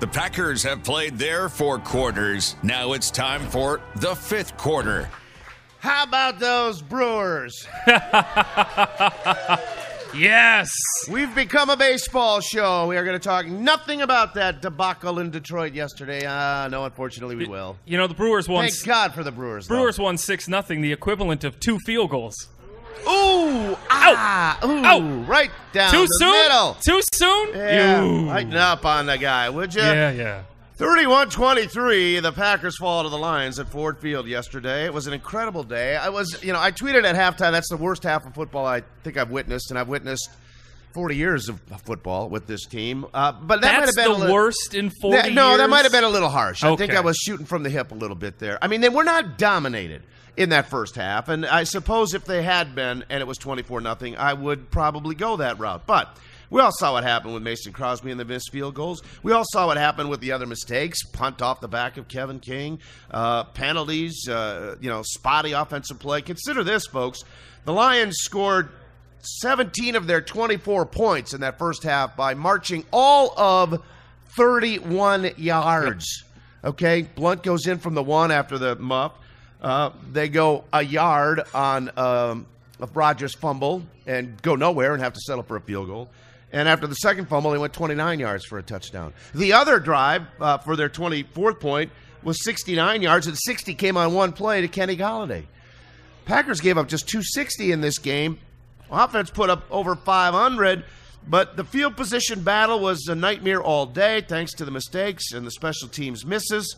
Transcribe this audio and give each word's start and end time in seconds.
The 0.00 0.06
Packers 0.06 0.62
have 0.62 0.82
played 0.82 1.18
their 1.18 1.48
four 1.50 1.78
quarters. 1.78 2.56
Now 2.62 2.94
it's 2.94 3.10
time 3.10 3.42
for 3.50 3.82
the 3.96 4.14
fifth 4.14 4.56
quarter. 4.56 5.10
How 5.78 6.04
about 6.04 6.38
those 6.38 6.80
Brewers? 6.82 7.66
Yes. 10.12 10.70
We've 11.08 11.32
become 11.34 11.70
a 11.70 11.76
baseball 11.76 12.40
show. 12.40 12.88
We 12.88 12.96
are 12.96 13.04
going 13.04 13.18
to 13.18 13.22
talk 13.22 13.46
nothing 13.46 14.02
about 14.02 14.34
that 14.34 14.60
debacle 14.60 15.20
in 15.20 15.30
Detroit 15.30 15.72
yesterday. 15.72 16.26
Uh, 16.26 16.66
no, 16.68 16.84
unfortunately, 16.84 17.36
we 17.36 17.46
will. 17.46 17.76
You 17.84 17.96
know 17.96 18.08
the 18.08 18.14
Brewers 18.14 18.48
won. 18.48 18.68
Thank 18.68 18.84
God 18.84 19.14
for 19.14 19.22
the 19.22 19.30
Brewers. 19.30 19.68
though. 19.68 19.76
Brewers 19.76 19.98
won 19.98 20.18
six 20.18 20.48
nothing, 20.48 20.80
the 20.80 20.92
equivalent 20.92 21.44
of 21.44 21.60
two 21.60 21.78
field 21.86 22.10
goals. 22.10 22.48
Ooh, 23.08 23.76
ah, 23.90 24.58
ooh, 24.64 24.84
Ow. 24.84 25.00
right 25.26 25.50
down 25.72 25.90
Too 25.92 26.02
the 26.02 26.06
soon. 26.18 26.30
middle. 26.32 26.76
Too 26.84 27.00
soon. 27.14 27.48
Yeah, 27.54 28.02
You- 28.04 28.26
lighten 28.26 28.56
up 28.56 28.84
on 28.84 29.06
the 29.06 29.18
guy, 29.18 29.48
would 29.48 29.74
you? 29.74 29.82
yeah, 29.82 30.10
yeah. 30.10 30.42
31-23, 30.78 32.20
the 32.22 32.32
Packers 32.32 32.76
fall 32.78 33.02
to 33.02 33.08
the 33.10 33.18
Lions 33.18 33.58
at 33.58 33.68
Ford 33.68 33.98
Field 33.98 34.26
yesterday. 34.26 34.84
It 34.86 34.94
was 34.94 35.06
an 35.06 35.12
incredible 35.12 35.62
day. 35.62 35.96
I 35.96 36.08
was, 36.08 36.42
you 36.42 36.52
know, 36.52 36.60
I 36.60 36.72
tweeted 36.72 37.04
at 37.04 37.14
halftime, 37.16 37.52
that's 37.52 37.68
the 37.68 37.76
worst 37.76 38.02
half 38.02 38.26
of 38.26 38.34
football 38.34 38.66
I 38.66 38.82
think 39.04 39.16
I've 39.18 39.30
witnessed, 39.30 39.70
and 39.70 39.78
I've 39.78 39.88
witnessed 39.88 40.30
40 40.92 41.16
years 41.16 41.48
of 41.48 41.60
football 41.84 42.28
with 42.28 42.46
this 42.46 42.64
team. 42.66 43.06
Uh, 43.12 43.32
but 43.32 43.60
that 43.60 43.78
might 43.78 43.86
have 43.86 43.94
been 43.94 44.26
the 44.26 44.32
worst 44.32 44.74
in 44.74 44.90
forty. 45.00 45.16
That- 45.18 45.32
no, 45.32 45.56
that 45.56 45.68
might 45.70 45.82
have 45.84 45.92
been 45.92 46.04
a 46.04 46.08
little 46.08 46.28
harsh. 46.30 46.64
I 46.64 46.74
think 46.76 46.94
I 46.94 47.00
was 47.00 47.16
shooting 47.16 47.46
from 47.46 47.62
the 47.62 47.70
hip 47.70 47.92
a 47.92 47.94
little 47.94 48.16
bit 48.16 48.38
there. 48.38 48.58
I 48.62 48.66
mean, 48.66 48.80
they 48.80 48.88
were 48.88 49.04
not 49.04 49.38
dominated 49.38 50.02
in 50.36 50.50
that 50.50 50.66
first 50.66 50.96
half, 50.96 51.28
and 51.28 51.44
I 51.44 51.64
suppose 51.64 52.14
if 52.14 52.24
they 52.24 52.42
had 52.42 52.74
been 52.74 53.04
and 53.08 53.20
it 53.20 53.26
was 53.26 53.38
24 53.38 53.80
nothing, 53.80 54.16
I 54.16 54.32
would 54.32 54.70
probably 54.70 55.14
go 55.14 55.36
that 55.36 55.58
route. 55.58 55.86
But 55.86 56.16
we 56.50 56.60
all 56.60 56.72
saw 56.72 56.92
what 56.92 57.04
happened 57.04 57.34
with 57.34 57.42
Mason 57.42 57.72
Crosby 57.72 58.10
and 58.10 58.18
the 58.18 58.24
missed 58.24 58.50
field 58.50 58.74
goals. 58.74 59.02
We 59.22 59.32
all 59.32 59.44
saw 59.52 59.66
what 59.66 59.76
happened 59.76 60.10
with 60.10 60.20
the 60.20 60.32
other 60.32 60.46
mistakes: 60.46 61.02
punt 61.04 61.42
off 61.42 61.60
the 61.60 61.68
back 61.68 61.96
of 61.96 62.08
Kevin 62.08 62.40
King, 62.40 62.80
uh, 63.10 63.44
penalties, 63.44 64.28
uh, 64.28 64.76
you 64.80 64.90
know, 64.90 65.02
spotty 65.02 65.52
offensive 65.52 65.98
play. 65.98 66.22
Consider 66.22 66.64
this, 66.64 66.86
folks: 66.86 67.22
the 67.64 67.72
Lions 67.72 68.16
scored 68.18 68.70
17 69.22 69.96
of 69.96 70.06
their 70.06 70.20
24 70.20 70.86
points 70.86 71.34
in 71.34 71.42
that 71.42 71.58
first 71.58 71.82
half 71.82 72.16
by 72.16 72.34
marching 72.34 72.84
all 72.92 73.38
of 73.38 73.82
31 74.30 75.32
yards. 75.36 76.24
Okay, 76.64 77.02
Blount 77.02 77.42
goes 77.42 77.66
in 77.66 77.78
from 77.78 77.94
the 77.94 78.02
one 78.02 78.30
after 78.30 78.58
the 78.58 78.76
muff. 78.76 79.12
Uh, 79.60 79.90
they 80.10 80.28
go 80.28 80.64
a 80.72 80.82
yard 80.82 81.42
on 81.52 81.90
um, 81.98 82.46
a 82.80 82.86
Rodgers 82.86 83.34
fumble 83.34 83.82
and 84.06 84.40
go 84.42 84.56
nowhere 84.56 84.94
and 84.94 85.02
have 85.02 85.12
to 85.12 85.20
settle 85.20 85.42
for 85.42 85.56
a 85.56 85.60
field 85.60 85.88
goal. 85.88 86.08
And 86.52 86.68
after 86.68 86.86
the 86.86 86.94
second 86.94 87.28
fumble, 87.28 87.50
they 87.52 87.58
went 87.58 87.72
29 87.72 88.18
yards 88.18 88.44
for 88.44 88.58
a 88.58 88.62
touchdown. 88.62 89.12
The 89.34 89.52
other 89.52 89.78
drive 89.78 90.22
uh, 90.40 90.58
for 90.58 90.76
their 90.76 90.88
24th 90.88 91.60
point 91.60 91.92
was 92.22 92.42
69 92.42 93.02
yards, 93.02 93.26
and 93.26 93.38
60 93.38 93.74
came 93.74 93.96
on 93.96 94.14
one 94.14 94.32
play 94.32 94.60
to 94.60 94.68
Kenny 94.68 94.96
Golladay. 94.96 95.44
Packers 96.24 96.60
gave 96.60 96.76
up 96.76 96.88
just 96.88 97.08
260 97.08 97.72
in 97.72 97.80
this 97.80 97.98
game. 97.98 98.38
Offense 98.90 99.30
put 99.30 99.50
up 99.50 99.64
over 99.70 99.94
500, 99.94 100.84
but 101.26 101.56
the 101.56 101.64
field 101.64 101.96
position 101.96 102.42
battle 102.42 102.80
was 102.80 103.06
a 103.08 103.14
nightmare 103.14 103.62
all 103.62 103.86
day 103.86 104.20
thanks 104.20 104.52
to 104.54 104.64
the 104.64 104.70
mistakes 104.70 105.32
and 105.32 105.46
the 105.46 105.50
special 105.50 105.88
teams 105.88 106.24
misses. 106.24 106.76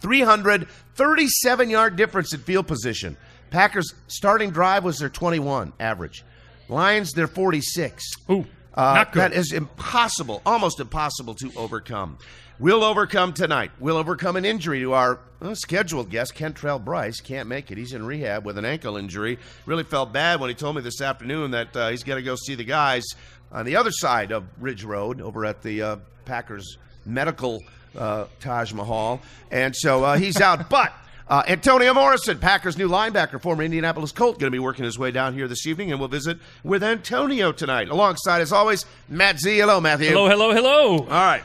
337 0.00 1.70
yard 1.70 1.96
difference 1.96 2.32
in 2.34 2.40
field 2.40 2.66
position. 2.66 3.16
Packers 3.50 3.94
starting 4.08 4.50
drive 4.50 4.84
was 4.84 4.98
their 4.98 5.08
21 5.08 5.72
average. 5.78 6.24
Lions 6.68 7.12
their 7.12 7.26
46. 7.28 8.04
Ooh, 8.30 8.44
Uh, 8.74 8.94
not 8.94 9.12
good. 9.12 9.20
That 9.20 9.32
is 9.32 9.52
impossible, 9.52 10.42
almost 10.44 10.80
impossible 10.80 11.34
to 11.36 11.50
overcome. 11.56 12.18
We'll 12.58 12.82
overcome 12.84 13.32
tonight. 13.34 13.70
We'll 13.78 13.98
overcome 13.98 14.36
an 14.36 14.44
injury 14.46 14.80
to 14.80 14.94
our 14.94 15.20
uh, 15.42 15.54
scheduled 15.54 16.08
guest, 16.10 16.34
Kentrell 16.34 16.82
Brice. 16.82 17.20
Can't 17.20 17.48
make 17.48 17.70
it. 17.70 17.76
He's 17.78 17.92
in 17.92 18.04
rehab 18.04 18.44
with 18.46 18.56
an 18.58 18.64
ankle 18.64 18.96
injury. 18.96 19.38
Really 19.66 19.84
felt 19.84 20.12
bad 20.12 20.40
when 20.40 20.48
he 20.48 20.54
told 20.54 20.74
me 20.76 20.82
this 20.82 21.00
afternoon 21.02 21.50
that 21.52 21.76
uh, 21.76 21.90
he's 21.90 22.02
got 22.02 22.14
to 22.14 22.22
go 22.22 22.34
see 22.34 22.54
the 22.54 22.64
guys 22.64 23.04
on 23.52 23.66
the 23.66 23.76
other 23.76 23.90
side 23.92 24.32
of 24.32 24.44
Ridge 24.58 24.84
Road 24.84 25.20
over 25.20 25.44
at 25.44 25.62
the 25.62 25.82
uh, 25.82 25.96
Packers 26.24 26.78
Medical 27.04 27.62
uh, 27.96 28.26
Taj 28.40 28.72
Mahal. 28.72 29.20
And 29.50 29.74
so 29.76 30.04
uh, 30.04 30.16
he's 30.18 30.40
out. 30.40 30.68
But 30.70 30.92
uh, 31.28 31.42
Antonio 31.48 31.92
Morrison, 31.92 32.38
Packers' 32.38 32.78
new 32.78 32.88
linebacker, 32.88 33.40
former 33.42 33.62
Indianapolis 33.64 34.12
Colt, 34.12 34.38
going 34.38 34.46
to 34.50 34.54
be 34.54 34.60
working 34.60 34.84
his 34.84 34.98
way 34.98 35.10
down 35.10 35.34
here 35.34 35.48
this 35.48 35.66
evening, 35.66 35.90
and 35.90 35.98
we'll 35.98 36.08
visit 36.08 36.38
with 36.62 36.84
Antonio 36.84 37.50
tonight. 37.52 37.88
Alongside, 37.88 38.40
as 38.42 38.52
always, 38.52 38.84
Matt 39.08 39.40
Z. 39.40 39.56
Hello, 39.58 39.80
Matthew. 39.80 40.08
hello, 40.10 40.28
hello, 40.28 40.52
hello. 40.52 40.98
All 40.98 41.06
right. 41.06 41.42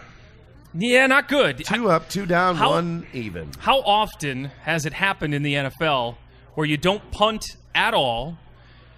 Yeah, 0.73 1.07
not 1.07 1.27
good. 1.27 1.65
Two 1.65 1.89
up, 1.89 2.07
two 2.09 2.25
down, 2.25 2.55
How- 2.55 2.69
one 2.69 3.05
even. 3.13 3.49
How 3.59 3.79
often 3.81 4.45
has 4.61 4.85
it 4.85 4.93
happened 4.93 5.33
in 5.33 5.43
the 5.43 5.55
NFL 5.55 6.15
where 6.53 6.65
you 6.65 6.77
don't 6.77 7.11
punt 7.11 7.43
at 7.75 7.93
all? 7.93 8.37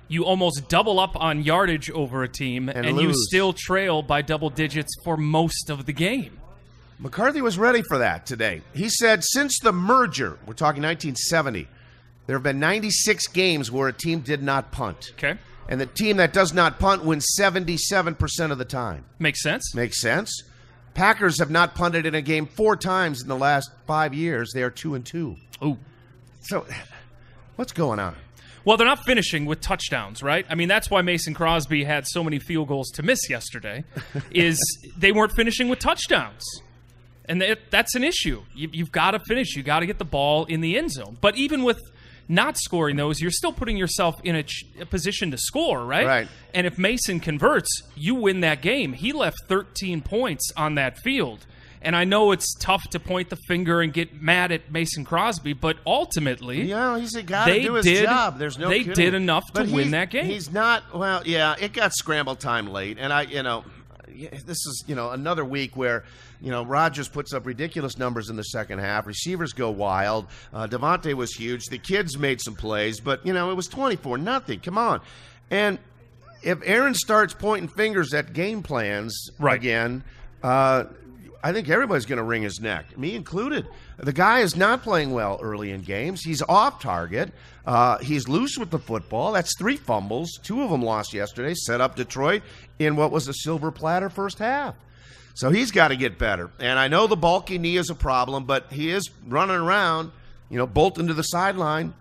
You 0.09 0.25
almost 0.25 0.67
double 0.69 0.99
up 0.99 1.15
on 1.15 1.41
yardage 1.43 1.89
over 1.89 2.21
a 2.23 2.27
team, 2.27 2.69
And 2.69 2.85
and, 2.85 2.99
you 2.99 3.13
still 3.13 3.53
trail 3.53 4.01
by 4.03 4.21
double 4.21 4.49
digits 4.51 4.93
for 5.03 5.17
most 5.17 5.69
of 5.71 5.85
the 5.87 5.93
game. 5.93 6.39
McCarthy 7.03 7.41
was 7.41 7.57
ready 7.57 7.81
for 7.81 7.97
that 7.99 8.25
today. 8.25 8.61
He 8.73 8.87
said 8.89 9.23
since 9.23 9.59
the 9.59 9.73
merger, 9.73 10.39
we're 10.47 10.53
talking 10.53 10.81
1970, 10.81 11.67
there 12.25 12.35
have 12.37 12.43
been 12.43 12.59
96 12.59 13.27
games 13.27 13.69
where 13.69 13.89
a 13.89 13.93
team 13.93 14.21
did 14.21 14.41
not 14.41 14.71
punt. 14.71 15.11
Okay, 15.17 15.37
And 15.67 15.81
the 15.81 15.85
team 15.85 16.15
that 16.17 16.31
does 16.31 16.53
not 16.53 16.79
punt 16.79 17.03
wins 17.03 17.27
77% 17.37 18.51
of 18.51 18.57
the 18.57 18.63
time. 18.65 19.03
makes 19.19 19.43
sense. 19.43 19.75
Makes 19.75 19.99
sense. 19.99 20.43
Packers 20.93 21.39
have 21.39 21.49
not 21.49 21.75
punted 21.75 22.05
in 22.05 22.15
a 22.15 22.21
game 22.21 22.45
four 22.45 22.77
times 22.77 23.21
in 23.21 23.27
the 23.27 23.35
last 23.35 23.69
five 23.85 24.13
years. 24.13 24.51
They 24.53 24.63
are 24.63 24.69
two 24.69 24.95
and 24.95 25.05
two. 25.05 25.35
Ooh. 25.61 25.77
So, 26.41 26.65
what's 27.57 27.73
going 27.73 27.99
on? 27.99 28.15
Well, 28.63 28.77
they're 28.77 28.87
not 28.87 29.03
finishing 29.03 29.45
with 29.45 29.59
touchdowns, 29.59 30.23
right? 30.23 30.45
I 30.49 30.55
mean, 30.55 30.69
that's 30.69 30.89
why 30.89 31.01
Mason 31.01 31.33
Crosby 31.33 31.83
had 31.83 32.07
so 32.07 32.23
many 32.23 32.39
field 32.39 32.69
goals 32.69 32.89
to 32.91 33.03
miss 33.03 33.29
yesterday. 33.29 33.83
is 34.31 34.57
they 34.97 35.11
weren't 35.11 35.33
finishing 35.33 35.67
with 35.67 35.79
touchdowns, 35.79 36.43
and 37.25 37.41
that, 37.41 37.59
that's 37.69 37.95
an 37.95 38.03
issue. 38.03 38.43
You, 38.53 38.69
you've 38.73 38.91
got 38.91 39.11
to 39.11 39.19
finish. 39.19 39.55
You 39.55 39.63
got 39.63 39.79
to 39.79 39.85
get 39.85 39.97
the 39.99 40.05
ball 40.05 40.45
in 40.45 40.61
the 40.61 40.77
end 40.77 40.91
zone. 40.91 41.17
But 41.21 41.35
even 41.37 41.63
with 41.63 41.79
not 42.27 42.57
scoring 42.57 42.95
those, 42.95 43.21
you're 43.21 43.31
still 43.31 43.51
putting 43.53 43.77
yourself 43.77 44.15
in 44.23 44.35
a, 44.35 44.43
ch- 44.43 44.65
a 44.79 44.85
position 44.85 45.31
to 45.31 45.37
score, 45.37 45.85
right? 45.85 46.05
Right. 46.05 46.27
And 46.53 46.65
if 46.67 46.77
Mason 46.77 47.19
converts, 47.19 47.83
you 47.95 48.15
win 48.15 48.41
that 48.41 48.61
game. 48.61 48.93
He 48.93 49.11
left 49.11 49.37
13 49.47 50.01
points 50.01 50.51
on 50.55 50.75
that 50.75 50.97
field. 50.99 51.45
And 51.81 51.97
I 51.97 52.05
know 52.05 52.31
it's 52.31 52.53
tough 52.55 52.83
to 52.91 52.99
point 52.99 53.29
the 53.29 53.35
finger 53.45 53.81
and 53.81 53.91
get 53.91 54.21
mad 54.21 54.53
at 54.53 54.71
Mason 54.71 55.03
Crosby, 55.03 55.51
but 55.51 55.75
ultimately, 55.85 56.61
Yeah, 56.63 56.97
he's 56.97 57.13
got 57.23 57.45
to 57.45 57.51
They 57.51 57.61
do 57.63 57.73
his 57.73 57.85
did- 57.85 58.05
job. 58.05 58.39
There's 58.39 58.57
no 58.57 58.69
they 58.69 58.79
kidding. 58.79 58.93
did 58.93 59.13
enough 59.13 59.43
to 59.55 59.63
win 59.63 59.91
that 59.91 60.09
game. 60.09 60.23
He's 60.25 60.49
not. 60.49 60.95
Well, 60.97 61.23
yeah, 61.25 61.55
it 61.59 61.73
got 61.73 61.93
scramble 61.93 62.37
time 62.37 62.67
late, 62.71 62.97
and 63.01 63.11
I, 63.11 63.23
you 63.23 63.43
know, 63.43 63.65
this 64.45 64.65
is 64.65 64.83
you 64.87 64.95
know 64.95 65.11
another 65.11 65.43
week 65.45 65.75
where 65.75 66.03
you 66.41 66.51
know 66.51 66.63
Rodgers 66.63 67.07
puts 67.07 67.33
up 67.33 67.45
ridiculous 67.45 67.97
numbers 67.97 68.29
in 68.29 68.35
the 68.35 68.43
second 68.43 68.79
half. 68.79 69.07
Receivers 69.07 69.53
go 69.53 69.71
wild. 69.71 70.27
Uh, 70.53 70.67
Davante 70.67 71.13
was 71.13 71.33
huge. 71.33 71.65
The 71.65 71.77
kids 71.77 72.17
made 72.17 72.41
some 72.41 72.55
plays, 72.55 72.99
but 72.99 73.25
you 73.25 73.33
know 73.33 73.51
it 73.51 73.55
was 73.55 73.67
24 73.67 74.17
nothing. 74.17 74.59
Come 74.59 74.77
on, 74.77 75.01
and 75.51 75.79
if 76.41 76.59
Aaron 76.63 76.93
starts 76.93 77.33
pointing 77.33 77.69
fingers 77.69 78.13
at 78.13 78.33
game 78.33 78.63
plans 78.63 79.29
Right. 79.39 79.55
again. 79.55 80.03
Uh, 80.41 80.85
I 81.45 81.51
think 81.51 81.67
everybody's 81.67 82.05
going 82.05 82.17
to 82.17 82.23
wring 82.23 82.41
his 82.41 82.61
neck, 82.61 82.97
me 82.97 83.15
included. 83.15 83.67
The 83.97 84.13
guy 84.13 84.39
is 84.39 84.55
not 84.55 84.81
playing 84.81 85.11
well 85.11 85.37
early 85.41 85.71
in 85.71 85.81
games. 85.81 86.23
He's 86.23 86.41
off 86.41 86.81
target. 86.81 87.33
Uh, 87.65 87.97
he's 87.97 88.29
loose 88.29 88.57
with 88.57 88.69
the 88.69 88.79
football. 88.79 89.33
That's 89.33 89.57
three 89.57 89.75
fumbles. 89.75 90.39
Two 90.41 90.63
of 90.63 90.69
them 90.69 90.81
lost 90.81 91.13
yesterday. 91.13 91.53
Set 91.53 91.81
up 91.81 91.97
Detroit 91.97 92.43
in 92.79 92.95
what 92.95 93.11
was 93.11 93.27
a 93.27 93.33
silver 93.33 93.71
platter 93.71 94.09
first 94.09 94.39
half. 94.39 94.75
So 95.35 95.49
he's 95.49 95.71
got 95.71 95.89
to 95.89 95.97
get 95.97 96.17
better. 96.17 96.49
And 96.59 96.79
I 96.79 96.87
know 96.87 97.07
the 97.07 97.17
bulky 97.17 97.57
knee 97.57 97.75
is 97.75 97.89
a 97.89 97.95
problem, 97.95 98.45
but 98.45 98.71
he 98.71 98.89
is 98.91 99.09
running 99.27 99.57
around, 99.57 100.11
you 100.49 100.57
know, 100.57 100.67
bolting 100.67 101.07
to 101.07 101.13
the 101.13 101.23
sideline, 101.23 101.93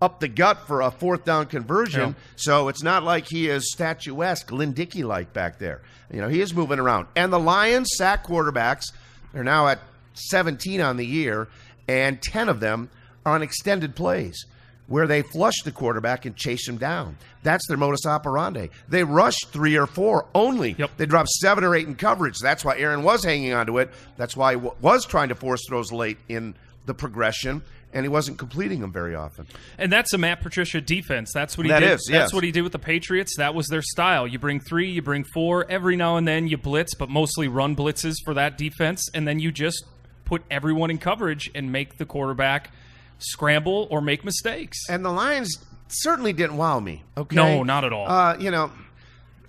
up 0.00 0.20
the 0.20 0.28
gut 0.28 0.66
for 0.66 0.80
a 0.80 0.90
fourth 0.90 1.24
down 1.24 1.46
conversion. 1.46 2.10
Yeah. 2.10 2.14
So 2.36 2.68
it's 2.68 2.82
not 2.82 3.02
like 3.02 3.26
he 3.28 3.48
is 3.48 3.72
statuesque, 3.72 4.50
Lynn 4.52 4.72
Dickey 4.72 5.02
like 5.04 5.32
back 5.32 5.58
there. 5.58 5.82
You 6.12 6.20
know, 6.20 6.28
he 6.28 6.40
is 6.40 6.54
moving 6.54 6.78
around. 6.78 7.08
And 7.16 7.32
the 7.32 7.38
Lions 7.40 7.90
sack 7.96 8.26
quarterbacks 8.26 8.92
are 9.34 9.44
now 9.44 9.66
at 9.68 9.80
17 10.14 10.80
on 10.80 10.96
the 10.96 11.06
year, 11.06 11.48
and 11.86 12.20
10 12.22 12.48
of 12.48 12.60
them 12.60 12.90
are 13.26 13.34
on 13.34 13.42
extended 13.42 13.94
plays 13.94 14.46
where 14.86 15.06
they 15.06 15.20
flush 15.20 15.62
the 15.64 15.70
quarterback 15.70 16.24
and 16.24 16.34
chase 16.34 16.66
him 16.66 16.78
down. 16.78 17.18
That's 17.42 17.66
their 17.68 17.76
modus 17.76 18.06
operandi. 18.06 18.68
They 18.88 19.04
rush 19.04 19.36
three 19.48 19.76
or 19.76 19.86
four 19.86 20.26
only. 20.34 20.76
Yep. 20.78 20.92
They 20.96 21.04
drop 21.04 21.26
seven 21.28 21.62
or 21.62 21.74
eight 21.76 21.86
in 21.86 21.94
coverage. 21.94 22.38
That's 22.38 22.64
why 22.64 22.78
Aaron 22.78 23.02
was 23.02 23.22
hanging 23.22 23.52
on 23.52 23.66
to 23.66 23.78
it. 23.78 23.90
That's 24.16 24.34
why 24.34 24.52
he 24.52 24.56
w- 24.56 24.74
was 24.80 25.04
trying 25.04 25.28
to 25.28 25.34
force 25.34 25.60
throws 25.68 25.92
late 25.92 26.16
in 26.28 26.54
the 26.86 26.94
progression. 26.94 27.62
And 27.92 28.04
he 28.04 28.08
wasn't 28.08 28.38
completing 28.38 28.80
them 28.80 28.92
very 28.92 29.14
often. 29.14 29.46
And 29.78 29.90
that's 29.90 30.12
a 30.12 30.18
Matt 30.18 30.40
Patricia 30.42 30.80
defense. 30.80 31.30
That's 31.32 31.56
what 31.56 31.64
he 31.66 31.70
That 31.72 31.80
did. 31.80 31.92
is, 31.92 32.08
That's 32.10 32.32
what 32.34 32.44
he 32.44 32.50
did 32.52 32.62
with 32.62 32.72
the 32.72 32.78
Patriots. 32.78 33.34
That 33.38 33.54
was 33.54 33.66
their 33.68 33.82
style. 33.82 34.26
You 34.26 34.38
bring 34.38 34.60
three, 34.60 34.90
you 34.90 35.02
bring 35.02 35.24
four. 35.24 35.64
Every 35.70 35.96
now 35.96 36.16
and 36.16 36.28
then 36.28 36.48
you 36.48 36.56
blitz, 36.58 36.94
but 36.94 37.08
mostly 37.08 37.48
run 37.48 37.74
blitzes 37.74 38.16
for 38.24 38.34
that 38.34 38.58
defense, 38.58 39.08
and 39.14 39.26
then 39.26 39.38
you 39.40 39.50
just 39.52 39.84
put 40.24 40.42
everyone 40.50 40.90
in 40.90 40.98
coverage 40.98 41.50
and 41.54 41.72
make 41.72 41.96
the 41.98 42.04
quarterback 42.04 42.70
scramble 43.18 43.88
or 43.90 44.00
make 44.00 44.24
mistakes. 44.24 44.78
And 44.88 45.04
the 45.04 45.10
Lions 45.10 45.56
certainly 45.88 46.32
didn't 46.32 46.56
wow 46.56 46.80
me. 46.80 47.02
Okay, 47.16 47.34
No, 47.36 47.62
not 47.62 47.84
at 47.84 47.92
all. 47.92 48.06
Uh, 48.08 48.36
you 48.38 48.50
know, 48.50 48.70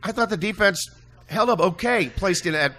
I 0.02 0.12
thought 0.14 0.30
the 0.30 0.38
defense 0.38 0.80
held 1.28 1.50
up 1.50 1.60
okay, 1.60 2.10
placed 2.16 2.46
in 2.46 2.56
at 2.56 2.74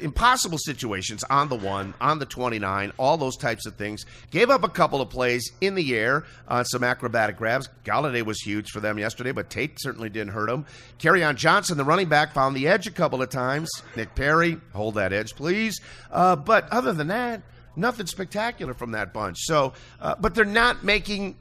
impossible 0.00 0.58
situations 0.58 1.24
on 1.24 1.48
the 1.48 1.56
one, 1.56 1.94
on 2.00 2.18
the 2.18 2.26
29, 2.26 2.92
all 2.98 3.16
those 3.16 3.36
types 3.36 3.66
of 3.66 3.74
things. 3.76 4.04
Gave 4.30 4.50
up 4.50 4.64
a 4.64 4.68
couple 4.68 5.00
of 5.00 5.10
plays 5.10 5.50
in 5.60 5.74
the 5.74 5.94
air 5.96 6.24
on 6.48 6.64
some 6.64 6.84
acrobatic 6.84 7.36
grabs. 7.36 7.68
Golladay 7.84 8.22
was 8.24 8.40
huge 8.40 8.70
for 8.70 8.80
them 8.80 8.98
yesterday, 8.98 9.32
but 9.32 9.50
Tate 9.50 9.80
certainly 9.80 10.08
didn't 10.08 10.32
hurt 10.32 10.48
him. 10.50 10.66
on 11.04 11.36
Johnson, 11.36 11.76
the 11.76 11.84
running 11.84 12.08
back, 12.08 12.32
found 12.34 12.54
the 12.56 12.68
edge 12.68 12.86
a 12.86 12.90
couple 12.90 13.22
of 13.22 13.30
times. 13.30 13.70
Nick 13.96 14.14
Perry, 14.14 14.58
hold 14.72 14.94
that 14.96 15.12
edge, 15.12 15.34
please. 15.34 15.80
Uh, 16.10 16.36
but 16.36 16.68
other 16.70 16.92
than 16.92 17.08
that, 17.08 17.42
nothing 17.76 18.06
spectacular 18.06 18.74
from 18.74 18.92
that 18.92 19.12
bunch. 19.12 19.38
So, 19.40 19.72
uh, 20.00 20.14
but 20.20 20.34
they're 20.34 20.44
not 20.44 20.84
making 20.84 21.36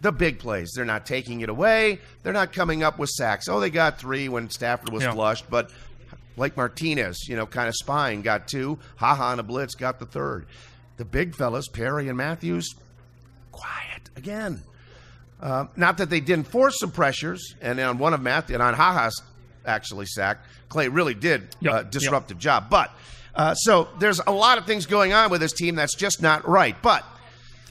the 0.00 0.12
big 0.12 0.38
plays. 0.38 0.70
They're 0.76 0.84
not 0.84 1.06
taking 1.06 1.40
it 1.40 1.48
away. 1.48 1.98
They're 2.22 2.32
not 2.32 2.52
coming 2.52 2.84
up 2.84 3.00
with 3.00 3.10
sacks. 3.10 3.48
Oh, 3.48 3.58
they 3.58 3.68
got 3.70 3.98
three 3.98 4.28
when 4.28 4.48
Stafford 4.48 4.90
was 4.92 5.02
Yeah. 5.02 5.12
flushed, 5.12 5.50
but 5.50 5.72
Blake 6.38 6.56
Martinez, 6.56 7.28
you 7.28 7.34
know, 7.34 7.46
kind 7.46 7.68
of 7.68 7.74
spying, 7.74 8.22
got 8.22 8.46
two. 8.46 8.78
Haha 8.94 9.32
on 9.32 9.40
a 9.40 9.42
blitz, 9.42 9.74
got 9.74 9.98
the 9.98 10.06
third. 10.06 10.46
The 10.96 11.04
big 11.04 11.34
fellas, 11.34 11.66
Perry 11.66 12.06
and 12.06 12.16
Matthews, 12.16 12.76
quiet 13.50 14.08
again. 14.16 14.62
Uh, 15.40 15.66
not 15.76 15.98
that 15.98 16.10
they 16.10 16.20
didn't 16.20 16.46
force 16.46 16.78
some 16.78 16.92
pressures, 16.92 17.56
and 17.60 17.80
on 17.80 17.98
one 17.98 18.14
of 18.14 18.22
Matthew 18.22 18.54
and 18.54 18.62
on 18.62 18.74
Haha's 18.74 19.20
actually 19.66 20.06
sacked, 20.06 20.46
Clay 20.68 20.86
really 20.86 21.14
did 21.14 21.56
Yep, 21.60 21.72
uh, 21.72 21.76
yep. 21.78 21.90
disruptive 21.90 22.38
job. 22.38 22.70
But 22.70 22.92
uh, 23.34 23.54
so 23.54 23.88
there's 23.98 24.20
a 24.24 24.32
lot 24.32 24.58
of 24.58 24.64
things 24.64 24.86
going 24.86 25.12
on 25.12 25.30
with 25.30 25.40
this 25.40 25.52
team 25.52 25.74
that's 25.74 25.96
just 25.96 26.22
not 26.22 26.46
right. 26.46 26.80
But 26.80 27.04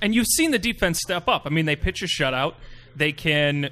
And 0.02 0.14
you've 0.14 0.28
seen 0.28 0.52
the 0.52 0.60
defense 0.60 1.00
step 1.00 1.30
up. 1.30 1.44
I 1.46 1.50
mean, 1.50 1.66
they 1.66 1.78
pitch 1.78 2.02
a 2.02 2.06
shutout. 2.06 2.56
They 2.98 3.14
can 3.14 3.70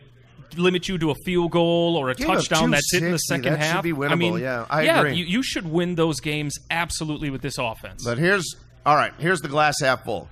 limit 0.56 0.88
you 0.88 0.98
to 0.98 1.12
a 1.12 1.16
field 1.26 1.52
goal 1.52 1.96
or 1.98 2.10
a 2.10 2.16
Game 2.16 2.28
touchdown 2.28 2.72
that's 2.72 2.94
it 2.94 3.04
in 3.04 3.12
the 3.12 3.18
second 3.18 3.54
that 3.54 3.62
should 3.62 3.72
half. 3.72 3.84
be 3.84 3.94
I 3.94 4.16
mean, 4.16 4.40
yeah, 4.40 4.66
I 4.70 4.84
yeah, 4.84 5.00
agree. 5.00 5.16
You, 5.16 5.26
you 5.26 5.44
should 5.44 5.70
win 5.70 5.96
those 5.96 6.20
games 6.20 6.58
absolutely 6.70 7.30
with 7.30 7.42
this 7.42 7.58
offense. 7.58 8.04
But 8.04 8.18
here's 8.18 8.56
all 8.86 8.96
right. 8.96 9.14
Here's 9.18 9.42
the 9.42 9.48
glass 9.48 9.76
half 9.82 10.04
full. 10.04 10.30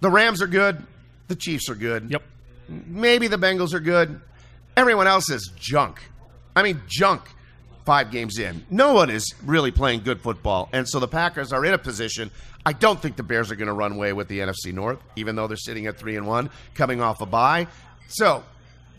The 0.00 0.10
Rams 0.10 0.40
are 0.42 0.46
good. 0.46 0.84
The 1.28 1.36
Chiefs 1.36 1.68
are 1.68 1.74
good. 1.74 2.10
yep. 2.10 2.22
Maybe 2.68 3.26
the 3.28 3.36
Bengals 3.36 3.74
are 3.74 3.80
good. 3.80 4.20
Everyone 4.76 5.06
else 5.06 5.30
is 5.30 5.50
junk. 5.56 6.00
I 6.54 6.62
mean, 6.62 6.80
junk. 6.88 7.22
Five 7.86 8.10
games 8.12 8.38
in, 8.38 8.64
no 8.70 8.92
one 8.92 9.10
is 9.10 9.34
really 9.44 9.70
playing 9.72 10.02
good 10.02 10.20
football, 10.20 10.68
and 10.72 10.86
so 10.88 11.00
the 11.00 11.08
Packers 11.08 11.50
are 11.52 11.64
in 11.64 11.72
a 11.72 11.78
position. 11.78 12.30
I 12.64 12.72
don't 12.74 13.00
think 13.00 13.16
the 13.16 13.22
Bears 13.22 13.50
are 13.50 13.56
going 13.56 13.68
to 13.68 13.72
run 13.72 13.92
away 13.92 14.12
with 14.12 14.28
the 14.28 14.40
NFC 14.40 14.72
North, 14.72 15.02
even 15.16 15.34
though 15.34 15.48
they're 15.48 15.56
sitting 15.56 15.86
at 15.86 15.96
three 15.98 16.14
and 16.16 16.26
one, 16.26 16.50
coming 16.74 17.00
off 17.00 17.20
a 17.22 17.26
bye. 17.26 17.66
So 18.06 18.44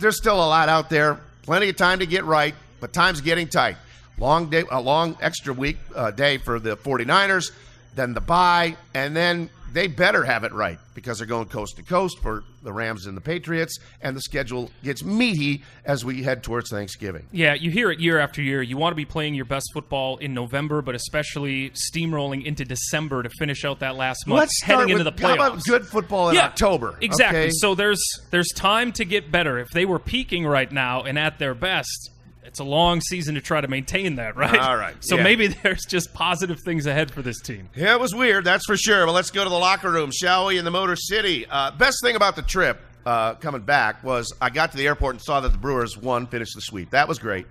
there's 0.01 0.18
still 0.18 0.36
a 0.36 0.50
lot 0.50 0.69
out 0.69 0.89
there. 0.89 1.19
Plenty 1.44 1.69
of 1.69 1.77
time 1.77 2.00
to 2.00 2.06
get 2.06 2.25
right, 2.25 2.53
but 2.80 2.94
time's 2.94 3.21
getting 3.21 3.48
tight. 3.48 3.77
Long 4.18 4.50
day, 4.50 4.63
a 4.69 4.80
long 4.81 5.18
extra 5.21 5.53
week 5.53 5.77
uh, 5.95 6.12
day 6.12 6.38
for 6.38 6.59
the 6.59 6.77
49ers, 6.77 7.51
then 7.95 8.13
the 8.13 8.21
bye, 8.21 8.75
and 8.94 9.15
then 9.15 9.50
they 9.73 9.88
better 9.88 10.23
have 10.23 10.44
it 10.44 10.53
right 10.53 10.79
because 10.94 11.18
they're 11.18 11.27
going 11.27 11.47
coast 11.47 11.77
to 11.77 11.83
coast 11.83 12.19
for 12.19 12.44
the 12.63 12.71
Rams 12.71 13.06
and 13.06 13.15
the 13.15 13.21
Patriots, 13.21 13.79
and 14.01 14.15
the 14.15 14.21
schedule 14.21 14.69
gets 14.83 15.03
meaty 15.03 15.63
as 15.85 16.06
we 16.06 16.23
head 16.23 16.44
towards 16.44 16.69
Thanksgiving. 16.69 17.25
Yeah, 17.31 17.53
you 17.53 17.71
hear 17.71 17.91
it 17.91 18.00
year 18.00 18.19
after 18.19 18.41
year. 18.41 18.62
You 18.62 18.77
want 18.77 18.91
to 18.91 18.95
be 18.95 19.06
playing 19.06 19.33
your 19.33 19.45
best 19.45 19.69
football 19.73 20.18
in 20.18 20.33
November, 20.33 20.81
but 20.81 20.95
especially 20.95 21.71
steamrolling 21.71 22.45
into 22.45 22.65
December 22.65 23.23
to 23.23 23.29
finish 23.29 23.65
out 23.65 23.79
that 23.79 23.95
last 23.95 24.27
month, 24.27 24.39
Let's 24.39 24.62
heading 24.62 24.88
with 24.88 24.91
into 24.91 25.03
the 25.06 25.12
playoffs. 25.12 25.38
how 25.38 25.47
about 25.47 25.63
good 25.63 25.88
football 25.88 26.29
in 26.29 26.35
yeah, 26.35 26.45
October? 26.45 26.97
Exactly. 27.01 27.39
okay? 27.39 27.50
So 27.51 27.75
there's 27.75 28.03
there's 28.29 28.50
time 28.50 28.91
to 28.94 29.06
get 29.06 29.31
better. 29.31 29.59
If 29.59 29.69
they 29.69 29.85
were 29.85 30.00
peaking 30.00 30.45
right 30.45 30.71
now 30.71 31.03
and 31.03 31.17
at 31.17 31.39
their 31.39 31.53
best, 31.53 32.12
it's 32.43 32.59
a 32.59 32.63
long 32.63 33.01
season 33.01 33.35
to 33.35 33.41
try 33.41 33.61
to 33.61 33.67
maintain 33.67 34.15
that, 34.15 34.35
right? 34.35 34.59
All 34.59 34.75
right, 34.77 34.95
So 35.01 35.17
yeah. 35.17 35.23
maybe 35.23 35.47
there's 35.63 35.85
just 35.85 36.13
positive 36.13 36.59
things 36.65 36.85
ahead 36.85 37.11
for 37.11 37.21
this 37.21 37.39
team. 37.41 37.69
Yeah, 37.75 37.93
it 37.93 37.99
was 37.99 38.13
weird, 38.15 38.45
that's 38.45 38.65
for 38.65 38.75
sure. 38.77 39.05
But 39.05 39.11
let's 39.13 39.31
go 39.31 39.43
to 39.43 39.49
the 39.49 39.55
locker 39.55 39.91
room, 39.91 40.11
shall 40.11 40.47
we, 40.47 40.57
in 40.57 40.65
the 40.65 40.71
Motor 40.71 40.95
City. 40.95 41.45
Uh, 41.49 41.71
best 41.71 41.97
thing 42.03 42.15
about 42.15 42.35
the 42.35 42.41
trip 42.41 42.79
uh, 43.05 43.35
coming 43.35 43.61
back 43.61 44.03
was 44.03 44.33
I 44.41 44.49
got 44.49 44.71
to 44.71 44.77
the 44.77 44.88
airport 44.88 45.15
and 45.15 45.21
saw 45.21 45.39
that 45.39 45.51
the 45.51 45.57
Brewers 45.57 45.97
won, 45.97 46.27
finished 46.27 46.53
the 46.55 46.61
sweep. 46.61 46.91
That 46.91 47.07
was 47.07 47.19
great. 47.19 47.45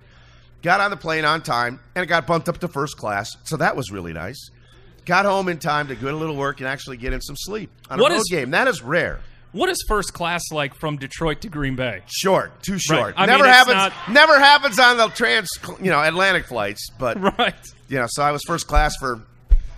Got 0.61 0.79
on 0.79 0.91
the 0.91 0.97
plane 0.97 1.25
on 1.25 1.41
time, 1.41 1.79
and 1.95 2.03
it 2.03 2.07
got 2.07 2.27
bumped 2.27 2.47
up 2.47 2.59
to 2.59 2.67
first 2.67 2.95
class, 2.97 3.35
so 3.43 3.57
that 3.57 3.75
was 3.75 3.91
really 3.91 4.13
nice. 4.13 4.51
Got 5.05 5.25
home 5.25 5.47
in 5.49 5.57
time 5.57 5.87
to 5.87 5.95
do 5.95 6.07
a 6.07 6.11
little 6.11 6.35
work 6.35 6.59
and 6.59 6.67
actually 6.69 6.97
get 6.97 7.11
in 7.13 7.21
some 7.21 7.35
sleep 7.35 7.71
on 7.89 7.99
a 7.99 8.01
What 8.03 8.11
road 8.11 8.19
is- 8.19 8.27
game. 8.29 8.51
That 8.51 8.67
is 8.67 8.83
rare. 8.83 9.19
What 9.53 9.69
is 9.69 9.83
first 9.87 10.13
class 10.13 10.43
like 10.51 10.73
from 10.75 10.97
Detroit 10.97 11.41
to 11.41 11.49
Green 11.49 11.75
Bay? 11.75 12.03
Short, 12.07 12.63
too 12.63 12.79
short. 12.79 13.15
I 13.17 13.25
never 13.25 13.43
mean, 13.43 13.51
happens. 13.51 13.75
not- 13.75 13.93
Never 14.09 14.39
happens 14.39 14.79
on 14.79 14.97
the 14.97 15.07
trans, 15.09 15.49
you 15.81 15.91
know, 15.91 16.01
Atlantic 16.01 16.45
flights. 16.47 16.89
But 16.97 17.19
Right. 17.37 17.53
you 17.89 17.97
know, 17.99 18.05
so 18.09 18.23
I 18.23 18.31
was 18.31 18.41
first 18.47 18.67
class 18.67 18.95
for 18.97 19.21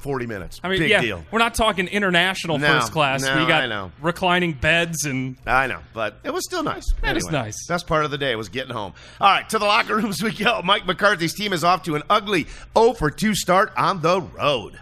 forty 0.02 0.28
minutes. 0.28 0.60
I 0.64 0.70
mean, 0.70 0.80
Big 0.80 0.90
yeah, 0.92 1.02
deal. 1.02 1.26
we're 1.32 1.40
not 1.40 1.56
talking 1.56 1.88
international 1.88 2.60
No, 2.60 2.68
first 2.68 2.92
class. 2.92 3.24
no, 3.24 3.40
we 3.40 3.48
got 3.48 3.64
I 3.64 3.68
know. 3.68 3.92
reclining 4.02 4.52
beds 4.54 5.06
and 5.06 5.38
I 5.48 5.66
know, 5.68 5.80
but 5.94 6.18
it 6.24 6.32
was 6.34 6.44
still 6.46 6.62
nice. 6.62 6.84
That 7.02 7.16
is 7.18 7.26
Anyway, 7.26 7.42
nice. 7.46 7.66
Best 7.68 7.88
part 7.88 8.04
of 8.06 8.12
the 8.12 8.18
day 8.20 8.36
was 8.36 8.50
getting 8.50 8.74
home. 8.74 8.94
All 9.22 9.30
right, 9.30 9.50
to 9.50 9.58
the 9.58 9.66
locker 9.66 9.96
rooms 9.96 10.22
we 10.22 10.34
go. 10.34 10.62
Mike 10.66 10.86
McCarthy's 10.86 11.34
team 11.34 11.52
is 11.54 11.64
off 11.64 11.82
to 11.84 11.96
an 11.96 12.04
ugly 12.10 12.46
0 12.78 12.94
for 12.94 13.10
2 13.10 13.34
start 13.34 13.72
on 13.78 14.02
the 14.02 14.22
road. 14.22 14.80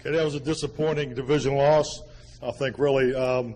Okay, 0.00 0.16
that 0.16 0.24
was 0.24 0.34
a 0.34 0.40
disappointing 0.40 1.14
division 1.14 1.54
loss. 1.54 2.00
I 2.42 2.50
think 2.52 2.78
really, 2.78 3.14
um, 3.14 3.54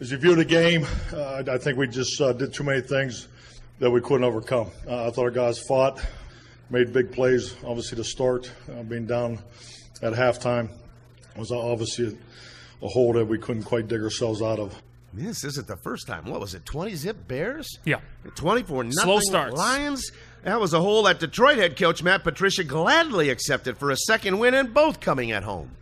as 0.00 0.10
you 0.10 0.16
view 0.16 0.34
the 0.34 0.44
game, 0.44 0.86
uh, 1.12 1.42
I 1.46 1.58
think 1.58 1.76
we 1.76 1.86
just 1.86 2.20
uh, 2.20 2.32
did 2.32 2.54
too 2.54 2.64
many 2.64 2.80
things 2.80 3.28
that 3.78 3.90
we 3.90 4.00
couldn't 4.00 4.24
overcome. 4.24 4.70
Uh, 4.86 5.06
I 5.06 5.10
thought 5.10 5.22
our 5.24 5.30
guys 5.30 5.58
fought, 5.58 6.02
made 6.70 6.92
big 6.92 7.12
plays. 7.12 7.54
Obviously, 7.64 7.96
to 7.96 8.04
start 8.04 8.50
uh, 8.70 8.82
being 8.82 9.06
down 9.06 9.38
at 10.02 10.14
halftime 10.14 10.70
was 11.36 11.52
obviously 11.52 12.16
a, 12.82 12.84
a 12.84 12.88
hole 12.88 13.12
that 13.12 13.26
we 13.26 13.38
couldn't 13.38 13.64
quite 13.64 13.88
dig 13.88 14.02
ourselves 14.02 14.40
out 14.40 14.58
of. 14.58 14.74
This 15.12 15.44
isn't 15.44 15.66
the 15.66 15.76
first 15.76 16.06
time. 16.06 16.24
What 16.24 16.40
was 16.40 16.54
it? 16.54 16.64
20 16.64 16.94
zip 16.94 17.28
Bears? 17.28 17.78
yeah. 17.84 18.00
24 18.36 18.84
nothing 18.84 18.92
Slow 18.92 19.20
starts. 19.20 19.56
Lions? 19.56 20.10
That 20.44 20.60
was 20.60 20.72
a 20.72 20.80
hole 20.80 21.02
that 21.02 21.18
Detroit 21.18 21.58
head 21.58 21.76
coach 21.76 22.02
Matt 22.02 22.22
Patricia 22.22 22.64
gladly 22.64 23.28
accepted 23.28 23.76
for 23.76 23.90
a 23.90 23.96
second 23.96 24.38
win 24.38 24.54
and 24.54 24.72
both 24.72 25.00
coming 25.00 25.32
at 25.32 25.42
home. 25.42 25.72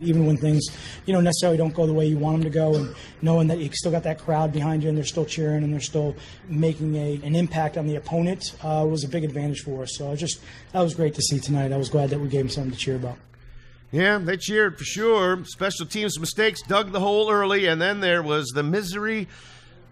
Even 0.00 0.26
when 0.26 0.36
things, 0.36 0.66
you 1.06 1.12
know, 1.12 1.20
necessarily 1.20 1.56
don't 1.56 1.74
go 1.74 1.86
the 1.86 1.92
way 1.92 2.06
you 2.06 2.18
want 2.18 2.36
them 2.36 2.44
to 2.44 2.56
go, 2.56 2.74
and 2.74 2.94
knowing 3.22 3.48
that 3.48 3.58
you 3.58 3.70
still 3.72 3.92
got 3.92 4.02
that 4.02 4.18
crowd 4.18 4.52
behind 4.52 4.82
you 4.82 4.88
and 4.88 4.98
they're 4.98 5.04
still 5.04 5.24
cheering 5.24 5.62
and 5.62 5.72
they're 5.72 5.80
still 5.80 6.14
making 6.48 6.94
a, 6.96 7.20
an 7.22 7.34
impact 7.36 7.76
on 7.76 7.86
the 7.86 7.96
opponent 7.96 8.56
uh, 8.62 8.84
was 8.88 9.04
a 9.04 9.08
big 9.08 9.24
advantage 9.24 9.60
for 9.60 9.82
us. 9.82 9.96
So 9.96 10.10
I 10.10 10.16
just 10.16 10.40
that 10.72 10.80
was 10.80 10.94
great 10.94 11.14
to 11.14 11.22
see 11.22 11.38
tonight. 11.38 11.72
I 11.72 11.76
was 11.76 11.88
glad 11.88 12.10
that 12.10 12.20
we 12.20 12.28
gave 12.28 12.40
them 12.40 12.50
something 12.50 12.72
to 12.72 12.78
cheer 12.78 12.96
about. 12.96 13.18
Yeah, 13.94 14.18
they 14.18 14.36
cheered 14.36 14.76
for 14.76 14.84
sure. 14.84 15.44
Special 15.44 15.86
teams 15.86 16.18
mistakes 16.18 16.62
dug 16.62 16.90
the 16.90 16.98
hole 16.98 17.30
early, 17.30 17.66
and 17.66 17.80
then 17.80 18.00
there 18.00 18.24
was 18.24 18.48
the 18.48 18.64
misery 18.64 19.28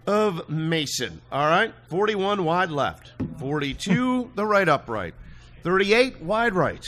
of 0.05 0.49
Mason. 0.49 1.21
All 1.31 1.47
right, 1.47 1.73
41 1.87 2.43
wide 2.43 2.69
left, 2.69 3.13
42 3.39 4.31
the 4.35 4.45
right 4.45 4.67
upright, 4.67 5.13
38 5.63 6.21
wide 6.21 6.53
right, 6.53 6.85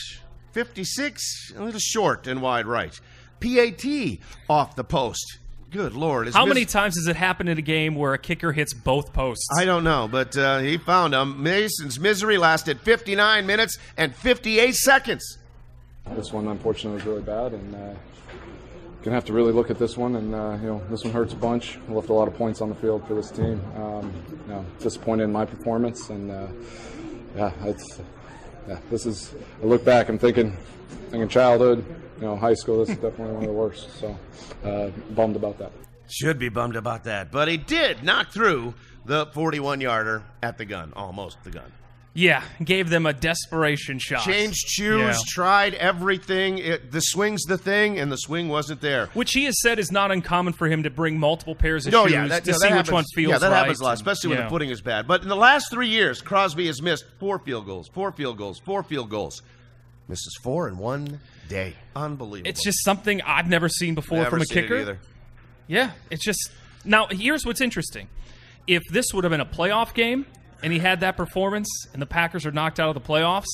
56 0.51 1.53
a 1.55 1.63
little 1.63 1.79
short 1.79 2.27
and 2.27 2.41
wide 2.41 2.65
right, 2.65 2.99
PAT 3.39 4.19
off 4.49 4.75
the 4.75 4.83
post. 4.83 5.39
Good 5.71 5.93
lord! 5.93 6.29
How 6.33 6.45
many 6.45 6.63
times 6.63 6.95
has 6.95 7.07
it 7.07 7.17
happened 7.17 7.49
in 7.49 7.57
a 7.57 7.61
game 7.61 7.95
where 7.95 8.13
a 8.13 8.17
kicker 8.17 8.53
hits 8.53 8.73
both 8.73 9.11
posts? 9.11 9.45
I 9.57 9.65
don't 9.65 9.83
know, 9.83 10.07
but 10.09 10.37
uh, 10.37 10.59
he 10.59 10.77
found 10.77 11.13
them. 11.13 11.43
Mason's 11.43 11.99
misery 11.99 12.37
lasted 12.37 12.79
59 12.79 13.45
minutes 13.45 13.77
and 13.97 14.15
58 14.15 14.73
seconds. 14.73 15.37
This 16.11 16.31
one, 16.31 16.47
unfortunately, 16.47 16.95
was 16.95 17.05
really 17.05 17.23
bad, 17.23 17.51
and 17.51 17.75
uh, 17.75 17.93
gonna 19.03 19.15
have 19.15 19.25
to 19.25 19.33
really 19.33 19.51
look 19.51 19.69
at 19.69 19.77
this 19.77 19.97
one. 19.97 20.15
And 20.15 20.33
uh, 20.33 20.57
you 20.61 20.67
know, 20.67 20.81
this 20.89 21.03
one 21.03 21.11
hurts 21.11 21.33
a 21.33 21.35
bunch. 21.35 21.77
I 21.89 21.91
left 21.91 22.09
a 22.09 22.13
lot 22.13 22.27
of 22.27 22.35
points 22.35 22.61
on 22.61 22.69
the 22.69 22.75
field 22.75 23.05
for 23.07 23.13
this 23.13 23.29
team. 23.29 23.61
Um, 23.75 24.13
you 24.47 24.53
know, 24.53 24.65
disappointed 24.79 25.25
in 25.25 25.31
my 25.31 25.43
performance, 25.45 26.09
and 26.09 26.31
uh, 26.31 26.47
yeah, 27.35 27.51
it's 27.63 27.99
yeah. 28.67 28.79
This 28.89 29.05
is. 29.05 29.35
I 29.61 29.65
look 29.65 29.83
back, 29.83 30.09
I'm 30.09 30.17
thinking, 30.17 30.55
thinking 31.09 31.27
childhood, 31.27 31.83
you 32.17 32.21
know, 32.25 32.35
high 32.35 32.53
school. 32.53 32.79
This 32.79 32.89
is 32.89 32.95
definitely 32.95 33.33
one 33.33 33.43
of 33.43 33.49
the 33.49 33.53
worst. 33.53 33.89
So, 33.99 34.17
uh, 34.63 34.89
bummed 35.13 35.35
about 35.35 35.57
that. 35.59 35.71
Should 36.09 36.37
be 36.39 36.49
bummed 36.49 36.75
about 36.75 37.03
that, 37.05 37.31
but 37.31 37.47
he 37.47 37.57
did 37.57 38.03
knock 38.03 38.31
through 38.31 38.75
the 39.05 39.25
41 39.27 39.81
yarder 39.81 40.23
at 40.43 40.57
the 40.57 40.65
gun, 40.65 40.93
almost 40.95 41.43
the 41.43 41.49
gun. 41.51 41.71
Yeah, 42.17 42.43
gave 42.63 42.89
them 42.89 43.05
a 43.05 43.11
desperation 43.11 43.99
shot. 43.99 44.23
Changed 44.23 44.69
shoes, 44.69 44.99
Yeah. 45.01 45.17
tried 45.27 45.73
everything. 45.73 46.59
It, 46.59 46.89
the 46.91 47.01
swing's 47.01 47.43
the 47.43 47.57
thing, 47.57 47.99
and 47.99 48.09
the 48.09 48.15
swing 48.17 48.47
wasn't 48.47 48.79
there. 48.79 49.07
Which 49.13 49.33
he 49.33 49.43
has 49.45 49.59
said 49.61 49.79
is 49.79 49.91
not 49.91 50.11
uncommon 50.11 50.53
for 50.53 50.67
him 50.69 50.83
to 50.83 50.89
bring 50.89 51.19
multiple 51.19 51.55
pairs 51.55 51.85
of 51.87 51.91
No, 51.91 52.05
shoes 52.05 52.13
yeah, 52.13 52.27
that, 52.27 52.45
to 52.45 52.51
no, 52.51 52.57
see 52.57 52.69
that 52.69 52.77
which 52.77 52.91
one 52.91 52.99
happens- 53.03 53.11
feels 53.15 53.31
Yeah, 53.31 53.37
that 53.39 53.49
right. 53.51 53.57
happens 53.57 53.81
a 53.81 53.83
lot, 53.83 53.89
and- 53.89 53.97
especially 53.99 54.29
when 54.29 54.37
yeah. 54.37 54.43
the 54.45 54.49
footing 54.49 54.69
is 54.69 54.79
bad. 54.81 55.07
But 55.07 55.23
in 55.23 55.27
the 55.27 55.35
last 55.35 55.69
three 55.71 55.89
years, 55.89 56.21
Crosby 56.21 56.67
has 56.67 56.81
missed 56.81 57.03
four 57.19 57.37
field 57.39 57.65
goals, 57.65 57.89
four 57.89 58.13
field 58.13 58.37
goals, 58.37 58.59
four 58.59 58.81
field 58.83 59.09
goals. 59.09 59.41
Misses 60.07 60.37
four 60.41 60.67
and 60.69 60.77
one 60.77 61.19
day. 61.47 61.75
Unbelievable. 61.95 62.49
It's 62.49 62.63
just 62.63 62.83
something 62.83 63.21
I've 63.21 63.47
never 63.47 63.69
seen 63.69 63.95
before 63.95 64.19
Never 64.19 64.29
from 64.31 64.41
a 64.41 64.45
seen 64.45 64.57
it 64.57 64.61
kicker. 64.63 64.77
either. 64.77 64.99
Yeah, 65.67 65.91
it's 66.11 66.23
just 66.23 66.51
now. 66.83 67.07
Here's 67.09 67.45
what's 67.45 67.61
interesting: 67.61 68.07
if 68.67 68.83
this 68.91 69.07
would 69.13 69.23
have 69.23 69.31
been 69.31 69.41
a 69.41 69.45
playoff 69.45 69.93
game 69.93 70.25
and 70.63 70.71
he 70.71 70.79
had 70.79 70.99
that 71.01 71.17
performance, 71.17 71.67
and 71.93 72.01
the 72.01 72.05
Packers 72.05 72.45
are 72.45 72.51
knocked 72.51 72.79
out 72.79 72.95
of 72.95 73.01
the 73.01 73.07
playoffs, 73.07 73.47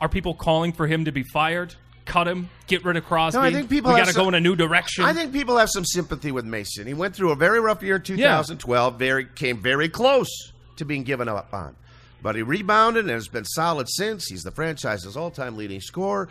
are 0.00 0.08
people 0.08 0.34
calling 0.34 0.72
for 0.72 0.86
him 0.86 1.04
to 1.04 1.12
be 1.12 1.22
fired, 1.32 1.74
cut 2.04 2.26
him, 2.26 2.50
get 2.66 2.84
rid 2.84 2.96
of 2.96 3.04
Crosby? 3.04 3.38
No, 3.38 3.44
I 3.44 3.52
think 3.52 3.68
people 3.70 3.92
we 3.92 3.98
got 3.98 4.08
to 4.08 4.14
go 4.14 4.28
in 4.28 4.34
a 4.34 4.40
new 4.40 4.56
direction. 4.56 5.04
I 5.04 5.12
think 5.12 5.32
people 5.32 5.56
have 5.58 5.70
some 5.70 5.84
sympathy 5.84 6.32
with 6.32 6.44
Mason. 6.44 6.86
He 6.86 6.94
went 6.94 7.14
through 7.14 7.30
a 7.32 7.36
very 7.36 7.60
rough 7.60 7.82
year 7.82 7.96
in 7.96 8.02
2012. 8.02 8.98
Very 8.98 9.26
came 9.26 9.62
very 9.62 9.88
close 9.88 10.52
to 10.76 10.84
being 10.84 11.04
given 11.04 11.28
up 11.28 11.52
on, 11.54 11.76
but 12.22 12.34
he 12.36 12.42
rebounded 12.42 13.04
and 13.04 13.12
has 13.12 13.28
been 13.28 13.44
solid 13.44 13.88
since. 13.88 14.26
He's 14.26 14.42
the 14.42 14.50
franchise's 14.50 15.16
all-time 15.16 15.56
leading 15.56 15.80
scorer. 15.80 16.28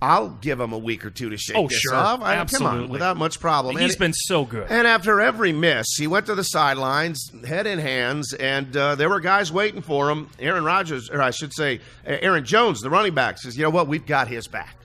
I'll 0.00 0.28
give 0.28 0.60
him 0.60 0.72
a 0.72 0.78
week 0.78 1.04
or 1.04 1.10
two 1.10 1.28
to 1.30 1.36
shake 1.36 1.56
Oh, 1.56 1.66
this 1.66 1.80
sure. 1.80 1.94
off. 1.96 2.20
I, 2.22 2.34
Come 2.34 2.40
Absolutely. 2.42 2.78
on, 2.84 2.88
without 2.88 3.16
much 3.16 3.40
problem. 3.40 3.76
He's 3.76 3.94
And- 3.94 3.98
been 3.98 4.12
so 4.12 4.44
good. 4.44 4.68
And 4.70 4.86
after 4.86 5.20
every 5.20 5.52
miss, 5.52 5.86
he 5.98 6.06
went 6.06 6.26
to 6.26 6.36
the 6.36 6.44
sidelines, 6.44 7.32
head 7.46 7.66
in 7.66 7.80
hands, 7.80 8.32
and 8.32 8.76
uh, 8.76 8.94
there 8.94 9.08
were 9.08 9.18
guys 9.18 9.50
waiting 9.50 9.82
for 9.82 10.08
him. 10.10 10.28
Aaron 10.38 10.62
Rodgers, 10.64 11.10
or 11.10 11.20
I 11.20 11.30
should 11.32 11.52
say, 11.52 11.80
Aaron 12.06 12.44
Jones, 12.44 12.80
the 12.80 12.90
running 12.90 13.14
back, 13.14 13.38
says, 13.38 13.56
"You 13.56 13.64
know 13.64 13.70
what? 13.70 13.88
We've 13.88 14.06
got 14.06 14.28
his 14.28 14.46
back." 14.46 14.76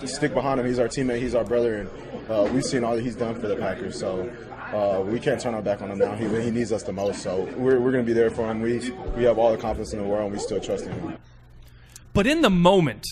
Just 0.00 0.16
stick 0.16 0.34
behind 0.34 0.58
him. 0.58 0.66
He's 0.66 0.80
our 0.80 0.88
teammate. 0.88 1.20
He's 1.20 1.36
our 1.36 1.44
brother, 1.44 1.76
and 1.76 1.90
uh, 2.30 2.50
we've 2.52 2.64
seen 2.64 2.82
all 2.82 2.96
that 2.96 3.02
he's 3.02 3.14
done 3.14 3.36
for 3.40 3.46
the 3.46 3.54
Packers. 3.54 3.96
So 4.00 4.28
uh, 4.72 5.00
we 5.02 5.20
can't 5.20 5.40
turn 5.40 5.54
our 5.54 5.62
back 5.62 5.80
on 5.82 5.90
him 5.92 5.98
now. 5.98 6.16
He, 6.16 6.26
he 6.42 6.50
needs 6.50 6.72
us 6.72 6.82
the 6.82 6.92
most. 6.92 7.22
So 7.22 7.44
we're, 7.56 7.78
we're 7.78 7.92
going 7.92 8.04
to 8.04 8.08
be 8.08 8.14
there 8.14 8.30
for 8.30 8.50
him. 8.50 8.60
We 8.62 8.90
we 9.16 9.22
have 9.24 9.38
all 9.38 9.52
the 9.52 9.58
confidence 9.58 9.92
in 9.92 10.00
the 10.00 10.04
world, 10.04 10.24
and 10.24 10.32
we 10.32 10.38
still 10.40 10.58
trust 10.58 10.86
him. 10.86 11.16
But 12.12 12.26
in 12.26 12.40
the 12.40 12.50
moment, 12.50 13.04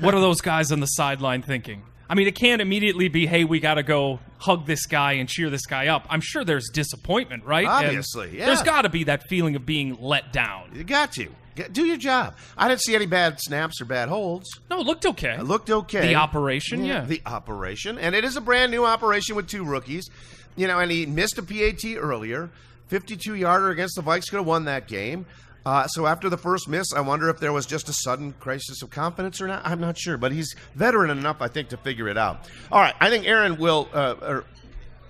what 0.00 0.14
are 0.14 0.20
those 0.20 0.40
guys 0.40 0.72
on 0.72 0.80
the 0.80 0.86
sideline 0.86 1.42
thinking? 1.42 1.82
I 2.08 2.14
mean, 2.14 2.28
it 2.28 2.36
can't 2.36 2.62
immediately 2.62 3.08
be, 3.08 3.26
hey, 3.26 3.44
we 3.44 3.58
got 3.58 3.74
to 3.74 3.82
go 3.82 4.20
hug 4.38 4.66
this 4.66 4.86
guy 4.86 5.12
and 5.12 5.28
cheer 5.28 5.50
this 5.50 5.66
guy 5.66 5.88
up. 5.88 6.06
I'm 6.08 6.20
sure 6.20 6.44
there's 6.44 6.68
disappointment, 6.72 7.44
right? 7.44 7.64
And 7.64 7.86
Obviously, 7.86 8.38
yeah. 8.38 8.46
There's 8.46 8.62
got 8.62 8.82
to 8.82 8.88
be 8.88 9.04
that 9.04 9.28
feeling 9.28 9.56
of 9.56 9.66
being 9.66 9.96
let 10.00 10.32
down. 10.32 10.70
You 10.74 10.84
got 10.84 11.12
to 11.12 11.28
do 11.72 11.84
your 11.84 11.96
job. 11.96 12.36
I 12.56 12.68
didn't 12.68 12.82
see 12.82 12.94
any 12.94 13.06
bad 13.06 13.40
snaps 13.40 13.80
or 13.80 13.86
bad 13.86 14.08
holds. 14.08 14.48
No, 14.70 14.80
it 14.80 14.86
looked 14.86 15.06
okay. 15.06 15.34
It 15.34 15.44
looked 15.44 15.70
okay. 15.70 16.08
The 16.08 16.14
operation, 16.16 16.84
yeah. 16.84 17.04
the 17.04 17.22
operation, 17.26 17.98
and 17.98 18.14
it 18.14 18.24
is 18.24 18.36
a 18.36 18.40
brand 18.40 18.70
new 18.70 18.84
operation 18.84 19.36
with 19.36 19.48
two 19.48 19.64
rookies. 19.64 20.08
You 20.54 20.66
know, 20.66 20.78
and 20.78 20.90
he 20.90 21.06
missed 21.06 21.38
a 21.38 21.42
PAT 21.42 21.84
earlier. 21.96 22.50
52 22.88 23.34
yarder 23.34 23.70
against 23.70 23.96
the 23.96 24.02
Vikes 24.02 24.30
could 24.30 24.36
have 24.36 24.46
won 24.46 24.66
that 24.66 24.86
game. 24.86 25.26
Uh, 25.66 25.86
so 25.88 26.06
after 26.06 26.30
the 26.30 26.38
first 26.38 26.68
miss, 26.68 26.92
I 26.94 27.00
wonder 27.00 27.28
if 27.28 27.40
there 27.40 27.52
was 27.52 27.66
just 27.66 27.88
a 27.88 27.92
sudden 27.92 28.32
crisis 28.38 28.82
of 28.82 28.90
confidence 28.90 29.40
or 29.40 29.48
not. 29.48 29.62
I'm 29.66 29.80
not 29.80 29.98
sure, 29.98 30.16
but 30.16 30.30
he's 30.30 30.54
veteran 30.76 31.10
enough, 31.10 31.38
I 31.42 31.48
think, 31.48 31.70
to 31.70 31.76
figure 31.76 32.06
it 32.08 32.16
out. 32.16 32.48
All 32.70 32.80
right, 32.80 32.94
I 33.00 33.10
think 33.10 33.26
Aaron 33.26 33.56
will. 33.56 33.88
Uh, 33.92 34.14
or 34.22 34.44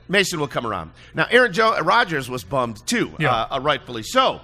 Mason 0.09 0.41
will 0.41 0.49
come 0.49 0.67
around. 0.67 0.93
Now, 1.15 1.27
Aaron 1.31 1.53
jo- 1.53 1.79
Rodgers 1.81 2.31
was 2.31 2.43
bummed 2.43 2.79
too, 2.87 3.13
Yeah. 3.19 3.33
uh, 3.35 3.57
uh, 3.57 3.61
rightfully 3.61 4.03
so, 4.03 4.41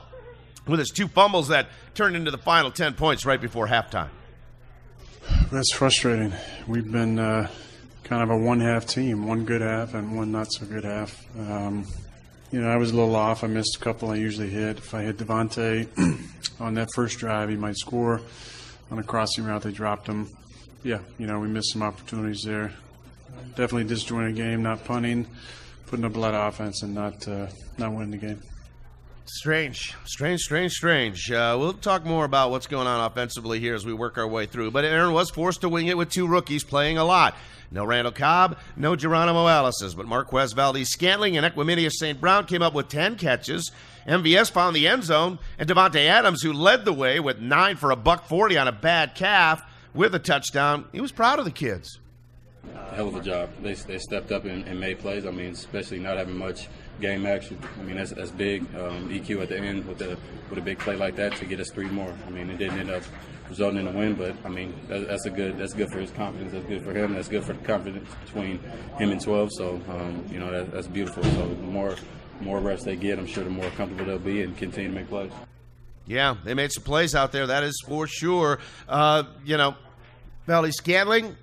with 0.66 0.80
his 0.80 0.90
two 0.90 1.08
fumbles 1.08 1.48
that 1.48 1.68
turned 1.94 2.14
into 2.14 2.30
the 2.30 2.36
final 2.38 2.70
10 2.70 2.92
points 2.94 3.24
right 3.24 3.40
before 3.40 3.66
halftime. 3.68 4.10
That's 5.50 5.72
frustrating. 5.72 6.32
We've 6.66 6.90
been 6.90 7.18
uh, 7.18 7.48
kind 8.04 8.22
of 8.22 8.30
a 8.30 8.36
one 8.36 8.60
half 8.60 8.86
team, 8.86 9.26
one 9.26 9.44
good 9.44 9.60
half 9.62 9.94
and 9.94 10.16
one 10.16 10.32
not 10.32 10.52
so 10.52 10.66
good 10.66 10.84
half. 10.84 11.24
Um, 11.38 11.86
you 12.52 12.60
know, 12.60 12.70
I 12.70 12.76
was 12.76 12.90
a 12.90 12.96
little 12.96 13.16
off. 13.16 13.42
I 13.42 13.46
missed 13.46 13.76
a 13.76 13.78
couple 13.78 14.10
I 14.10 14.16
usually 14.16 14.50
hit. 14.50 14.76
If 14.78 14.94
I 14.94 15.02
hit 15.02 15.16
Davante 15.16 15.88
on 16.60 16.74
that 16.74 16.88
first 16.94 17.18
drive, 17.18 17.48
he 17.48 17.56
might 17.56 17.76
score. 17.76 18.20
On 18.90 18.98
a 18.98 19.02
crossing 19.02 19.44
route, 19.44 19.62
they 19.62 19.72
dropped 19.72 20.06
him. 20.06 20.28
Yeah, 20.84 20.98
you 21.18 21.26
know, 21.26 21.38
we 21.38 21.48
missed 21.48 21.72
some 21.72 21.82
opportunities 21.82 22.42
there. 22.42 22.72
Definitely 23.56 23.84
disjointed 23.84 24.36
game, 24.36 24.62
not 24.62 24.84
punting, 24.84 25.26
putting 25.86 26.04
up 26.04 26.14
a 26.14 26.18
lot 26.18 26.34
of 26.34 26.52
offense, 26.52 26.82
and 26.82 26.94
not 26.94 27.26
uh, 27.26 27.46
not 27.78 27.92
winning 27.92 28.10
the 28.10 28.18
game. 28.18 28.42
Strange, 29.34 29.94
strange, 30.04 30.42
strange, 30.42 30.72
strange. 30.72 31.32
Uh, 31.32 31.56
we'll 31.58 31.72
talk 31.72 32.04
more 32.04 32.26
about 32.26 32.50
what's 32.50 32.66
going 32.66 32.86
on 32.86 33.00
offensively 33.10 33.58
here 33.60 33.74
as 33.74 33.86
we 33.86 33.94
work 33.94 34.18
our 34.18 34.28
way 34.28 34.44
through. 34.44 34.70
But 34.70 34.84
Aaron 34.84 35.14
was 35.14 35.30
forced 35.30 35.62
to 35.62 35.70
wing 35.70 35.86
it 35.86 35.96
with 35.96 36.10
two 36.10 36.28
rookies 36.28 36.62
playing 36.64 36.98
a 36.98 37.04
lot. 37.04 37.34
No 37.70 37.86
Randall 37.86 38.12
Cobb, 38.12 38.58
no 38.76 38.94
Geronimo 38.94 39.48
Allison, 39.48 39.90
but 39.96 40.04
Marquez 40.04 40.52
Valdes 40.52 40.90
Scantling 40.90 41.38
and 41.38 41.46
Equanimeous 41.46 41.92
St. 41.92 42.20
Brown 42.20 42.44
came 42.44 42.60
up 42.60 42.74
with 42.74 42.90
10 42.90 43.16
catches. 43.16 43.72
MVS 44.06 44.50
found 44.50 44.76
the 44.76 44.86
end 44.86 45.02
zone, 45.02 45.38
and 45.58 45.66
Davante 45.66 46.06
Adams, 46.06 46.42
who 46.42 46.52
led 46.52 46.84
the 46.84 46.92
way 46.92 47.18
with 47.18 47.40
nine 47.40 47.76
for 47.76 47.90
a 47.90 47.96
buck 47.96 48.28
40 48.28 48.58
on 48.58 48.68
a 48.68 48.72
bad 48.72 49.14
calf 49.14 49.62
with 49.94 50.14
a 50.14 50.18
touchdown, 50.18 50.84
he 50.92 51.00
was 51.00 51.10
proud 51.10 51.38
of 51.38 51.46
the 51.46 51.50
kids. 51.50 52.00
hell 52.94 53.08
of 53.08 53.16
a 53.16 53.22
job. 53.22 53.48
They, 53.62 53.72
they 53.72 53.98
stepped 53.98 54.30
up 54.30 54.44
and, 54.44 54.68
and 54.68 54.78
made 54.78 54.98
plays. 54.98 55.24
I 55.24 55.30
mean, 55.30 55.52
especially 55.52 56.00
not 56.00 56.18
having 56.18 56.36
much 56.36 56.68
game 57.02 57.26
action. 57.26 57.58
I 57.78 57.82
mean, 57.82 57.96
that's, 57.96 58.12
that's 58.12 58.30
big. 58.30 58.62
Um, 58.74 59.10
EQ 59.10 59.42
at 59.42 59.48
the 59.50 59.58
end 59.58 59.86
with 59.86 60.00
a 60.00 60.16
with 60.48 60.58
a 60.58 60.62
big 60.62 60.78
play 60.78 60.96
like 60.96 61.16
that 61.16 61.36
to 61.36 61.44
get 61.44 61.60
us 61.60 61.70
three 61.70 61.88
more. 61.88 62.14
I 62.26 62.30
mean, 62.30 62.48
it 62.48 62.56
didn't 62.58 62.78
end 62.78 62.90
up 62.90 63.02
resulting 63.50 63.80
in 63.86 63.88
a 63.94 63.98
win, 63.98 64.14
but 64.14 64.34
I 64.44 64.48
mean, 64.48 64.72
that, 64.88 65.08
that's 65.08 65.26
a 65.26 65.30
good. 65.30 65.58
That's 65.58 65.74
good 65.74 65.90
for 65.90 65.98
his 65.98 66.10
confidence. 66.12 66.52
That's 66.52 66.64
good 66.66 66.82
for 66.82 66.94
him. 66.94 67.14
That's 67.14 67.28
good 67.28 67.44
for 67.44 67.52
the 67.52 67.64
confidence 67.64 68.08
between 68.24 68.58
him 68.98 69.10
and 69.10 69.20
12. 69.20 69.50
So, 69.52 69.80
um, 69.90 70.24
you 70.30 70.38
know, 70.38 70.50
that, 70.50 70.72
that's 70.72 70.86
beautiful. 70.86 71.22
So, 71.24 71.48
the 71.48 71.54
more 71.56 71.96
more 72.40 72.60
reps 72.60 72.84
they 72.84 72.96
get, 72.96 73.18
I'm 73.18 73.26
sure 73.26 73.44
the 73.44 73.50
more 73.50 73.68
comfortable 73.70 74.04
they'll 74.06 74.18
be 74.18 74.42
and 74.42 74.56
continue 74.56 74.88
to 74.88 74.94
make 74.94 75.08
plays. 75.08 75.30
Yeah, 76.06 76.36
they 76.44 76.54
made 76.54 76.72
some 76.72 76.82
plays 76.82 77.14
out 77.14 77.30
there. 77.32 77.46
That 77.46 77.62
is 77.62 77.80
for 77.86 78.06
sure. 78.08 78.58
Uh, 78.88 79.22
you 79.44 79.56
know, 79.56 79.76
Valley 80.46 80.72
Scantling, 80.72 81.36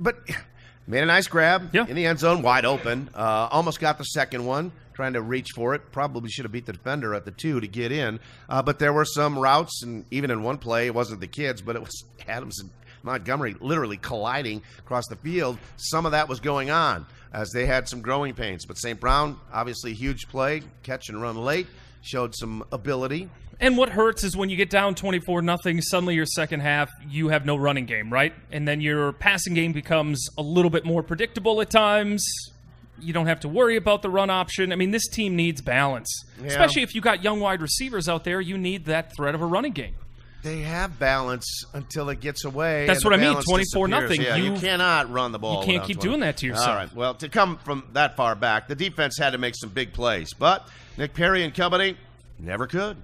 but 0.00 0.16
made 0.86 1.02
a 1.02 1.06
nice 1.06 1.26
grab 1.26 1.70
Yeah. 1.74 1.86
in 1.86 1.94
the 1.96 2.06
end 2.06 2.18
zone, 2.18 2.40
wide 2.42 2.64
open. 2.64 3.10
Uh, 3.14 3.48
almost 3.50 3.78
got 3.80 3.98
the 3.98 4.04
second 4.04 4.46
one, 4.46 4.72
trying 4.94 5.14
to 5.14 5.22
reach 5.22 5.50
for 5.54 5.74
it. 5.74 5.92
Probably 5.92 6.30
should 6.30 6.44
have 6.44 6.52
beat 6.52 6.66
the 6.66 6.72
defender 6.72 7.14
at 7.14 7.24
the 7.24 7.30
two 7.30 7.60
to 7.60 7.68
get 7.68 7.92
in. 7.92 8.20
Uh, 8.48 8.62
but 8.62 8.78
there 8.78 8.92
were 8.92 9.04
some 9.04 9.38
routes, 9.38 9.82
and 9.82 10.04
even 10.10 10.30
in 10.30 10.42
one 10.42 10.58
play, 10.58 10.86
it 10.86 10.94
wasn't 10.94 11.20
the 11.20 11.26
kids, 11.26 11.62
but 11.62 11.76
it 11.76 11.82
was 11.82 12.04
Adams 12.28 12.60
and 12.60 12.70
Montgomery 13.02 13.56
literally 13.60 13.96
colliding 13.96 14.62
across 14.78 15.06
the 15.08 15.16
field. 15.16 15.58
Some 15.76 16.06
of 16.06 16.12
that 16.12 16.28
was 16.28 16.40
going 16.40 16.70
on 16.70 17.06
as 17.32 17.50
they 17.50 17.66
had 17.66 17.88
some 17.88 18.00
growing 18.00 18.34
pains. 18.34 18.64
But 18.66 18.78
St. 18.78 19.00
Brown, 19.00 19.38
obviously, 19.52 19.94
huge 19.94 20.28
play, 20.28 20.62
catch 20.82 21.08
and 21.08 21.20
run 21.20 21.36
late, 21.36 21.66
showed 22.02 22.34
some 22.34 22.64
ability. 22.72 23.28
And 23.60 23.76
what 23.76 23.90
hurts 23.90 24.24
is 24.24 24.36
when 24.36 24.50
you 24.50 24.56
get 24.56 24.70
down 24.70 24.96
24 24.96 25.40
nothing, 25.42 25.80
suddenly 25.80 26.16
your 26.16 26.26
second 26.26 26.60
half, 26.60 26.90
you 27.08 27.28
have 27.28 27.46
no 27.46 27.56
running 27.56 27.86
game, 27.86 28.12
right? 28.12 28.34
And 28.50 28.66
then 28.66 28.80
your 28.80 29.12
passing 29.12 29.54
game 29.54 29.72
becomes 29.72 30.28
a 30.36 30.42
little 30.42 30.70
bit 30.70 30.84
more 30.84 31.02
predictable 31.02 31.60
at 31.60 31.70
times. 31.70 32.26
You 33.00 33.12
don't 33.12 33.26
have 33.26 33.40
to 33.40 33.48
worry 33.48 33.76
about 33.76 34.02
the 34.02 34.10
run 34.10 34.30
option. 34.30 34.72
I 34.72 34.76
mean, 34.76 34.90
this 34.90 35.08
team 35.08 35.34
needs 35.34 35.60
balance. 35.60 36.08
Especially 36.44 36.82
if 36.82 36.94
you 36.94 37.00
got 37.00 37.22
young 37.24 37.40
wide 37.40 37.60
receivers 37.62 38.08
out 38.08 38.24
there, 38.24 38.40
you 38.40 38.56
need 38.58 38.84
that 38.84 39.12
threat 39.16 39.34
of 39.34 39.40
a 39.42 39.46
running 39.46 39.72
game. 39.72 39.94
They 40.42 40.60
have 40.62 40.98
balance 40.98 41.64
until 41.72 42.08
it 42.10 42.18
gets 42.20 42.44
away. 42.44 42.86
That's 42.86 43.04
what 43.04 43.12
I 43.14 43.16
mean, 43.16 43.40
24 43.40 43.86
disappears. 43.86 43.88
nothing. 43.90 44.20
Yeah, 44.22 44.36
you, 44.36 44.54
You- 44.54 44.60
cannot 44.60 45.10
run 45.10 45.30
the 45.32 45.38
ball. 45.38 45.60
you 45.60 45.66
can't 45.72 45.84
keep 45.86 45.98
20. 45.98 46.08
doing 46.08 46.20
that 46.20 46.36
to 46.38 46.46
yourself. 46.46 46.68
All 46.68 46.74
right. 46.74 46.94
Well, 46.94 47.14
to 47.14 47.28
come 47.28 47.58
from 47.58 47.84
that 47.92 48.16
far 48.16 48.34
back, 48.34 48.66
the 48.66 48.74
defense 48.74 49.16
had 49.18 49.30
to 49.30 49.38
make 49.38 49.54
some 49.56 49.70
big 49.70 49.92
plays, 49.92 50.32
but 50.34 50.68
Nick 50.98 51.14
Perry 51.14 51.44
and 51.44 51.54
company 51.54 51.96
never 52.40 52.66
could. 52.66 52.96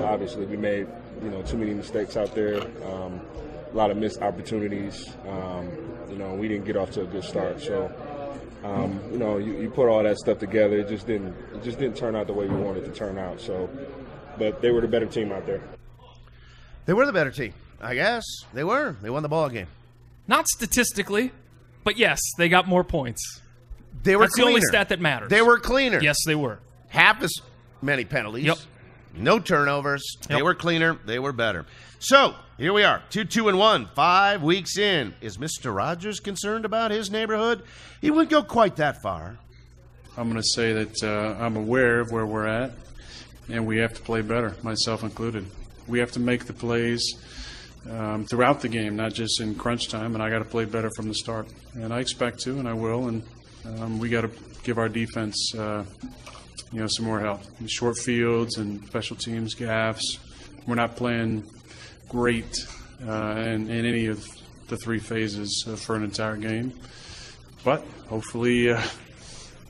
Obviously, 0.00 0.46
we 0.46 0.56
made 0.56 0.86
you 1.22 1.30
know 1.30 1.42
too 1.42 1.56
many 1.58 1.74
mistakes 1.74 2.16
out 2.16 2.34
there. 2.34 2.60
Um, 2.90 3.20
a 3.72 3.76
lot 3.76 3.90
of 3.90 3.96
missed 3.96 4.20
opportunities. 4.22 5.14
Um, 5.28 5.70
you 6.10 6.16
know, 6.16 6.34
we 6.34 6.46
didn't 6.48 6.64
get 6.64 6.76
off 6.76 6.90
to 6.92 7.02
a 7.02 7.06
good 7.06 7.24
start. 7.24 7.60
So, 7.60 7.90
um, 8.64 8.98
you 9.12 9.18
know, 9.18 9.36
you, 9.36 9.60
you 9.60 9.70
put 9.70 9.88
all 9.88 10.02
that 10.02 10.16
stuff 10.16 10.38
together. 10.38 10.78
It 10.78 10.88
just 10.88 11.06
didn't. 11.06 11.36
It 11.54 11.62
just 11.62 11.78
didn't 11.78 11.96
turn 11.96 12.16
out 12.16 12.26
the 12.26 12.32
way 12.32 12.46
we 12.48 12.56
wanted 12.56 12.86
to 12.86 12.90
turn 12.90 13.18
out. 13.18 13.40
So, 13.40 13.68
but 14.38 14.62
they 14.62 14.70
were 14.70 14.80
the 14.80 14.88
better 14.88 15.06
team 15.06 15.30
out 15.32 15.46
there. 15.46 15.62
They 16.86 16.94
were 16.94 17.04
the 17.04 17.12
better 17.12 17.30
team, 17.30 17.52
I 17.80 17.94
guess. 17.94 18.24
They 18.54 18.64
were. 18.64 18.96
They 19.02 19.10
won 19.10 19.22
the 19.22 19.28
ball 19.28 19.48
game. 19.50 19.66
Not 20.26 20.48
statistically, 20.48 21.30
but 21.84 21.98
yes, 21.98 22.18
they 22.38 22.48
got 22.48 22.66
more 22.66 22.84
points. 22.84 23.42
They 24.02 24.16
were 24.16 24.24
That's 24.24 24.36
the 24.36 24.44
only 24.44 24.62
stat 24.62 24.88
that 24.88 25.00
matters. 25.00 25.28
They 25.28 25.42
were 25.42 25.58
cleaner. 25.58 26.00
Yes, 26.00 26.16
they 26.26 26.34
were. 26.34 26.58
half 26.88 27.22
as 27.22 27.32
many 27.82 28.04
penalties. 28.04 28.44
Yep. 28.44 28.58
No 29.16 29.38
turnovers. 29.38 30.16
They 30.28 30.42
were 30.42 30.54
cleaner. 30.54 30.98
They 31.06 31.18
were 31.18 31.32
better. 31.32 31.66
So 31.98 32.34
here 32.58 32.72
we 32.72 32.82
are, 32.82 33.02
two, 33.10 33.24
two, 33.24 33.48
and 33.48 33.58
one, 33.58 33.88
five 33.94 34.42
weeks 34.42 34.76
in. 34.76 35.14
Is 35.20 35.38
Mister 35.38 35.72
Rogers 35.72 36.20
concerned 36.20 36.64
about 36.64 36.90
his 36.90 37.10
neighborhood? 37.10 37.62
He 38.00 38.10
wouldn't 38.10 38.30
go 38.30 38.42
quite 38.42 38.76
that 38.76 39.00
far. 39.02 39.38
I'm 40.16 40.30
going 40.30 40.40
to 40.40 40.48
say 40.48 40.72
that 40.72 41.02
uh, 41.02 41.42
I'm 41.42 41.56
aware 41.56 42.00
of 42.00 42.12
where 42.12 42.26
we're 42.26 42.46
at. 42.46 42.72
and 43.48 43.66
we 43.66 43.78
have 43.78 43.94
to 43.94 44.02
play 44.02 44.22
better, 44.22 44.54
myself 44.62 45.02
included. 45.02 45.46
We 45.86 45.98
have 45.98 46.12
to 46.12 46.20
make 46.20 46.46
the 46.46 46.52
plays 46.52 47.14
um, 47.90 48.24
throughout 48.24 48.60
the 48.60 48.68
game, 48.68 48.96
not 48.96 49.12
just 49.12 49.40
in 49.40 49.54
crunch 49.54 49.88
time. 49.88 50.14
And 50.14 50.22
I 50.22 50.30
got 50.30 50.38
to 50.38 50.44
play 50.44 50.64
better 50.64 50.90
from 50.96 51.08
the 51.08 51.14
start, 51.14 51.48
and 51.74 51.92
I 51.92 52.00
expect 52.00 52.40
to, 52.40 52.58
and 52.58 52.68
I 52.68 52.72
will. 52.72 53.08
And 53.08 53.22
um, 53.66 53.98
we 53.98 54.08
got 54.08 54.22
to 54.22 54.30
give 54.62 54.78
our 54.78 54.88
defense, 54.88 55.54
uh, 55.54 55.84
you 56.74 56.80
know, 56.80 56.88
some 56.88 57.06
more 57.06 57.20
help. 57.20 57.40
Short 57.68 57.96
fields 57.96 58.58
and 58.58 58.84
special 58.86 59.16
teams 59.16 59.54
gaffs. 59.54 60.18
We're 60.66 60.74
not 60.74 60.96
playing 60.96 61.44
great 62.08 62.66
uh, 63.06 63.36
in, 63.36 63.70
in 63.70 63.86
any 63.86 64.06
of 64.06 64.26
the 64.66 64.76
three 64.76 64.98
phases 64.98 65.64
uh, 65.68 65.76
for 65.76 65.94
an 65.94 66.02
entire 66.02 66.36
game, 66.36 66.72
but 67.62 67.84
hopefully, 68.08 68.70
uh, 68.70 68.82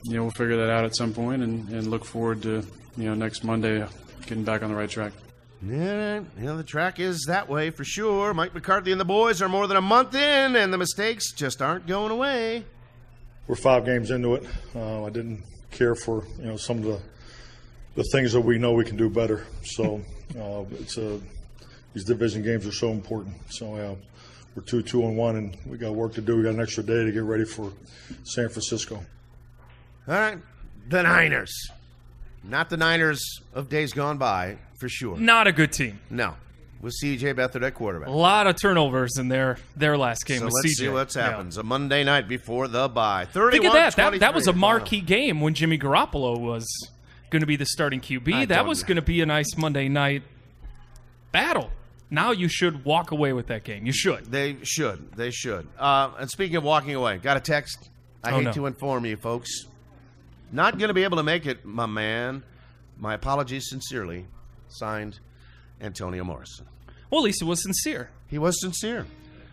you 0.05 0.15
know, 0.15 0.23
we'll 0.23 0.31
figure 0.31 0.57
that 0.57 0.71
out 0.71 0.83
at 0.83 0.95
some 0.95 1.13
point, 1.13 1.43
and, 1.43 1.69
and 1.69 1.87
look 1.87 2.05
forward 2.05 2.41
to 2.41 2.65
you 2.97 3.03
know 3.03 3.13
next 3.13 3.43
Monday 3.43 3.85
getting 4.25 4.43
back 4.43 4.63
on 4.63 4.69
the 4.69 4.75
right 4.75 4.89
track. 4.89 5.13
Yeah, 5.61 6.21
you 6.39 6.45
know, 6.45 6.57
the 6.57 6.63
track 6.63 6.99
is 6.99 7.25
that 7.27 7.47
way 7.47 7.69
for 7.69 7.83
sure. 7.83 8.33
Mike 8.33 8.55
McCarthy 8.55 8.91
and 8.91 8.99
the 8.99 9.05
boys 9.05 9.43
are 9.43 9.49
more 9.49 9.67
than 9.67 9.77
a 9.77 9.81
month 9.81 10.15
in, 10.15 10.55
and 10.55 10.73
the 10.73 10.77
mistakes 10.77 11.33
just 11.33 11.61
aren't 11.61 11.85
going 11.85 12.11
away. 12.11 12.63
We're 13.47 13.55
five 13.55 13.85
games 13.85 14.09
into 14.09 14.33
it. 14.35 14.45
Uh, 14.75 15.03
I 15.05 15.09
didn't 15.11 15.43
care 15.75 15.95
for 15.95 16.23
you 16.39 16.45
know 16.45 16.57
some 16.57 16.77
of 16.79 16.83
the 16.83 16.99
the 17.95 18.03
things 18.11 18.33
that 18.33 18.41
we 18.41 18.57
know 18.57 18.73
we 18.73 18.85
can 18.85 18.97
do 18.97 19.09
better. 19.09 19.45
So 19.63 20.01
uh, 20.39 20.63
it's 20.79 20.97
a 20.97 21.19
these 21.93 22.03
division 22.03 22.43
games 22.43 22.67
are 22.67 22.71
so 22.71 22.89
important. 22.89 23.35
So 23.49 23.75
yeah, 23.75 23.95
we're 24.55 24.63
two 24.63 24.81
two 24.81 25.03
and 25.03 25.17
one, 25.17 25.35
and 25.35 25.57
we 25.65 25.77
got 25.77 25.93
work 25.93 26.13
to 26.15 26.21
do. 26.21 26.37
We 26.37 26.43
got 26.43 26.53
an 26.53 26.61
extra 26.61 26.83
day 26.83 27.03
to 27.03 27.11
get 27.11 27.23
ready 27.23 27.45
for 27.45 27.71
San 28.23 28.49
Francisco. 28.49 28.95
All 30.07 30.13
right, 30.13 30.37
the 30.87 31.03
Niners, 31.03 31.71
not 32.43 32.69
the 32.69 32.77
Niners 32.77 33.41
of 33.53 33.69
days 33.69 33.93
gone 33.93 34.17
by 34.17 34.57
for 34.77 34.89
sure. 34.89 35.17
Not 35.17 35.47
a 35.47 35.51
good 35.51 35.71
team. 35.71 35.99
No, 36.09 36.35
with 36.85 36.93
C.J. 36.93 37.33
Beathard 37.33 37.63
at 37.65 37.73
quarterback. 37.73 38.07
A 38.07 38.11
lot 38.11 38.47
of 38.47 38.55
turnovers 38.61 39.17
in 39.17 39.27
their 39.27 39.57
their 39.75 39.97
last 39.97 40.25
game 40.25 40.39
So 40.39 40.45
with 40.45 40.53
let's 40.53 40.67
CJ. 40.79 40.83
see 40.85 40.89
what 40.89 41.13
Yeah. 41.15 41.29
happens. 41.31 41.57
A 41.57 41.63
Monday 41.63 42.03
night 42.03 42.27
before 42.29 42.67
the 42.67 42.87
bye. 42.87 43.25
Think 43.25 43.33
31 43.33 43.65
of 43.67 43.73
that. 43.73 43.95
that. 43.95 44.19
That 44.19 44.33
was 44.35 44.43
a 44.47 44.53
23. 44.53 44.59
marquee 44.61 45.01
game 45.01 45.41
when 45.41 45.53
Jimmy 45.55 45.77
Garoppolo 45.77 46.39
was 46.39 46.65
going 47.31 47.41
to 47.41 47.45
be 47.47 47.55
the 47.57 47.65
starting 47.65 47.99
QB. 47.99 48.33
I 48.33 48.45
that 48.45 48.65
was 48.65 48.83
going 48.83 48.95
to 48.95 49.01
be 49.01 49.19
a 49.21 49.25
nice 49.25 49.57
Monday 49.57 49.89
night 49.89 50.23
battle. 51.31 51.71
Now 52.09 52.31
you 52.31 52.47
should 52.47 52.85
walk 52.85 53.11
away 53.11 53.33
with 53.33 53.47
that 53.47 53.63
game. 53.63 53.85
You 53.85 53.91
should. 53.91 54.25
They 54.31 54.57
should. 54.63 55.11
They 55.13 55.31
should. 55.31 55.67
Uh, 55.77 56.11
and 56.19 56.29
speaking 56.29 56.55
of 56.55 56.63
walking 56.63 56.93
away, 56.93 57.17
got 57.17 57.35
a 57.35 57.39
text. 57.39 57.89
I 58.23 58.31
Oh, 58.31 58.35
hate 58.37 58.43
no. 58.45 58.51
to 58.53 58.65
inform 58.67 59.05
you, 59.05 59.17
folks. 59.17 59.49
Not 60.51 60.77
going 60.77 60.89
to 60.89 60.93
be 60.93 61.03
able 61.03 61.17
to 61.17 61.23
make 61.23 61.45
it, 61.47 61.65
my 61.65 61.87
man. 61.87 62.43
My 62.97 63.15
apologies 63.15 63.67
sincerely. 63.69 64.27
Signed, 64.69 65.19
Antonio 65.81 66.23
Morrison. 66.23 66.67
Well, 67.09 67.21
at 67.21 67.25
least 67.25 67.41
it 67.41 67.45
was 67.45 67.61
sincere. 67.61 68.09
He 68.27 68.37
was 68.37 68.59
sincere. 68.59 69.05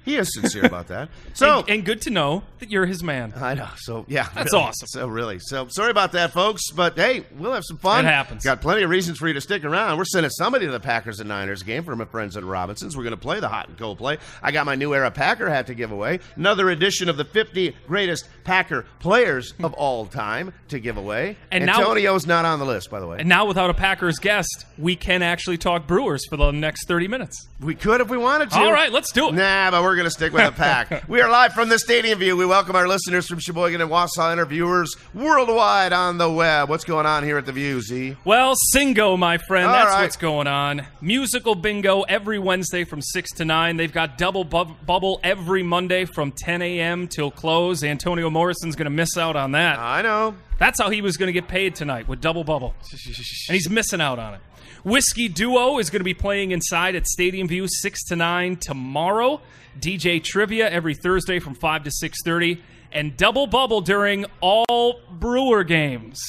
He 0.05 0.17
is 0.17 0.33
sincere 0.35 0.67
about 0.67 0.89
that. 0.89 1.09
So 1.35 1.61
and, 1.61 1.71
and 1.71 1.85
good 1.85 2.03
to 2.03 2.11
know 2.11 2.43
that 2.59 2.71
you're 2.71 2.85
his 2.85 3.03
man. 3.03 3.33
I 3.35 3.55
know. 3.55 3.69
So 3.77 4.05
yeah, 4.07 4.29
That's 4.35 4.53
really. 4.53 4.65
awesome. 4.65 4.87
So 4.89 5.09
really, 5.09 5.39
so 5.39 5.67
sorry 5.69 5.91
about 5.91 6.13
that, 6.13 6.33
folks. 6.33 6.71
But 6.71 6.97
hey, 6.97 7.25
we'll 7.39 7.53
have 7.53 7.65
some 7.65 7.79
fun. 7.79 8.05
It 8.05 8.09
happens. 8.09 8.45
Got 8.45 8.61
plenty 8.61 8.83
of 8.83 8.91
reasons 8.91 9.19
for 9.19 9.29
you 9.29 9.35
to 9.35 9.41
stick 9.41 9.65
around. 9.65 9.97
We're 9.97 10.05
sending 10.05 10.31
somebody 10.31 10.67
to 10.67 10.73
the 10.73 10.81
Packers 10.81 11.21
and 11.21 11.29
Niners 11.29 11.63
game 11.63 11.85
from 11.85 11.99
my 11.99 12.05
friends 12.05 12.37
at 12.37 12.45
Robinsons. 12.45 12.97
We're 12.97 13.05
going 13.05 13.13
to 13.13 13.17
play 13.17 13.41
the 13.41 13.49
hot 13.49 13.69
and 13.69 13.79
cold 13.79 13.99
play. 13.99 14.19
I 14.43 14.53
got 14.53 14.67
my 14.67 14.75
new 14.75 14.95
era 14.95 15.11
Packer 15.11 15.49
hat 15.49 15.67
to 15.69 15.75
give 15.75 15.91
away. 15.91 16.21
Another 16.37 16.69
edition 16.69 17.09
of 17.09 17.17
the 17.17 17.25
50 17.25 17.75
greatest 17.87 18.29
Packer 18.45 18.85
players 19.01 19.53
hmm. 19.53 19.65
of 19.65 19.73
all 19.75 20.05
time 20.07 20.53
to 20.69 20.79
give 20.79 20.97
away. 20.97 21.37
And 21.51 21.65
now- 21.65 21.79
Antonio's 21.79 22.27
not 22.27 22.45
on 22.45 22.59
the 22.59 22.67
list, 22.67 22.91
by 22.91 23.01
the 23.01 23.07
way. 23.07 23.19
And 23.21 23.29
now, 23.29 23.47
without 23.47 23.71
a 23.71 23.75
Packers 23.75 24.19
guest, 24.19 24.67
we 24.77 24.97
can 24.97 25.23
actually 25.23 25.59
talk 25.59 25.87
Brewers 25.87 26.27
for 26.29 26.37
the 26.37 26.51
next 26.51 26.87
30 26.87 27.09
minutes. 27.09 27.49
We 27.61 27.75
could 27.75 28.01
if 28.01 28.09
we 28.09 28.17
wanted 28.17 28.51
to. 28.51 28.59
All 28.59 28.73
right, 28.73 28.93
let's 28.93 29.13
do 29.13 29.29
it. 29.29 29.35
Nah, 29.35 29.71
but 29.71 29.83
we're 29.83 29.92
going 29.97 30.07
to 30.07 30.11
stick 30.11 30.33
with 30.33 30.45
the 30.45 30.53
pack. 30.53 31.05
we 31.09 31.21
are 31.21 31.31
live 31.31 31.53
from 31.53 31.69
the 31.69 31.79
Stadium 31.79 32.19
View. 32.19 32.37
We 32.37 32.47
welcome 32.47 32.77
our 32.77 32.87
listeners 32.89 33.27
from 33.27 33.39
Sheboygan 33.39 33.81
and 33.81 33.91
Wausau, 33.91 34.33
interviewers 34.33 34.95
worldwide 35.15 35.93
on 35.93 36.19
the 36.19 36.31
web. 36.31 36.69
What's 36.69 36.85
going 36.85 37.07
on 37.07 37.25
here 37.25 37.39
at 37.39 37.47
the 37.47 37.53
View, 37.53 37.81
Z? 37.81 38.17
Well, 38.25 38.55
Singo, 38.75 39.19
my 39.19 39.39
friend, 39.39 39.67
All 39.67 39.73
that's 39.73 39.91
right. 39.91 40.03
what's 40.03 40.17
going 40.17 40.47
on. 40.47 40.87
Musical 41.01 41.55
bingo 41.55 42.03
every 42.03 42.39
Wednesday 42.39 42.85
from 42.85 43.01
6 43.01 43.31
to 43.33 43.45
9. 43.45 43.77
They've 43.77 43.93
got 43.93 44.19
double 44.19 44.45
bu- 44.45 44.75
bubble 44.87 45.21
every 45.23 45.63
Monday 45.63 46.05
from 46.05 46.33
10 46.33 46.63
a.m. 46.63 47.09
till 47.09 47.31
close. 47.31 47.83
Antonio 47.85 48.31
Morrison's 48.31 48.77
going 48.77 48.85
to 48.87 48.91
miss 48.91 49.17
out 49.17 49.37
on 49.37 49.53
that. 49.53 49.79
I 49.79 50.03
know. 50.03 50.35
That's 50.59 50.81
how 50.81 50.91
he 50.91 51.03
was 51.03 51.17
going 51.17 51.27
to 51.27 51.33
get 51.33 51.49
paid 51.49 51.75
tonight 51.75 52.07
with 52.07 52.21
double 52.21 52.45
bubble. 52.45 52.75
and 52.93 53.55
he's 53.55 53.69
missing 53.69 54.01
out 54.01 54.19
on 54.19 54.35
it. 54.35 54.41
Whiskey 54.85 55.29
Duo 55.29 55.79
is 55.79 55.91
going 55.91 56.01
to 56.01 56.05
be 56.05 56.15
playing 56.15 56.51
inside 56.51 56.95
at 56.97 57.07
Stadium 57.07 57.47
View 57.47 57.67
6 57.69 58.05
to 58.05 58.17
9 58.17 58.57
tomorrow. 58.57 59.41
DJ 59.79 60.23
Trivia 60.23 60.69
every 60.69 60.95
Thursday 60.95 61.39
from 61.39 61.55
5 61.55 61.85
to 61.85 61.91
6:30 61.91 62.61
and 62.93 63.17
double 63.17 63.47
bubble 63.47 63.81
during 63.81 64.27
all 64.41 65.01
Brewer 65.11 65.65
games. 65.65 66.21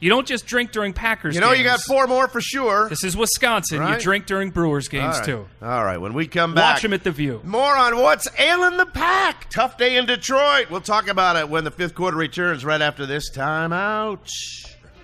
You 0.00 0.08
don't 0.08 0.26
just 0.26 0.46
drink 0.46 0.72
during 0.72 0.94
Packers 0.94 1.34
You 1.34 1.42
know, 1.42 1.52
you 1.52 1.62
got 1.62 1.82
four 1.82 2.06
more 2.06 2.26
for 2.26 2.40
sure. 2.40 2.88
This 2.88 3.04
is 3.04 3.18
Wisconsin. 3.18 3.80
Right. 3.80 3.94
You 3.96 4.00
drink 4.00 4.24
during 4.24 4.48
Brewers 4.48 4.88
games 4.88 5.18
right. 5.18 5.24
too. 5.26 5.46
All 5.60 5.84
right, 5.84 5.98
when 5.98 6.14
we 6.14 6.26
come 6.26 6.54
back, 6.54 6.76
Watch 6.76 6.84
him 6.84 6.94
at 6.94 7.04
the 7.04 7.10
View. 7.10 7.42
more 7.44 7.76
on 7.76 7.98
what's 7.98 8.26
ailing 8.38 8.78
the 8.78 8.86
pack. 8.86 9.50
Tough 9.50 9.76
day 9.76 9.98
in 9.98 10.06
Detroit. 10.06 10.70
We'll 10.70 10.80
talk 10.80 11.06
about 11.06 11.36
it 11.36 11.50
when 11.50 11.64
the 11.64 11.70
fifth 11.70 11.94
quarter 11.94 12.16
returns 12.16 12.64
right 12.64 12.80
after 12.80 13.04
this 13.04 13.30
timeout. 13.30 14.26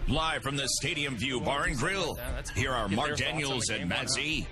Live 0.08 0.42
from 0.42 0.56
the 0.56 0.68
Stadium 0.68 1.16
View 1.16 1.40
Bar 1.40 1.64
and 1.64 1.76
Grill. 1.76 2.16
Here 2.54 2.70
are 2.70 2.88
Mark 2.88 3.16
Daniels 3.16 3.70
and 3.70 3.88
Matt 3.88 4.08
Z. 4.08 4.46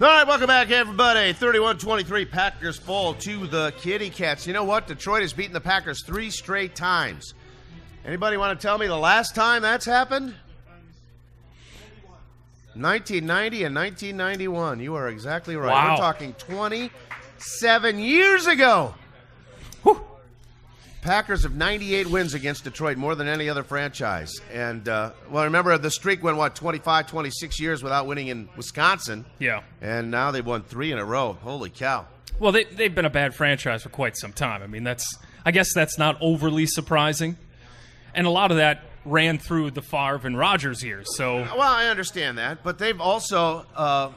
All 0.00 0.06
right, 0.06 0.24
welcome 0.26 0.46
back, 0.46 0.70
everybody. 0.70 1.32
31-23 1.32 2.30
Packers 2.30 2.78
fall 2.78 3.14
to 3.14 3.48
the 3.48 3.72
Kitty 3.80 4.10
Cats. 4.10 4.46
You 4.46 4.52
know 4.52 4.62
what? 4.62 4.86
Detroit 4.86 5.22
has 5.22 5.32
beaten 5.32 5.52
the 5.52 5.60
Packers 5.60 6.04
three 6.04 6.30
straight 6.30 6.76
times. 6.76 7.34
Anybody 8.04 8.36
want 8.36 8.60
to 8.60 8.64
tell 8.64 8.78
me 8.78 8.86
the 8.86 8.96
last 8.96 9.34
time 9.34 9.62
that's 9.62 9.84
happened? 9.84 10.34
1990 12.74 13.64
and 13.64 13.74
1991. 13.74 14.78
You 14.78 14.94
are 14.94 15.08
exactly 15.08 15.56
right. 15.56 15.72
Wow. 15.72 15.94
We're 15.94 15.96
talking 15.96 16.32
27 16.34 17.98
years 17.98 18.46
ago. 18.46 18.94
Whew. 19.82 20.00
Packers 21.06 21.44
have 21.44 21.54
98 21.54 22.08
wins 22.08 22.34
against 22.34 22.64
Detroit, 22.64 22.96
more 22.96 23.14
than 23.14 23.28
any 23.28 23.48
other 23.48 23.62
franchise. 23.62 24.40
And, 24.52 24.88
uh, 24.88 25.12
well, 25.30 25.44
remember 25.44 25.78
the 25.78 25.90
streak 25.90 26.20
went, 26.20 26.36
what, 26.36 26.56
25, 26.56 27.06
26 27.06 27.60
years 27.60 27.80
without 27.80 28.08
winning 28.08 28.26
in 28.26 28.48
Wisconsin. 28.56 29.24
Yeah. 29.38 29.62
And 29.80 30.10
now 30.10 30.32
they've 30.32 30.44
won 30.44 30.64
three 30.64 30.90
in 30.90 30.98
a 30.98 31.04
row. 31.04 31.34
Holy 31.42 31.70
cow. 31.70 32.06
Well, 32.40 32.50
they, 32.50 32.64
they've 32.64 32.92
been 32.92 33.04
a 33.04 33.10
bad 33.10 33.36
franchise 33.36 33.84
for 33.84 33.88
quite 33.88 34.16
some 34.16 34.32
time. 34.32 34.64
I 34.64 34.66
mean, 34.66 34.82
that's 34.82 35.06
I 35.44 35.52
guess 35.52 35.72
that's 35.72 35.96
not 35.96 36.18
overly 36.20 36.66
surprising, 36.66 37.36
and 38.12 38.26
a 38.26 38.30
lot 38.30 38.50
of 38.50 38.56
that 38.56 38.82
ran 39.04 39.38
through 39.38 39.70
the 39.70 39.82
Favre 39.82 40.26
and 40.26 40.36
Rodgers 40.36 40.82
years. 40.82 41.06
So 41.16 41.36
Well, 41.36 41.60
I 41.62 41.86
understand 41.86 42.36
that, 42.38 42.64
but 42.64 42.78
they've 42.78 43.00
also 43.00 43.64
uh, 43.76 44.10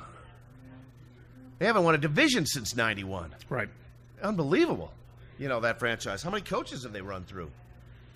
they 1.59 1.67
haven't 1.67 1.83
won 1.83 1.93
a 1.93 1.99
division 1.99 2.47
since 2.47 2.75
'91. 2.75 3.35
right, 3.47 3.69
Unbelievable. 4.23 4.91
You 5.39 5.47
know 5.47 5.61
that 5.61 5.79
franchise. 5.79 6.21
How 6.21 6.29
many 6.29 6.43
coaches 6.43 6.83
have 6.83 6.93
they 6.93 7.01
run 7.01 7.23
through? 7.23 7.49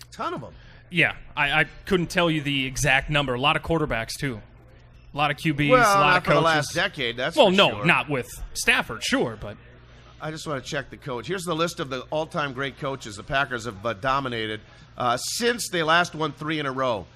A 0.02 0.12
ton 0.12 0.34
of 0.34 0.40
them. 0.42 0.52
yeah, 0.90 1.16
I, 1.36 1.60
I 1.62 1.64
couldn't 1.86 2.10
tell 2.10 2.30
you 2.30 2.40
the 2.42 2.66
exact 2.66 3.10
number. 3.10 3.34
A 3.34 3.40
lot 3.40 3.56
of 3.56 3.62
quarterbacks 3.62 4.12
too, 4.18 4.40
a 5.12 5.16
lot 5.16 5.30
of 5.30 5.38
QBs, 5.38 5.70
Well, 5.70 5.80
a 5.80 6.00
lot 6.00 6.06
not 6.10 6.16
of 6.18 6.24
for 6.24 6.34
the 6.34 6.40
last 6.40 6.74
decade. 6.74 7.16
That's 7.16 7.36
well, 7.36 7.50
no, 7.50 7.70
sure. 7.70 7.84
not 7.86 8.08
with 8.10 8.28
Stafford, 8.52 9.02
sure, 9.02 9.36
but 9.40 9.56
I 10.20 10.30
just 10.30 10.46
want 10.46 10.62
to 10.62 10.70
check 10.70 10.90
the 10.90 10.96
coach. 10.98 11.26
Here's 11.26 11.44
the 11.44 11.54
list 11.56 11.80
of 11.80 11.88
the 11.90 12.02
all-time 12.10 12.52
great 12.52 12.78
coaches 12.78 13.16
the 13.16 13.22
Packers 13.22 13.64
have 13.64 13.84
uh, 13.84 13.94
dominated 13.94 14.60
uh, 14.96 15.16
since 15.16 15.68
they 15.70 15.82
last 15.82 16.14
won 16.14 16.32
three 16.32 16.58
in 16.60 16.66
a 16.66 16.72
row. 16.72 17.06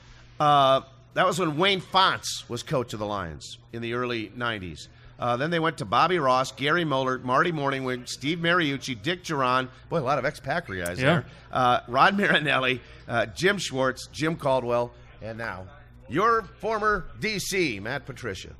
Uh, 0.40 0.80
that 1.14 1.26
was 1.26 1.38
when 1.38 1.56
Wayne 1.56 1.80
Fontes 1.80 2.44
was 2.48 2.62
coach 2.62 2.92
of 2.92 2.98
the 2.98 3.06
Lions 3.06 3.58
in 3.72 3.82
the 3.82 3.92
early 3.94 4.28
'90s. 4.30 4.88
Uh, 5.18 5.36
then 5.36 5.50
they 5.50 5.58
went 5.58 5.78
to 5.78 5.84
Bobby 5.84 6.18
Ross, 6.18 6.52
Gary 6.52 6.84
Moeller, 6.84 7.18
Marty 7.18 7.50
Mornhinweg, 7.50 8.08
Steve 8.08 8.38
Mariucci, 8.38 9.00
Dick 9.02 9.24
Jauron. 9.24 9.68
Boy, 9.88 9.98
a 9.98 10.00
lot 10.00 10.18
of 10.18 10.24
ex-Packer 10.24 10.76
guys 10.76 10.98
Yeah. 11.00 11.04
there. 11.06 11.26
Uh, 11.52 11.80
Rod 11.88 12.16
Marinelli, 12.16 12.80
uh, 13.08 13.26
Jim 13.26 13.58
Schwartz, 13.58 14.06
Jim 14.12 14.36
Caldwell, 14.36 14.92
and 15.20 15.36
now 15.36 15.66
your 16.08 16.42
former 16.60 17.06
DC, 17.20 17.80
Matt 17.80 18.06
Patricia. 18.06 18.50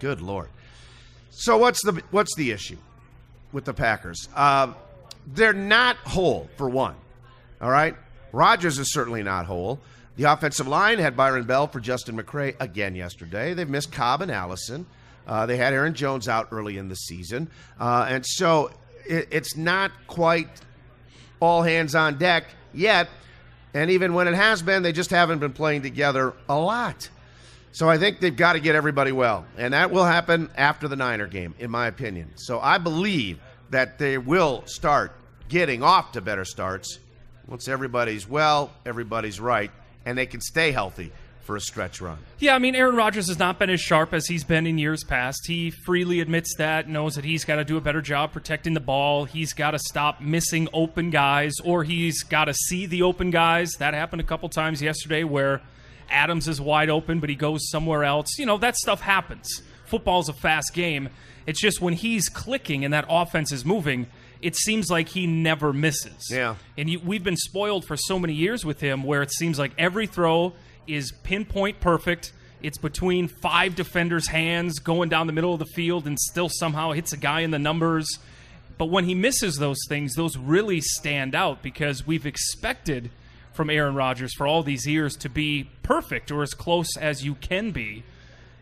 Good 0.00 0.20
lord. 0.20 0.48
So 1.30 1.56
what's 1.58 1.82
the 1.84 2.02
what's 2.10 2.34
the 2.36 2.50
issue? 2.50 2.76
with 3.52 3.64
the 3.64 3.74
Packers. 3.74 4.28
Um, 4.36 4.76
they're 5.26 5.52
not 5.52 5.96
whole, 5.96 6.48
for 6.56 6.68
one. 6.68 6.94
All 7.60 7.68
right? 7.70 7.96
Rodgers 8.30 8.78
is 8.78 8.92
certainly 8.92 9.24
not 9.24 9.46
whole. 9.46 9.80
The 10.16 10.24
offensive 10.32 10.68
line 10.68 11.00
had 11.00 11.16
Byron 11.16 11.42
Bell 11.44 11.66
for 11.66 11.80
Justin 11.80 12.16
McCray 12.16 12.54
again 12.60 12.94
yesterday. 12.94 13.52
They've 13.54 13.68
missed 13.68 13.90
Cobb 13.90 14.22
and 14.22 14.30
Allison. 14.30 14.86
Uh, 15.26 15.46
they 15.46 15.56
had 15.56 15.72
Aaron 15.72 15.94
Jones 15.94 16.28
out 16.28 16.48
early 16.50 16.78
in 16.78 16.88
the 16.88 16.94
season. 16.94 17.48
Uh, 17.78 18.06
and 18.08 18.24
so 18.26 18.70
it, 19.06 19.28
it's 19.30 19.56
not 19.56 19.92
quite 20.06 20.48
all 21.40 21.62
hands 21.62 21.94
on 21.94 22.18
deck 22.18 22.44
yet. 22.72 23.08
And 23.72 23.90
even 23.90 24.14
when 24.14 24.26
it 24.28 24.34
has 24.34 24.62
been, 24.62 24.82
they 24.82 24.92
just 24.92 25.10
haven't 25.10 25.38
been 25.38 25.52
playing 25.52 25.82
together 25.82 26.34
a 26.48 26.58
lot. 26.58 27.08
So 27.72 27.88
I 27.88 27.98
think 27.98 28.18
they've 28.18 28.34
got 28.34 28.54
to 28.54 28.60
get 28.60 28.74
everybody 28.74 29.12
well, 29.12 29.46
and 29.56 29.74
that 29.74 29.92
will 29.92 30.04
happen 30.04 30.50
after 30.56 30.88
the 30.88 30.96
Niner 30.96 31.28
game, 31.28 31.54
in 31.60 31.70
my 31.70 31.86
opinion. 31.86 32.32
So 32.34 32.58
I 32.58 32.78
believe 32.78 33.38
that 33.70 33.96
they 33.96 34.18
will 34.18 34.64
start 34.66 35.12
getting 35.48 35.82
off 35.82 36.12
to 36.12 36.20
better 36.20 36.44
starts 36.44 36.98
once 37.46 37.68
everybody's 37.68 38.28
well, 38.28 38.72
everybody's 38.84 39.38
right, 39.38 39.70
and 40.04 40.18
they 40.18 40.26
can 40.26 40.40
stay 40.40 40.72
healthy 40.72 41.12
for 41.50 41.56
a 41.56 41.60
stretch 41.60 42.00
run. 42.00 42.16
Yeah, 42.38 42.54
I 42.54 42.60
mean, 42.60 42.76
Aaron 42.76 42.94
Rodgers 42.94 43.26
has 43.26 43.40
not 43.40 43.58
been 43.58 43.70
as 43.70 43.80
sharp 43.80 44.14
as 44.14 44.28
he's 44.28 44.44
been 44.44 44.68
in 44.68 44.78
years 44.78 45.02
past. 45.02 45.48
He 45.48 45.72
freely 45.72 46.20
admits 46.20 46.54
that, 46.58 46.88
knows 46.88 47.16
that 47.16 47.24
he's 47.24 47.44
got 47.44 47.56
to 47.56 47.64
do 47.64 47.76
a 47.76 47.80
better 47.80 48.00
job 48.00 48.32
protecting 48.32 48.74
the 48.74 48.78
ball. 48.78 49.24
He's 49.24 49.52
got 49.52 49.72
to 49.72 49.78
stop 49.80 50.20
missing 50.20 50.68
open 50.72 51.10
guys, 51.10 51.54
or 51.64 51.82
he's 51.82 52.22
got 52.22 52.44
to 52.44 52.54
see 52.54 52.86
the 52.86 53.02
open 53.02 53.32
guys. 53.32 53.72
That 53.80 53.94
happened 53.94 54.20
a 54.20 54.24
couple 54.24 54.48
times 54.48 54.80
yesterday 54.80 55.24
where 55.24 55.60
Adams 56.08 56.46
is 56.46 56.60
wide 56.60 56.88
open, 56.88 57.18
but 57.18 57.28
he 57.28 57.34
goes 57.34 57.68
somewhere 57.68 58.04
else. 58.04 58.38
You 58.38 58.46
know, 58.46 58.58
that 58.58 58.76
stuff 58.76 59.00
happens. 59.00 59.60
Football's 59.86 60.28
a 60.28 60.34
fast 60.34 60.72
game. 60.72 61.08
It's 61.48 61.60
just 61.60 61.80
when 61.80 61.94
he's 61.94 62.28
clicking 62.28 62.84
and 62.84 62.94
that 62.94 63.06
offense 63.08 63.50
is 63.50 63.64
moving, 63.64 64.06
it 64.40 64.54
seems 64.54 64.88
like 64.88 65.08
he 65.08 65.26
never 65.26 65.72
misses. 65.72 66.30
Yeah. 66.30 66.54
And 66.78 66.88
you, 66.88 67.00
we've 67.00 67.24
been 67.24 67.36
spoiled 67.36 67.84
for 67.84 67.96
so 67.96 68.20
many 68.20 68.34
years 68.34 68.64
with 68.64 68.78
him 68.78 69.02
where 69.02 69.20
it 69.20 69.32
seems 69.32 69.58
like 69.58 69.72
every 69.76 70.06
throw 70.06 70.54
is 70.94 71.12
pinpoint 71.22 71.80
perfect. 71.80 72.32
It's 72.62 72.78
between 72.78 73.28
five 73.28 73.74
defenders' 73.74 74.28
hands 74.28 74.78
going 74.80 75.08
down 75.08 75.26
the 75.26 75.32
middle 75.32 75.52
of 75.52 75.58
the 75.58 75.66
field 75.66 76.06
and 76.06 76.18
still 76.18 76.48
somehow 76.50 76.92
hits 76.92 77.12
a 77.12 77.16
guy 77.16 77.40
in 77.40 77.50
the 77.50 77.58
numbers. 77.58 78.06
But 78.76 78.86
when 78.86 79.04
he 79.04 79.14
misses 79.14 79.56
those 79.56 79.78
things, 79.88 80.14
those 80.14 80.36
really 80.36 80.80
stand 80.80 81.34
out 81.34 81.62
because 81.62 82.06
we've 82.06 82.26
expected 82.26 83.10
from 83.52 83.68
Aaron 83.70 83.94
Rodgers 83.94 84.32
for 84.34 84.46
all 84.46 84.62
these 84.62 84.86
years 84.86 85.16
to 85.16 85.28
be 85.28 85.70
perfect 85.82 86.30
or 86.30 86.42
as 86.42 86.54
close 86.54 86.96
as 86.96 87.24
you 87.24 87.34
can 87.34 87.70
be 87.72 88.04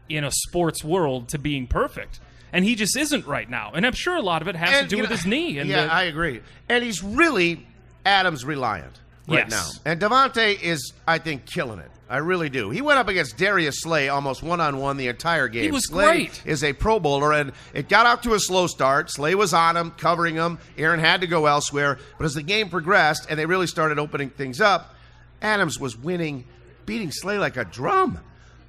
in 0.09 0.25
a 0.25 0.31
sports 0.31 0.83
world 0.83 1.29
to 1.29 1.39
being 1.39 1.67
perfect. 1.67 2.21
And 2.53 2.65
he 2.65 2.75
just 2.75 2.97
isn't 2.97 3.27
right 3.27 3.49
now. 3.49 3.73
And 3.75 3.85
I'm 3.87 3.93
sure 3.93 4.17
a 4.17 4.23
lot 4.23 4.43
of 4.43 4.49
it 4.49 4.57
has 4.57 4.71
And, 4.81 4.89
to 4.89 4.97
do 4.97 5.03
with 5.03 5.11
know, 5.11 5.17
his 5.17 5.27
knee. 5.27 5.59
And 5.59 5.69
yeah, 5.69 5.85
the- 5.85 5.93
I 5.93 6.05
agree. 6.05 6.41
And 6.69 6.83
he's 6.83 7.03
really 7.03 7.67
Adams 8.07 8.45
reliant 8.45 8.99
right 9.29 9.47
Yes. 9.49 9.51
now. 9.51 9.91
And 9.91 10.01
Davante 10.01 10.59
is, 10.61 10.93
I 11.07 11.19
think, 11.19 11.45
killing 11.47 11.79
it. 11.81 11.91
I 12.11 12.19
really 12.19 12.49
do. 12.49 12.71
He 12.71 12.81
went 12.81 12.99
up 12.99 13.09
against 13.09 13.37
Darius 13.37 13.83
Slay 13.83 14.09
almost 14.09 14.43
one 14.43 14.61
on 14.61 14.79
one 14.79 14.97
the 14.97 15.09
entire 15.09 15.47
game. 15.47 15.65
He 15.65 15.71
was 15.71 15.89
Slay 15.89 16.05
great. 16.05 16.43
Is 16.47 16.65
a 16.65 16.73
Pro 16.73 16.99
Bowler, 16.99 17.33
and 17.35 17.53
it 17.75 17.89
got 17.91 18.07
off 18.07 18.23
to 18.23 18.33
a 18.33 18.41
slow 18.41 18.67
start. 18.67 19.11
Slay 19.11 19.35
was 19.35 19.53
on 19.53 19.77
him, 19.77 19.91
covering 19.91 20.37
him. 20.37 20.59
Aaron 20.79 21.01
had 21.01 21.21
to 21.21 21.27
go 21.27 21.45
elsewhere. 21.45 21.99
But 22.17 22.25
as 22.25 22.33
the 22.33 22.43
game 22.43 22.71
progressed 22.71 23.27
and 23.29 23.39
they 23.39 23.45
really 23.45 23.67
started 23.67 23.99
opening 23.99 24.31
things 24.31 24.59
up, 24.61 24.95
Adams 25.43 25.79
was 25.79 25.99
winning, 25.99 26.47
beating 26.87 27.11
Slay 27.11 27.39
like 27.39 27.59
a 27.59 27.65
drum 27.67 28.19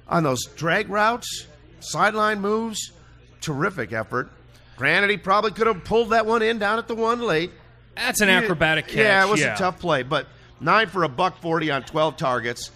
on 0.06 0.22
those 0.22 0.44
drag 0.44 0.90
routes, 0.90 1.46
sideline 1.80 2.40
moves. 2.42 2.92
Terrific 3.40 3.90
effort. 3.94 4.30
Granted, 4.76 5.08
he 5.10 5.16
probably 5.16 5.52
could 5.52 5.66
have 5.66 5.82
pulled 5.84 6.10
that 6.10 6.26
one 6.26 6.42
in 6.42 6.58
down 6.58 6.78
at 6.78 6.88
the 6.88 6.94
one 6.94 7.22
late. 7.22 7.50
that's 7.96 8.20
an 8.20 8.28
acrobatic 8.28 8.86
catch. 8.86 8.96
Yeah, 8.96 9.26
it 9.26 9.30
was 9.30 9.40
a 9.42 9.54
tough 9.56 9.78
play, 9.78 10.02
but 10.02 10.26
nine 10.60 10.88
for 10.88 11.04
a 11.04 11.08
buck 11.08 11.40
forty 11.40 11.70
on 11.70 11.82
twelve 11.84 12.18
targets 12.18 12.70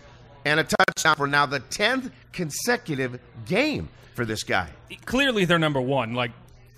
and 0.44 0.60
a 0.60 0.64
touchdown 0.64 1.16
for 1.16 1.26
now 1.26 1.46
the 1.46 1.60
tenth 1.60 2.10
consecutive 2.32 3.18
game 3.46 3.88
for 4.14 4.24
this 4.24 4.42
guy. 4.42 4.70
clearly 5.04 5.44
they're 5.44 5.58
number 5.58 5.80
one. 5.80 6.14
Like 6.14 6.32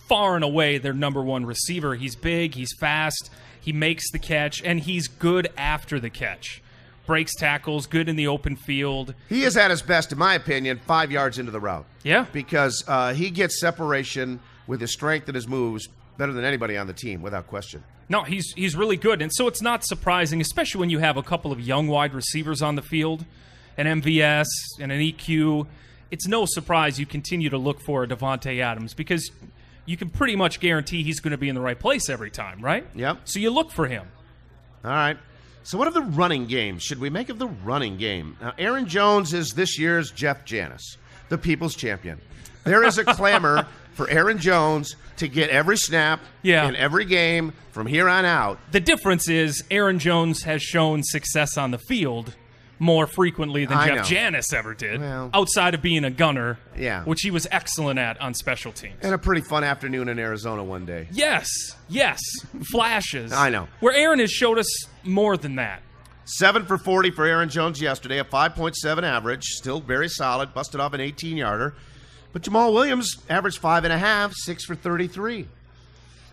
far 0.08 0.34
and 0.36 0.44
away, 0.44 0.78
their 0.78 0.92
number 0.94 1.22
one 1.22 1.44
receiver. 1.44 1.94
He's 1.94 2.14
big, 2.16 2.54
he's 2.54 2.72
fast, 2.78 3.30
he 3.60 3.72
makes 3.72 4.10
the 4.10 4.18
catch, 4.18 4.62
and 4.62 4.80
he's 4.80 5.08
good 5.08 5.48
after 5.56 5.98
the 6.00 6.10
catch. 6.10 6.62
Breaks 7.06 7.34
tackles, 7.36 7.86
good 7.86 8.08
in 8.08 8.16
the 8.16 8.26
open 8.26 8.56
field. 8.56 9.14
He 9.28 9.42
is 9.44 9.56
at 9.56 9.70
his 9.70 9.82
best, 9.82 10.10
in 10.12 10.18
my 10.18 10.34
opinion, 10.34 10.80
five 10.86 11.12
yards 11.12 11.38
into 11.38 11.52
the 11.52 11.60
route. 11.60 11.86
Yeah. 12.02 12.26
because 12.32 12.84
uh, 12.88 13.14
he 13.14 13.30
gets 13.30 13.60
separation 13.60 14.40
with 14.66 14.80
his 14.80 14.92
strength 14.92 15.28
and 15.28 15.34
his 15.36 15.46
moves 15.46 15.88
better 16.18 16.32
than 16.32 16.44
anybody 16.44 16.76
on 16.76 16.86
the 16.86 16.92
team, 16.92 17.22
without 17.22 17.46
question. 17.46 17.84
No, 18.08 18.22
he's 18.22 18.52
he's 18.54 18.74
really 18.76 18.96
good, 18.96 19.20
and 19.20 19.32
so 19.34 19.48
it's 19.48 19.60
not 19.60 19.84
surprising, 19.84 20.40
especially 20.40 20.78
when 20.80 20.90
you 20.90 21.00
have 21.00 21.16
a 21.16 21.22
couple 21.22 21.50
of 21.52 21.60
young 21.60 21.88
wide 21.88 22.14
receivers 22.14 22.62
on 22.62 22.76
the 22.76 22.82
field, 22.82 23.24
an 23.76 24.00
MVS 24.02 24.46
and 24.80 24.90
an 24.92 25.00
EQ. 25.00 25.66
It's 26.10 26.26
no 26.26 26.44
surprise 26.46 26.98
you 27.00 27.06
continue 27.06 27.50
to 27.50 27.58
look 27.58 27.80
for 27.80 28.04
a 28.04 28.06
Davante 28.08 28.60
Adams 28.60 28.94
because 28.94 29.30
you 29.84 29.96
can 29.96 30.08
pretty 30.10 30.36
much 30.36 30.60
guarantee 30.60 31.02
he's 31.02 31.20
going 31.20 31.32
to 31.32 31.36
be 31.38 31.48
in 31.48 31.54
the 31.54 31.60
right 31.60 31.78
place 31.78 32.08
every 32.08 32.30
time, 32.30 32.60
right? 32.60 32.86
Yep. 32.94 33.20
So 33.24 33.38
you 33.40 33.50
look 33.50 33.70
for 33.72 33.86
him. 33.86 34.06
All 34.84 34.90
right. 34.90 35.16
So, 35.64 35.78
what 35.78 35.88
of 35.88 35.94
the 35.94 36.02
running 36.02 36.46
game 36.46 36.78
should 36.78 37.00
we 37.00 37.10
make 37.10 37.28
of 37.28 37.40
the 37.40 37.48
running 37.48 37.96
game? 37.96 38.36
Now, 38.40 38.54
Aaron 38.56 38.86
Jones 38.86 39.34
is 39.34 39.50
this 39.50 39.80
year's 39.80 40.12
Jeff 40.12 40.44
Janis, 40.44 40.96
the 41.28 41.38
people's 41.38 41.74
champion. 41.74 42.20
There 42.62 42.84
is 42.84 42.98
a 42.98 43.04
clamor 43.04 43.66
for 43.94 44.08
Aaron 44.08 44.38
Jones 44.38 44.94
to 45.16 45.26
get 45.26 45.50
every 45.50 45.76
snap 45.76 46.20
Yeah. 46.42 46.68
in 46.68 46.76
every 46.76 47.04
game 47.04 47.52
from 47.72 47.88
here 47.88 48.08
on 48.08 48.24
out. 48.24 48.60
The 48.70 48.78
difference 48.78 49.28
is 49.28 49.64
Aaron 49.70 49.98
Jones 49.98 50.44
has 50.44 50.62
shown 50.62 51.02
success 51.02 51.56
on 51.58 51.72
the 51.72 51.78
field 51.78 52.36
more 52.78 53.06
frequently 53.06 53.64
than 53.64 53.78
I 53.78 53.86
Jeff 53.88 53.96
know. 53.96 54.02
Janis 54.02 54.52
ever 54.52 54.74
did, 54.74 55.00
Well- 55.00 55.30
outside 55.32 55.74
of 55.74 55.82
being 55.82 56.04
a 56.04 56.10
gunner, 56.10 56.58
Yeah. 56.76 57.04
which 57.04 57.22
he 57.22 57.30
was 57.30 57.46
excellent 57.50 57.98
at 57.98 58.20
on 58.20 58.34
special 58.34 58.72
teams. 58.72 58.96
And 59.02 59.14
a 59.14 59.18
pretty 59.18 59.40
fun 59.40 59.64
afternoon 59.64 60.08
in 60.08 60.18
Arizona 60.18 60.62
one 60.62 60.84
day. 60.84 61.08
yes, 61.10 61.48
yes, 61.88 62.20
flashes. 62.70 63.32
I 63.32 63.50
know. 63.50 63.68
Where 63.80 63.94
Aaron 63.94 64.18
has 64.18 64.30
showed 64.30 64.58
us 64.58 64.68
more 65.04 65.36
than 65.36 65.56
that. 65.56 65.82
Seven 66.24 66.66
for 66.66 66.76
40 66.76 67.12
for 67.12 67.24
Aaron 67.24 67.48
Jones 67.48 67.80
yesterday, 67.80 68.18
a 68.18 68.24
5.7 68.24 69.04
average, 69.04 69.44
still 69.44 69.80
very 69.80 70.08
solid, 70.08 70.52
busted 70.52 70.80
off 70.80 70.92
an 70.92 71.00
18 71.00 71.36
yarder. 71.36 71.74
But 72.32 72.42
Jamaal 72.42 72.72
Williams 72.74 73.16
averaged 73.30 73.58
five 73.58 73.84
and 73.84 73.92
a 73.92 73.98
half, 73.98 74.32
six 74.34 74.64
for 74.64 74.74
33. 74.74 75.46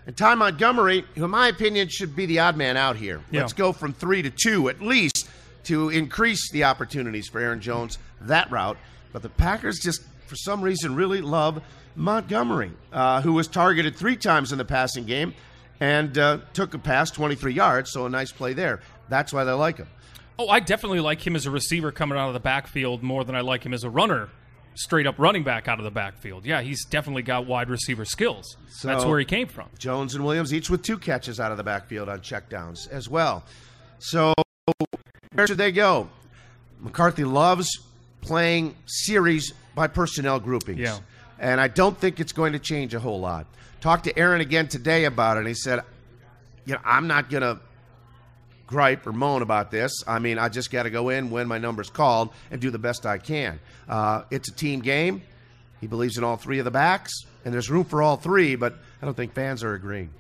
And 0.06 0.18
Ty 0.18 0.36
Montgomery, 0.36 1.06
who 1.16 1.24
in 1.24 1.30
my 1.32 1.48
opinion 1.48 1.88
should 1.90 2.14
be 2.16 2.26
the 2.26 2.40
odd 2.40 2.58
man 2.58 2.76
out 2.76 2.98
here. 2.98 3.22
Yeah. 3.32 3.42
Let's 3.42 3.54
go 3.54 3.72
from 3.72 3.94
three 3.94 4.22
to 4.24 4.30
two 4.30 4.68
at 4.68 4.82
least 4.82 5.30
to 5.64 5.90
increase 5.90 6.52
the 6.52 6.64
opportunities 6.66 7.28
for 7.28 7.40
Aaron 7.40 7.62
Jones 7.62 7.98
that 8.22 8.52
route. 8.52 8.78
But 9.12 9.22
the 9.22 9.30
Packers 9.30 9.80
just, 9.80 10.04
for 10.28 10.36
some 10.36 10.62
reason, 10.62 10.96
really 10.96 11.22
love 11.22 11.62
Montgomery, 11.96 12.72
uh, 12.92 13.22
who 13.22 13.34
was 13.34 13.48
targeted 13.48 13.96
three 13.96 14.16
times 14.18 14.52
in 14.52 14.58
the 14.58 14.66
passing 14.66 15.06
game 15.06 15.34
and 15.80 16.18
uh, 16.18 16.40
took 16.54 16.74
a 16.74 16.80
pass 16.80 17.12
23 17.12 17.54
yards, 17.54 17.92
so 17.92 18.06
a 18.06 18.10
nice 18.10 18.32
play 18.32 18.54
there. 18.54 18.82
That's 19.10 19.34
why 19.34 19.44
they 19.44 19.52
like 19.52 19.78
him. 19.78 19.88
Oh, 20.40 20.48
I 20.48 20.60
definitely 20.60 21.00
like 21.00 21.26
him 21.26 21.36
as 21.36 21.46
a 21.46 21.52
receiver 21.52 21.92
coming 21.92 22.18
out 22.18 22.28
of 22.28 22.34
the 22.34 22.40
backfield 22.40 23.04
more 23.04 23.24
than 23.24 23.36
I 23.36 23.42
like 23.42 23.64
him 23.64 23.74
as 23.74 23.84
a 23.84 23.90
runner, 23.90 24.30
straight 24.74 25.06
up 25.06 25.20
running 25.20 25.44
back 25.44 25.68
out 25.68 25.78
of 25.78 25.84
the 25.84 25.92
backfield. 25.92 26.46
Yeah, 26.46 26.62
he's 26.62 26.86
definitely 26.86 27.22
got 27.22 27.46
wide 27.46 27.70
receiver 27.70 28.06
skills. 28.06 28.58
So 28.70 28.88
That's 28.88 29.06
where 29.06 29.20
he 29.20 29.26
came 29.26 29.48
from. 29.48 29.70
Jones 29.78 30.16
and 30.16 30.26
Williams 30.26 30.54
each 30.54 30.70
with 30.72 30.82
two 30.82 30.98
catches 30.98 31.40
out 31.40 31.52
of 31.52 31.58
the 31.58 31.64
backfield 31.64 32.10
on 32.10 32.22
checkdowns 32.22 32.90
as 32.90 33.08
well. 33.08 33.44
So 34.00 34.34
where 35.34 35.48
should 35.48 35.58
they 35.58 35.72
go? 35.72 36.10
McCarthy 36.80 37.24
loves 37.24 37.80
playing 38.22 38.76
series 38.86 39.54
by 39.76 39.88
personnel 39.88 40.40
groupings. 40.40 40.80
Yeah. 40.80 41.00
And 41.40 41.60
I 41.60 41.68
don't 41.68 41.98
think 41.98 42.20
it's 42.20 42.32
going 42.32 42.54
to 42.54 42.60
change 42.60 42.94
a 42.94 43.00
whole 43.00 43.20
lot. 43.20 43.48
Talked 43.82 44.06
to 44.06 44.18
Aaron 44.18 44.42
again 44.42 44.68
today 44.68 45.06
about 45.06 45.38
it. 45.38 45.42
And 45.42 45.48
he 45.48 45.54
said, 45.54 45.82
you 46.66 46.74
know, 46.74 46.80
I'm 46.86 47.08
not 47.08 47.30
going 47.30 47.42
to 47.42 47.60
gripe 48.68 49.06
or 49.06 49.12
moan 49.12 49.42
about 49.42 49.72
this. 49.72 49.92
I 50.08 50.20
mean, 50.20 50.40
I 50.40 50.50
just 50.50 50.72
got 50.72 50.84
to 50.84 50.90
go 50.90 51.10
in 51.10 51.30
when 51.30 51.48
my 51.48 51.58
number's 51.58 51.90
called 51.90 52.30
and 52.50 52.62
do 52.62 52.72
the 52.72 52.80
best 52.80 53.06
I 53.06 53.18
can. 53.18 53.60
Uh, 53.88 54.24
it's 54.32 54.50
a 54.50 54.54
team 54.54 54.82
game. 54.82 55.22
He 55.82 55.88
believes 55.88 56.18
in 56.18 56.24
all 56.24 56.38
three 56.38 56.60
of 56.60 56.66
the 56.66 56.72
backs, 56.72 57.12
and 57.44 57.54
there's 57.54 57.70
room 57.70 57.84
for 57.84 58.02
all 58.02 58.16
three, 58.16 58.56
but 58.56 58.78
I 59.02 59.06
don't 59.06 59.16
think 59.16 59.34
fans 59.34 59.64
are 59.64 59.74
agreeing. 59.74 60.12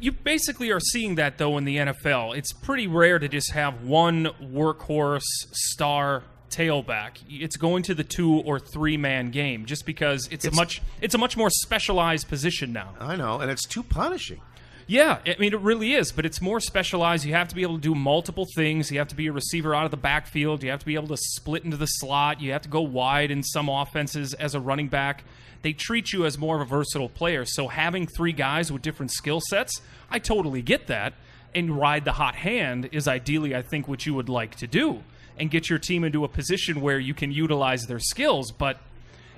You 0.00 0.12
basically 0.12 0.70
are 0.70 0.80
seeing 0.80 1.16
that 1.16 1.38
though 1.38 1.58
in 1.58 1.64
the 1.64 1.76
NFL. 1.76 2.36
It's 2.36 2.52
pretty 2.52 2.86
rare 2.86 3.18
to 3.18 3.28
just 3.28 3.52
have 3.52 3.82
one 3.82 4.26
workhorse 4.42 5.22
star 5.52 6.22
tailback. 6.50 7.18
It's 7.28 7.56
going 7.56 7.82
to 7.84 7.94
the 7.94 8.04
two 8.04 8.40
or 8.40 8.58
three 8.58 8.96
man 8.96 9.30
game 9.30 9.66
just 9.66 9.86
because 9.86 10.28
it's, 10.30 10.44
a 10.44 10.50
much 10.52 10.82
it's 11.00 11.14
a 11.14 11.18
much 11.18 11.36
more 11.36 11.50
specialized 11.50 12.28
position 12.28 12.72
now. 12.72 12.94
I 12.98 13.16
know, 13.16 13.40
and 13.40 13.50
it's 13.50 13.66
too 13.66 13.82
punishing. 13.82 14.40
Yeah, 14.88 15.18
I 15.26 15.34
mean 15.40 15.52
it 15.52 15.60
really 15.60 15.94
is, 15.94 16.12
but 16.12 16.24
it's 16.24 16.40
more 16.40 16.60
specialized. 16.60 17.24
You 17.24 17.34
have 17.34 17.48
to 17.48 17.56
be 17.56 17.62
able 17.62 17.74
to 17.74 17.80
do 17.80 17.94
multiple 17.94 18.46
things. 18.54 18.90
You 18.90 18.98
have 18.98 19.08
to 19.08 19.16
be 19.16 19.26
a 19.26 19.32
receiver 19.32 19.74
out 19.74 19.84
of 19.84 19.90
the 19.90 19.96
backfield. 19.96 20.62
You 20.62 20.70
have 20.70 20.80
to 20.80 20.86
be 20.86 20.94
able 20.94 21.08
to 21.08 21.16
split 21.16 21.64
into 21.64 21.76
the 21.76 21.86
slot. 21.86 22.40
You 22.40 22.52
have 22.52 22.62
to 22.62 22.68
go 22.68 22.82
wide 22.82 23.30
in 23.30 23.42
some 23.42 23.68
offenses 23.68 24.32
as 24.34 24.54
a 24.54 24.60
running 24.60 24.88
back. 24.88 25.24
They 25.62 25.72
treat 25.72 26.12
you 26.12 26.24
as 26.24 26.38
more 26.38 26.56
of 26.56 26.62
a 26.62 26.64
versatile 26.64 27.08
player. 27.08 27.44
So 27.44 27.68
having 27.68 28.06
three 28.06 28.32
guys 28.32 28.70
with 28.70 28.82
different 28.82 29.12
skill 29.12 29.40
sets, 29.40 29.80
I 30.10 30.18
totally 30.18 30.62
get 30.62 30.86
that. 30.86 31.14
And 31.54 31.78
ride 31.78 32.04
the 32.04 32.12
hot 32.12 32.34
hand 32.34 32.90
is 32.92 33.08
ideally, 33.08 33.54
I 33.54 33.62
think, 33.62 33.88
what 33.88 34.04
you 34.04 34.14
would 34.14 34.28
like 34.28 34.56
to 34.56 34.66
do 34.66 35.02
and 35.38 35.50
get 35.50 35.70
your 35.70 35.78
team 35.78 36.04
into 36.04 36.24
a 36.24 36.28
position 36.28 36.80
where 36.80 36.98
you 36.98 37.14
can 37.14 37.30
utilize 37.30 37.82
their 37.86 37.98
skills. 37.98 38.52
But 38.52 38.78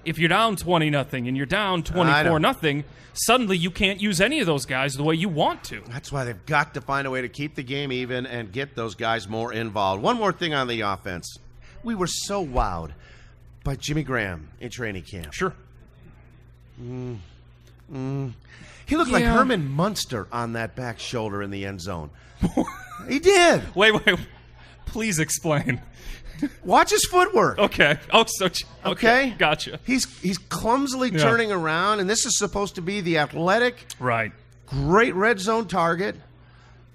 if 0.04 0.18
you're 0.18 0.28
down 0.28 0.56
20 0.56 0.90
nothing 0.90 1.28
and 1.28 1.36
you're 1.36 1.46
down 1.46 1.84
I 1.94 2.22
know. 2.22 2.30
24 2.30 2.40
nothing, 2.40 2.84
suddenly 3.12 3.56
you 3.56 3.70
can't 3.70 4.00
use 4.00 4.20
any 4.20 4.40
of 4.40 4.46
those 4.46 4.64
guys 4.64 4.94
the 4.94 5.04
way 5.04 5.14
you 5.14 5.28
want 5.28 5.64
to. 5.64 5.82
That's 5.88 6.10
why 6.10 6.24
they've 6.24 6.46
got 6.46 6.74
to 6.74 6.80
find 6.80 7.06
a 7.06 7.10
way 7.10 7.22
to 7.22 7.28
keep 7.28 7.54
the 7.54 7.62
game 7.62 7.92
even 7.92 8.26
and 8.26 8.52
get 8.52 8.74
those 8.74 8.94
guys 8.94 9.28
more 9.28 9.52
involved. 9.52 10.02
One 10.02 10.16
more 10.16 10.32
thing 10.32 10.54
on 10.54 10.66
the 10.68 10.82
offense. 10.82 11.36
We 11.82 11.94
were 11.94 12.06
so 12.06 12.44
wowed 12.44 12.92
by 13.64 13.76
Jimmy 13.76 14.02
Graham 14.02 14.50
in 14.60 14.70
training 14.70 15.02
camp? 15.02 15.32
Sure. 15.32 15.54
He 16.78 17.18
looked 18.96 19.10
like 19.10 19.24
Herman 19.24 19.68
Munster 19.68 20.28
on 20.32 20.52
that 20.54 20.76
back 20.76 20.98
shoulder 20.98 21.42
in 21.42 21.50
the 21.50 21.64
end 21.66 21.80
zone. 21.80 22.10
he 23.08 23.18
did. 23.18 23.62
Wait, 23.74 23.92
wait. 23.92 24.18
Please 24.86 25.18
explain. 25.18 25.80
Watch 26.64 26.90
his 26.90 27.04
footwork. 27.06 27.58
Okay. 27.58 27.98
Oh, 28.12 28.24
so 28.26 28.46
okay. 28.46 28.64
Okay. 28.86 29.34
Gotcha. 29.38 29.80
He's 29.84 30.06
he's 30.20 30.38
clumsily 30.38 31.10
Yeah. 31.10 31.18
turning 31.18 31.50
around, 31.52 32.00
and 32.00 32.08
this 32.08 32.24
is 32.24 32.38
supposed 32.38 32.76
to 32.76 32.82
be 32.82 33.00
the 33.00 33.18
athletic, 33.18 33.86
Right. 33.98 34.32
great 34.66 35.14
red 35.14 35.40
zone 35.40 35.66
target. 35.66 36.16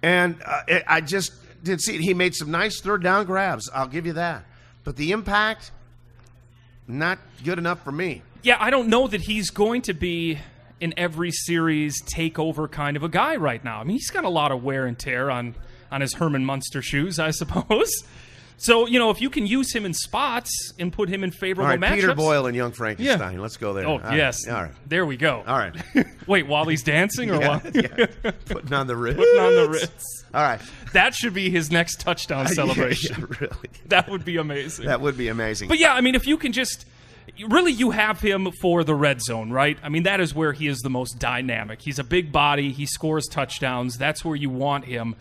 And 0.02 0.42
uh, 0.46 0.62
it, 0.68 0.84
I 0.88 1.02
just 1.02 1.34
did 1.64 1.82
see 1.82 1.96
it. 1.96 2.02
He 2.02 2.14
made 2.14 2.36
some 2.36 2.52
nice 2.52 2.80
third 2.82 3.04
down 3.04 3.26
grabs. 3.26 3.70
I'll 3.74 3.88
give 3.88 4.06
you 4.06 4.14
that. 4.14 4.46
But 4.86 4.96
the 4.96 5.12
impact, 5.12 5.72
not 6.88 7.20
good 7.44 7.58
enough 7.58 7.84
for 7.84 7.92
me. 7.92 8.22
Yeah, 8.44 8.58
I 8.60 8.70
don't 8.70 8.90
know 8.90 9.08
that 9.08 9.22
he's 9.22 9.50
going 9.50 9.82
to 9.84 9.94
be 9.94 10.38
in 10.80 10.94
every 10.98 11.32
series 11.32 12.02
takeover 12.04 12.70
kind 12.70 12.98
of 12.98 13.04
a 13.04 13.10
guy 13.10 13.38
right 13.38 13.64
now. 13.64 13.80
I 13.80 13.84
mean, 13.86 13.96
he's 13.96 14.10
got 14.10 14.26
a 14.26 14.30
lot 14.30 14.52
of 14.52 14.64
wear 14.64 14.86
and 14.86 14.98
tear 15.00 15.32
on 15.32 15.56
on 15.92 16.02
his 16.02 16.14
Herman 16.16 16.44
Munster 16.44 16.82
shoes, 16.82 17.20
I 17.20 17.32
suppose. 17.42 17.90
So 18.58 18.86
you 18.88 19.00
know, 19.00 19.10
if 19.10 19.22
you 19.22 19.30
can 19.30 19.48
use 19.48 19.74
him 19.74 19.86
in 19.86 19.94
spots 19.94 20.74
and 20.80 20.92
put 20.92 21.08
him 21.10 21.24
in 21.24 21.30
All 21.32 21.38
favorable 21.38 21.70
right, 21.70 21.80
matchups. 21.80 21.96
Peter 21.96 22.16
Boyle 22.16 22.46
and 22.48 22.56
Young 22.56 22.72
Frankenstein. 22.72 23.40
Let's 23.40 23.58
go 23.58 23.74
there. 23.74 23.86
Oh 23.86 23.94
All 23.94 24.00
right. 24.00 24.18
yes, 24.18 24.48
All 24.48 24.62
right. 24.64 24.72
there 24.88 25.06
we 25.06 25.16
go. 25.18 25.44
All 25.48 25.58
right. 25.58 25.76
Wait, 26.28 26.46
while 26.48 26.66
he's 26.66 26.84
dancing 26.84 27.32
or 27.32 27.36
Yeah, 27.42 27.60
what? 27.60 27.76
yeah. 27.76 28.32
Putting 28.46 28.74
on 28.74 28.88
the 28.88 28.96
Ritz. 28.96 29.18
Putting 29.18 29.40
on 29.40 29.56
the 29.56 29.70
Ritz. 29.70 30.26
All 30.34 30.42
right. 30.42 30.62
That 30.94 31.14
should 31.16 31.34
be 31.34 31.50
his 31.50 31.72
next 31.72 32.02
touchdown 32.02 32.48
celebration. 32.48 33.16
Yeah, 33.20 33.38
really. 33.40 33.70
That 33.88 34.10
would 34.10 34.26
be 34.26 34.38
amazing. 34.38 34.86
That 34.86 35.00
would 35.02 35.18
be 35.18 35.28
amazing. 35.30 35.70
But 35.70 35.80
yeah, 35.80 35.94
I 35.94 36.02
mean, 36.02 36.16
if 36.16 36.26
you 36.28 36.38
can 36.38 36.52
just 36.54 36.86
really, 37.48 37.72
you 37.72 37.92
have 37.92 38.20
him 38.20 38.50
for 38.62 38.84
the 38.84 38.96
red 38.96 39.22
zone, 39.22 39.52
right? 39.52 39.78
I 39.84 39.90
mean, 39.90 40.04
that 40.04 40.20
is 40.20 40.34
where 40.34 40.54
he 40.54 40.68
is 40.68 40.80
the 40.80 40.90
most 40.90 41.20
dynamic. 41.20 41.82
He's 41.82 42.00
a 42.00 42.04
big 42.04 42.32
body. 42.32 42.72
He 42.72 42.86
scores 42.86 43.28
touchdowns. 43.28 43.98
That's 43.98 44.24
where 44.24 44.36
you 44.36 44.50
want 44.50 44.86
him. 44.86 45.16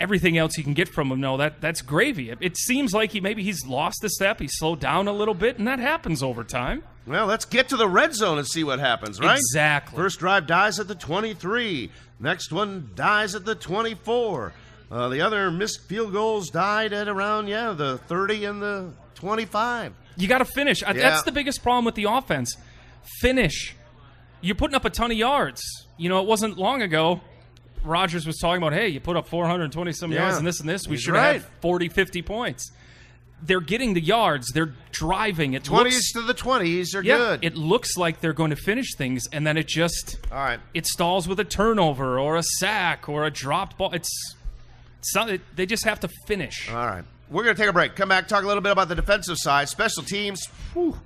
Everything 0.00 0.38
else 0.38 0.56
you 0.56 0.62
can 0.62 0.74
get 0.74 0.88
from 0.88 1.10
him, 1.10 1.20
no, 1.20 1.36
that 1.38 1.60
that's 1.60 1.82
gravy. 1.82 2.30
It, 2.30 2.38
it 2.40 2.56
seems 2.56 2.94
like 2.94 3.10
he 3.10 3.20
maybe 3.20 3.42
he's 3.42 3.66
lost 3.66 4.04
a 4.04 4.08
step. 4.08 4.38
He 4.38 4.46
slowed 4.46 4.78
down 4.78 5.08
a 5.08 5.12
little 5.12 5.34
bit, 5.34 5.58
and 5.58 5.66
that 5.66 5.80
happens 5.80 6.22
over 6.22 6.44
time. 6.44 6.84
Well, 7.04 7.26
let's 7.26 7.44
get 7.44 7.70
to 7.70 7.76
the 7.76 7.88
red 7.88 8.14
zone 8.14 8.38
and 8.38 8.46
see 8.46 8.62
what 8.62 8.78
happens, 8.78 9.18
right? 9.18 9.36
Exactly. 9.36 9.96
First 9.96 10.20
drive 10.20 10.46
dies 10.46 10.78
at 10.78 10.86
the 10.86 10.94
23. 10.94 11.90
Next 12.20 12.52
one 12.52 12.90
dies 12.94 13.34
at 13.34 13.44
the 13.44 13.54
24. 13.56 14.52
Uh, 14.90 15.08
the 15.08 15.20
other 15.20 15.50
missed 15.50 15.82
field 15.82 16.12
goals 16.12 16.50
died 16.50 16.92
at 16.92 17.08
around, 17.08 17.48
yeah, 17.48 17.72
the 17.72 17.98
30 17.98 18.44
and 18.44 18.62
the 18.62 18.92
25. 19.16 19.94
You 20.18 20.28
got 20.28 20.38
to 20.38 20.44
finish. 20.44 20.82
Uh, 20.82 20.92
Yeah. 20.94 21.08
That's 21.10 21.22
the 21.22 21.32
biggest 21.32 21.62
problem 21.62 21.84
with 21.86 21.94
the 21.94 22.04
offense. 22.04 22.56
Finish. 23.20 23.74
You're 24.40 24.54
putting 24.56 24.74
up 24.74 24.84
a 24.84 24.90
ton 24.90 25.10
of 25.10 25.16
yards. 25.16 25.62
You 25.96 26.08
know, 26.08 26.20
it 26.20 26.26
wasn't 26.26 26.58
long 26.58 26.82
ago. 26.82 27.20
Rodgers 27.84 28.26
was 28.26 28.36
talking 28.38 28.60
about, 28.62 28.72
hey, 28.72 28.88
you 28.88 29.00
put 29.00 29.16
up 29.16 29.28
420 29.28 29.92
some 29.92 30.12
Yeah. 30.12 30.22
yards 30.22 30.36
and 30.38 30.46
this 30.46 30.60
and 30.60 30.68
this. 30.68 30.86
We 30.86 30.96
He's 30.96 31.02
should 31.02 31.14
right. 31.14 31.34
have 31.40 31.48
40, 31.62 31.88
50 31.88 32.22
points. 32.22 32.70
They're 33.40 33.60
getting 33.60 33.94
the 33.94 34.00
yards. 34.00 34.50
They're 34.52 34.74
driving. 34.90 35.54
It 35.54 35.62
20s 35.62 35.84
looks, 35.84 36.12
to 36.14 36.22
the 36.22 36.34
20s 36.34 36.94
are 36.96 37.02
yeah, 37.02 37.16
good. 37.16 37.44
it 37.44 37.56
looks 37.56 37.96
like 37.96 38.20
they're 38.20 38.32
going 38.32 38.50
to 38.50 38.56
finish 38.56 38.96
things, 38.96 39.26
and 39.32 39.46
then 39.46 39.56
it 39.56 39.68
just 39.68 40.18
All 40.32 40.38
right. 40.38 40.58
it 40.74 40.86
stalls 40.88 41.28
with 41.28 41.38
a 41.38 41.44
turnover 41.44 42.18
or 42.18 42.34
a 42.36 42.42
sack 42.42 43.08
or 43.08 43.24
a 43.24 43.30
dropped 43.30 43.78
ball. 43.78 43.92
It's, 43.94 44.10
it's 44.98 45.14
not, 45.14 45.30
it, 45.30 45.40
they 45.54 45.66
just 45.66 45.84
have 45.84 46.00
to 46.00 46.08
finish. 46.26 46.68
All 46.68 46.74
right. 46.84 47.04
We're 47.30 47.44
going 47.44 47.54
to 47.54 47.60
take 47.60 47.68
a 47.68 47.72
break. 47.72 47.94
Come 47.94 48.08
back, 48.08 48.26
talk 48.26 48.42
a 48.42 48.46
little 48.46 48.62
bit 48.62 48.72
about 48.72 48.88
the 48.88 48.94
defensive 48.94 49.36
side, 49.38 49.68
special 49.68 50.02
teams. 50.02 50.46
Whew. 50.72 50.96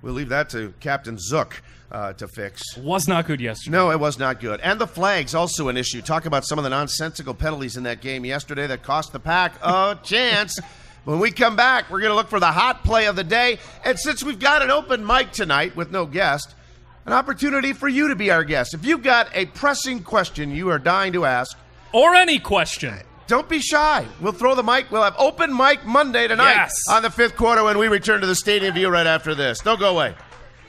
We'll 0.00 0.14
leave 0.14 0.28
that 0.30 0.48
to 0.50 0.72
Captain 0.80 1.16
Zook 1.18 1.60
uh, 1.90 2.12
to 2.14 2.28
fix. 2.28 2.76
Was 2.76 3.08
not 3.08 3.26
good 3.26 3.40
yesterday. 3.40 3.76
No, 3.76 3.90
it 3.90 3.98
was 4.00 4.18
not 4.18 4.40
good. 4.40 4.60
And 4.60 4.80
the 4.80 4.86
flags 4.86 5.34
also 5.34 5.68
an 5.68 5.76
issue. 5.76 6.00
Talk 6.02 6.26
about 6.26 6.44
some 6.44 6.58
of 6.58 6.64
the 6.64 6.70
nonsensical 6.70 7.34
penalties 7.34 7.76
in 7.76 7.82
that 7.84 8.00
game 8.00 8.24
yesterday 8.24 8.66
that 8.66 8.82
cost 8.82 9.12
the 9.12 9.20
pack 9.20 9.54
a 9.62 9.98
chance. 10.04 10.58
When 11.04 11.18
we 11.18 11.32
come 11.32 11.56
back, 11.56 11.90
we're 11.90 12.00
going 12.00 12.10
to 12.10 12.16
look 12.16 12.28
for 12.28 12.38
the 12.40 12.46
hot 12.52 12.84
play 12.84 13.06
of 13.06 13.16
the 13.16 13.24
day. 13.24 13.58
And 13.84 13.98
since 13.98 14.22
we've 14.22 14.38
got 14.38 14.62
an 14.62 14.70
open 14.70 15.04
mic 15.04 15.32
tonight 15.32 15.74
with 15.74 15.90
no 15.90 16.06
guest, 16.06 16.54
an 17.06 17.12
opportunity 17.12 17.72
for 17.72 17.88
you 17.88 18.06
to 18.08 18.14
be 18.14 18.30
our 18.30 18.44
guest. 18.44 18.74
If 18.74 18.84
you've 18.84 19.02
got 19.02 19.28
a 19.34 19.46
pressing 19.46 20.04
question 20.04 20.52
you 20.52 20.68
are 20.70 20.78
dying 20.78 21.12
to 21.14 21.24
ask, 21.24 21.58
Or 21.92 22.14
any 22.14 22.38
question. 22.38 23.00
Don't 23.26 23.48
be 23.48 23.60
shy. 23.60 24.06
We'll 24.20 24.32
throw 24.32 24.54
the 24.54 24.62
mic. 24.62 24.90
We'll 24.90 25.02
have 25.02 25.14
open 25.18 25.56
mic 25.56 25.84
Monday 25.86 26.28
tonight 26.28 26.54
Yes. 26.54 26.72
on 26.90 27.02
the 27.02 27.10
fifth 27.10 27.36
quarter 27.36 27.64
when 27.64 27.78
we 27.78 27.88
return 27.88 28.20
to 28.20 28.26
the 28.26 28.34
Stadium 28.34 28.74
View 28.74 28.88
right 28.88 29.06
after 29.06 29.34
this. 29.34 29.60
Don't 29.60 29.78
go 29.80 29.90
away. 29.90 30.14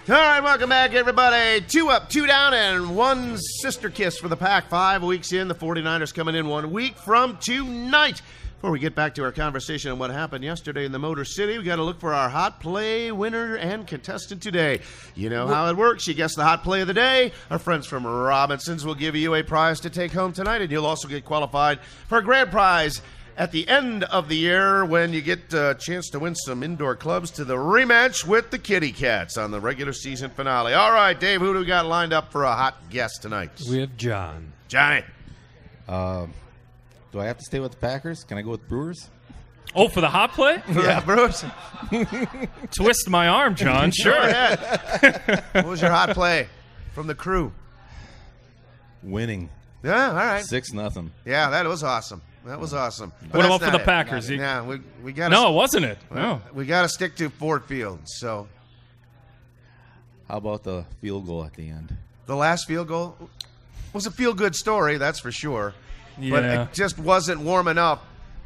All 0.09 0.15
right, 0.15 0.41
welcome 0.41 0.69
back, 0.69 0.93
everybody. 0.93 1.61
Two 1.61 1.89
up, 1.89 2.09
two 2.09 2.25
down, 2.27 2.53
and 2.53 2.95
one 2.95 3.37
sister 3.37 3.89
kiss 3.89 4.17
for 4.17 4.27
the 4.27 4.35
pack. 4.35 4.69
Five 4.69 5.01
weeks 5.01 5.31
in, 5.31 5.47
the 5.47 5.55
49ers 5.55 6.13
coming 6.13 6.35
in 6.35 6.47
one 6.47 6.71
week 6.71 6.97
from 6.97 7.37
tonight. 7.37 8.21
Before 8.63 8.71
we 8.71 8.79
get 8.79 8.95
back 8.95 9.13
to 9.15 9.23
our 9.25 9.33
conversation 9.33 9.91
on 9.91 9.99
what 9.99 10.09
happened 10.09 10.41
yesterday 10.41 10.85
in 10.85 10.93
the 10.93 10.97
Motor 10.97 11.25
City, 11.25 11.57
we 11.57 11.65
got 11.65 11.75
to 11.75 11.83
look 11.83 11.99
for 11.99 12.13
our 12.13 12.29
hot 12.29 12.61
play 12.61 13.11
winner 13.11 13.55
and 13.57 13.85
contestant 13.85 14.41
today. 14.41 14.79
You 15.15 15.29
know 15.29 15.47
how 15.47 15.67
it 15.67 15.75
works. 15.75 16.07
You 16.07 16.13
guess 16.13 16.33
the 16.33 16.45
hot 16.45 16.63
play 16.63 16.79
of 16.79 16.87
the 16.87 16.93
day. 16.93 17.33
Our 17.51 17.59
friends 17.59 17.87
from 17.87 18.07
Robinsons 18.07 18.85
will 18.85 18.95
give 18.95 19.17
you 19.17 19.35
a 19.35 19.43
prize 19.43 19.81
to 19.81 19.89
take 19.89 20.13
home 20.13 20.31
tonight, 20.31 20.61
and 20.61 20.71
you'll 20.71 20.85
also 20.85 21.09
get 21.09 21.25
qualified 21.25 21.81
for 22.07 22.19
a 22.19 22.23
grand 22.23 22.51
prize 22.51 23.01
at 23.35 23.51
the 23.51 23.67
end 23.67 24.05
of 24.05 24.29
the 24.29 24.37
year 24.37 24.85
when 24.85 25.11
you 25.11 25.19
get 25.19 25.53
a 25.53 25.75
chance 25.77 26.09
to 26.11 26.19
win 26.19 26.33
some 26.33 26.63
indoor 26.63 26.95
clubs 26.95 27.31
to 27.31 27.43
the 27.43 27.57
rematch 27.57 28.25
with 28.25 28.49
the 28.49 28.59
Kitty 28.59 28.93
Cats 28.93 29.35
on 29.37 29.51
the 29.51 29.59
regular 29.59 29.91
season 29.91 30.29
finale. 30.29 30.73
All 30.73 30.93
right, 30.93 31.19
Dave, 31.19 31.41
who 31.41 31.51
do 31.51 31.59
we 31.59 31.65
got 31.65 31.85
lined 31.85 32.13
up 32.13 32.31
for 32.31 32.45
a 32.45 32.55
hot 32.55 32.89
guest 32.89 33.23
tonight? 33.23 33.61
We 33.69 33.79
have 33.79 33.97
John. 33.97 34.53
Johnny. 34.69 35.03
Uh, 35.85 36.27
Do 37.13 37.19
I 37.21 37.25
have 37.25 37.37
to 37.37 37.43
stay 37.45 37.59
with 37.61 37.71
the 37.71 37.77
Packers? 37.77 38.23
Can 38.25 38.37
I 38.37 38.41
go 38.41 38.49
with 38.51 38.67
Brewers? 38.67 39.09
Oh, 39.75 39.87
for 39.87 40.01
the 40.01 40.09
hot 40.09 40.33
play? 40.33 40.61
Yeah, 40.69 40.99
Brewers. 40.99 41.45
Twist 42.75 43.09
my 43.09 43.27
arm, 43.29 43.55
John. 43.55 43.91
Sure. 43.95 44.29
what 45.53 45.65
was 45.65 45.81
your 45.81 45.91
hot 45.91 46.09
play 46.09 46.47
from 46.93 47.07
the 47.07 47.15
crew? 47.15 47.51
Winning 49.01 49.49
Yeah, 49.83 50.09
all 50.09 50.15
right. 50.15 50.43
six 50.45 50.71
nothing. 50.73 51.11
Yeah, 51.25 51.49
that 51.51 51.65
was 51.65 51.83
awesome. 51.83 52.21
That 52.45 52.59
was 52.59 52.73
awesome. 52.73 53.13
But 53.21 53.37
What 53.37 53.43
that's 53.43 53.45
about 53.47 53.59
for 53.59 53.65
not 53.67 53.71
the 53.77 53.83
it. 53.83 53.85
Packers? 53.85 54.29
You- 54.29 54.37
Yeah, 54.37 54.63
we 54.65 54.81
we 55.03 55.13
got 55.13 55.31
No, 55.31 55.49
it 55.49 55.53
wasn't 55.53 55.85
it. 55.85 55.97
No. 56.13 56.41
we 56.53 56.65
got 56.65 56.81
to 56.83 56.89
stick 56.89 57.15
to 57.17 57.29
Ford 57.29 57.63
Field. 57.65 57.99
So 58.05 58.47
How 60.29 60.37
about 60.37 60.63
the 60.63 60.85
field 61.01 61.25
goal 61.27 61.43
at 61.45 61.53
the 61.53 61.69
end? 61.69 61.95
the 62.25 62.35
last 62.35 62.67
field 62.67 62.87
goal 62.87 63.17
was 63.91 64.05
a 64.05 64.11
feel 64.11 64.33
good 64.33 64.55
story, 64.55 64.97
that's 64.97 65.19
for 65.19 65.31
sure. 65.31 65.73
But 66.17 66.43
it 66.43 66.73
just 66.73 66.99
wasn't 66.99 67.41
warm 67.41 67.67
enough 67.67 68.01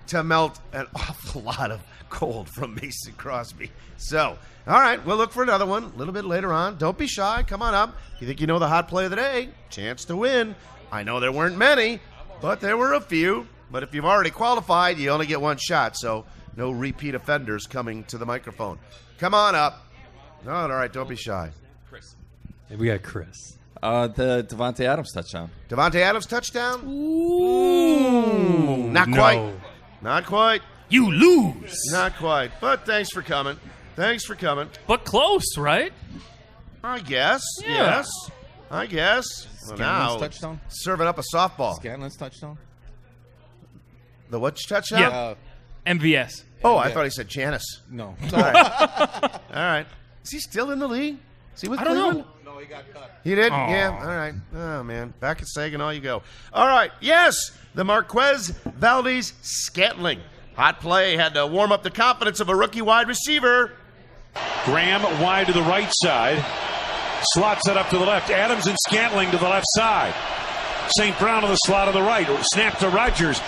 to 0.08 0.24
melt 0.24 0.60
an 0.74 0.88
awful 0.96 1.42
lot 1.42 1.72
of 1.72 1.82
cold 2.10 2.50
from 2.50 2.76
Mason 2.76 3.14
Crosby. 3.14 3.72
So, 3.98 4.38
all 4.66 4.80
right, 4.80 5.04
we'll 5.06 5.18
look 5.18 5.32
for 5.32 5.44
another 5.44 5.66
one 5.66 5.84
a 5.84 5.98
little 5.98 6.14
bit 6.14 6.26
later 6.26 6.54
on. 6.54 6.78
Don't 6.78 6.98
be 6.98 7.08
shy. 7.08 7.44
Come 7.44 7.62
on 7.62 7.74
up. 7.74 7.96
You 8.20 8.28
think 8.28 8.40
you 8.40 8.48
know 8.48 8.60
the 8.60 8.68
hot 8.68 8.88
play 8.88 9.06
of 9.06 9.10
the 9.10 9.18
day? 9.18 9.50
Chance 9.70 10.06
to 10.06 10.16
win. 10.16 10.56
I 10.92 11.04
know 11.04 11.20
there 11.20 11.32
weren't 11.32 11.58
many, 11.58 12.00
but 12.42 12.62
there 12.62 12.78
were 12.78 12.94
a 12.94 13.02
few. 13.02 13.48
But 13.70 13.84
if 13.84 13.94
you've 13.94 14.06
already 14.06 14.30
qualified, 14.30 14.98
you 14.98 15.10
only 15.10 15.26
get 15.26 15.42
one 15.42 15.58
shot. 15.58 15.98
So, 15.98 16.26
no 16.56 16.72
repeat 16.72 17.16
offenders 17.16 17.68
coming 17.68 18.04
to 18.06 18.18
the 18.18 18.26
microphone. 18.26 18.80
Come 19.18 19.34
on 19.34 19.56
up. 19.56 19.86
No, 20.46 20.54
all 20.54 20.70
right, 20.70 20.92
don't 20.92 21.10
be 21.10 21.16
shy. 21.16 21.52
Chris. 21.90 22.16
We 22.70 22.88
got 22.88 23.04
Chris. 23.04 23.58
Uh, 23.82 24.08
the 24.08 24.46
Davante 24.50 24.82
Adams 24.86 25.12
touchdown. 25.12 25.50
Davante 25.70 25.96
Adams 25.96 26.26
touchdown? 26.26 26.84
Ooh, 26.88 28.90
not 28.90 29.08
no. 29.10 29.18
quite. 29.18 29.54
Not 30.02 30.26
quite. 30.26 30.62
You 30.90 31.12
lose. 31.12 31.82
Not 31.92 32.16
quite. 32.18 32.52
But 32.62 32.86
thanks 32.86 33.10
for 33.12 33.22
coming. 33.22 33.58
Thanks 33.96 34.26
for 34.26 34.36
coming. 34.36 34.70
But 34.88 35.04
close, 35.06 35.58
right? 35.58 35.92
I 36.84 37.00
guess. 37.00 37.42
Yeah. 37.62 37.98
Yes. 37.98 38.10
I 38.72 38.86
guess. 38.86 39.26
Well, 39.68 39.78
now, 39.78 40.18
touchdown? 40.18 40.62
serving 40.70 41.08
up 41.08 41.18
a 41.18 41.24
softball. 41.34 41.76
Scanlon's 41.76 42.16
touchdown. 42.16 42.58
The 44.30 44.40
what 44.40 44.58
touchdown? 44.68 45.00
Yeah. 45.00 45.10
Uh, 45.10 45.36
MVS. 45.86 46.44
Oh, 46.63 46.78
I 46.78 46.92
thought 46.92 47.04
he 47.04 47.10
said 47.10 47.28
Janis. 47.28 47.63
no. 47.90 48.16
All 48.34 48.40
right. 48.40 48.56
All 49.34 49.40
right. 49.56 49.86
Is 50.24 50.32
he 50.32 50.40
still 50.40 50.72
in 50.72 50.80
the 50.80 50.88
league? 50.88 51.18
Is 51.56 51.62
he 51.62 51.70
with 51.70 51.80
I 51.80 51.84
don't 51.84 51.94
Cleveland? 51.96 52.18
know. 52.20 52.26
No, 52.58 52.63
he 52.63 52.67
got 52.67 52.91
cut. 52.91 53.12
He 53.24 53.36
did? 53.36 53.52
Aw. 53.52 53.70
Yeah. 53.70 54.00
All 54.02 54.08
right. 54.08 54.34
Oh, 54.56 54.82
man. 54.82 55.13
Back 55.20 55.41
at 55.41 55.48
Saginaw 55.48 55.89
you 55.91 56.00
go. 56.00 56.24
All 56.52 56.65
right. 56.65 56.89
Yes, 57.02 57.52
the 57.76 57.84
Marquez 57.84 58.50
Valdes 58.65 59.34
Scantling. 59.43 60.20
Hot 60.56 60.80
play 60.80 61.15
had 61.15 61.36
to 61.36 61.46
warm 61.46 61.72
up 61.72 61.84
the 61.84 61.91
confidence 61.91 62.39
of 62.39 62.50
a 62.50 62.56
rookie 62.56 62.82
wide 62.82 63.08
receiver. 63.08 63.74
Graham 64.65 65.04
wide 65.22 65.46
to 65.46 65.54
the 65.54 65.62
right 65.62 65.91
side. 66.02 66.43
Slot 67.34 67.62
set 67.62 67.78
up 67.78 67.89
to 67.89 68.00
the 68.00 68.06
left. 68.06 68.32
Adams 68.32 68.65
and 68.65 68.76
Scantling 68.88 69.30
to 69.30 69.38
the 69.38 69.48
left 69.48 69.67
side. 69.76 70.15
St. 70.98 71.17
Brown 71.20 71.43
in 71.43 71.52
the 71.52 71.58
slot 71.58 71.88
on 71.88 71.93
the 71.93 72.02
right. 72.02 72.28
Snap 72.54 72.80
to 72.80 72.89
Rodgers. 72.89 73.39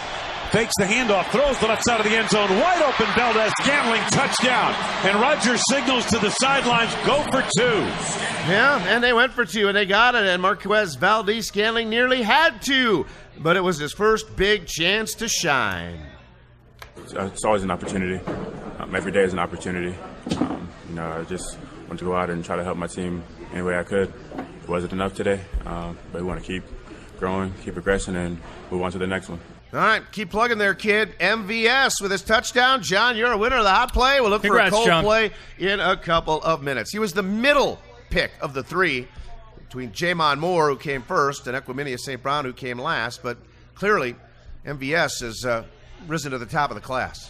Fakes 0.52 0.74
the 0.80 0.86
handoff, 0.86 1.30
throws 1.30 1.60
the 1.60 1.68
left 1.68 1.86
side 1.86 2.00
of 2.00 2.06
the 2.08 2.16
end 2.16 2.28
zone, 2.30 2.50
wide 2.50 2.82
open. 2.82 3.06
Valdes 3.16 3.54
Scantling 3.62 4.02
touchdown, 4.10 4.74
and 5.06 5.20
Rodgers 5.22 5.62
signals 5.70 6.06
to 6.08 6.18
the 6.18 6.32
sidelines, 6.32 6.92
go 7.06 7.22
for 7.26 7.44
two. 7.56 7.80
Yeah, 8.50 8.84
and 8.88 9.04
they 9.04 9.14
went 9.14 9.32
for 9.32 9.46
two, 9.46 9.68
and 9.68 9.78
they 9.78 9.86
got 9.86 10.16
it. 10.16 10.26
And 10.26 10.42
Marquez 10.42 10.96
Valdes 10.96 11.46
Scantling 11.46 11.90
nearly 11.90 12.24
had 12.24 12.64
to, 12.64 13.06
but 13.38 13.58
it 13.58 13.62
was 13.62 13.78
his 13.78 13.94
first 13.94 14.36
big 14.36 14.66
chance 14.66 15.14
to 15.16 15.28
shine. 15.28 16.02
It's 16.98 17.46
always 17.46 17.62
an 17.62 17.70
opportunity. 17.70 18.20
Um, 18.80 18.96
every 18.96 19.12
day 19.12 19.24
is 19.24 19.34
an 19.34 19.40
opportunity. 19.40 19.96
Um, 20.40 20.68
you 20.90 20.96
know, 20.96 21.12
I 21.12 21.24
just 21.26 21.60
want 21.88 22.00
to 22.00 22.06
go 22.06 22.16
out 22.16 22.32
and 22.32 22.44
try 22.44 22.56
to 22.56 22.64
help 22.64 22.78
my 22.78 22.88
team 22.88 23.24
any 23.54 23.62
way 23.62 23.78
I 23.78 23.84
could. 23.84 24.12
It 24.64 24.68
wasn't 24.68 24.94
enough 24.94 25.14
today, 25.14 25.42
um, 25.68 25.96
but 26.12 26.22
we 26.22 26.28
want 26.28 26.42
to 26.42 26.46
keep 26.46 26.64
growing, 27.20 27.54
keep 27.64 27.74
progressing, 27.76 28.16
and 28.16 28.40
move 28.72 28.82
on 28.82 28.92
to 28.94 28.98
the 28.98 29.08
next 29.08 29.30
one. 29.30 29.40
All 29.72 29.80
right, 29.80 30.02
keep 30.12 30.32
plugging 30.32 30.58
there, 30.58 30.74
kid. 30.74 31.14
MVS 31.20 32.02
with 32.02 32.12
his 32.12 32.24
touchdown. 32.24 32.82
John, 32.82 33.16
you're 33.16 33.32
a 33.32 33.38
winner 33.38 33.58
of 33.58 33.64
the 33.64 33.70
hot 33.70 33.94
play. 33.94 34.20
We'll 34.20 34.32
look 34.32 34.42
Congrats, 34.42 34.70
for 34.72 34.76
a 34.76 34.78
cold 34.78 34.88
John. 34.88 35.04
play 35.04 35.32
in 35.60 35.80
a 35.80 35.96
couple 35.96 36.42
of 36.42 36.64
minutes. 36.64 36.92
He 36.92 36.98
was 36.98 37.14
the 37.14 37.22
middle 37.22 37.80
pick 38.10 38.32
of 38.42 38.56
the 38.56 38.64
three 38.64 39.08
between 39.60 39.92
J'Mon 39.92 40.40
Moore, 40.40 40.70
who 40.70 40.76
came 40.76 41.04
first, 41.04 41.46
and 41.46 41.56
Equanimeous 41.56 42.00
St. 42.00 42.22
Brown, 42.24 42.46
who 42.46 42.54
came 42.54 42.80
last. 42.80 43.22
But 43.22 43.38
clearly, 43.76 44.16
MVS 44.66 45.22
has 45.22 45.46
uh, 45.46 45.64
risen 46.08 46.32
to 46.32 46.40
the 46.40 46.48
top 46.48 46.72
of 46.72 46.76
the 46.76 46.82
class. 46.82 47.30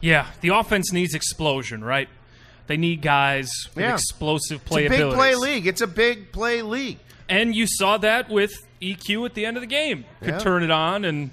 Yeah, 0.00 0.26
the 0.40 0.50
offense 0.50 0.92
needs 0.92 1.14
explosion, 1.14 1.82
right? 1.82 2.08
They 2.68 2.76
need 2.76 3.02
guys 3.02 3.50
with 3.74 3.84
Yeah. 3.84 3.94
explosive 3.94 4.64
playability. 4.64 4.86
It's 4.86 5.00
a 5.00 5.04
big 5.08 5.14
play 5.14 5.34
league. 5.34 5.66
It's 5.66 5.80
a 5.80 5.86
big 5.88 6.30
play 6.32 6.62
league. 6.62 6.98
And 7.28 7.56
you 7.56 7.66
saw 7.66 7.98
that 7.98 8.28
with 8.30 8.52
EQ 8.80 9.26
at 9.26 9.34
the 9.34 9.44
end 9.44 9.56
of 9.56 9.62
the 9.62 9.66
game. 9.66 10.04
Could 10.20 10.28
Yeah. 10.28 10.38
turn 10.38 10.62
it 10.62 10.70
on 10.70 11.04
and 11.04 11.30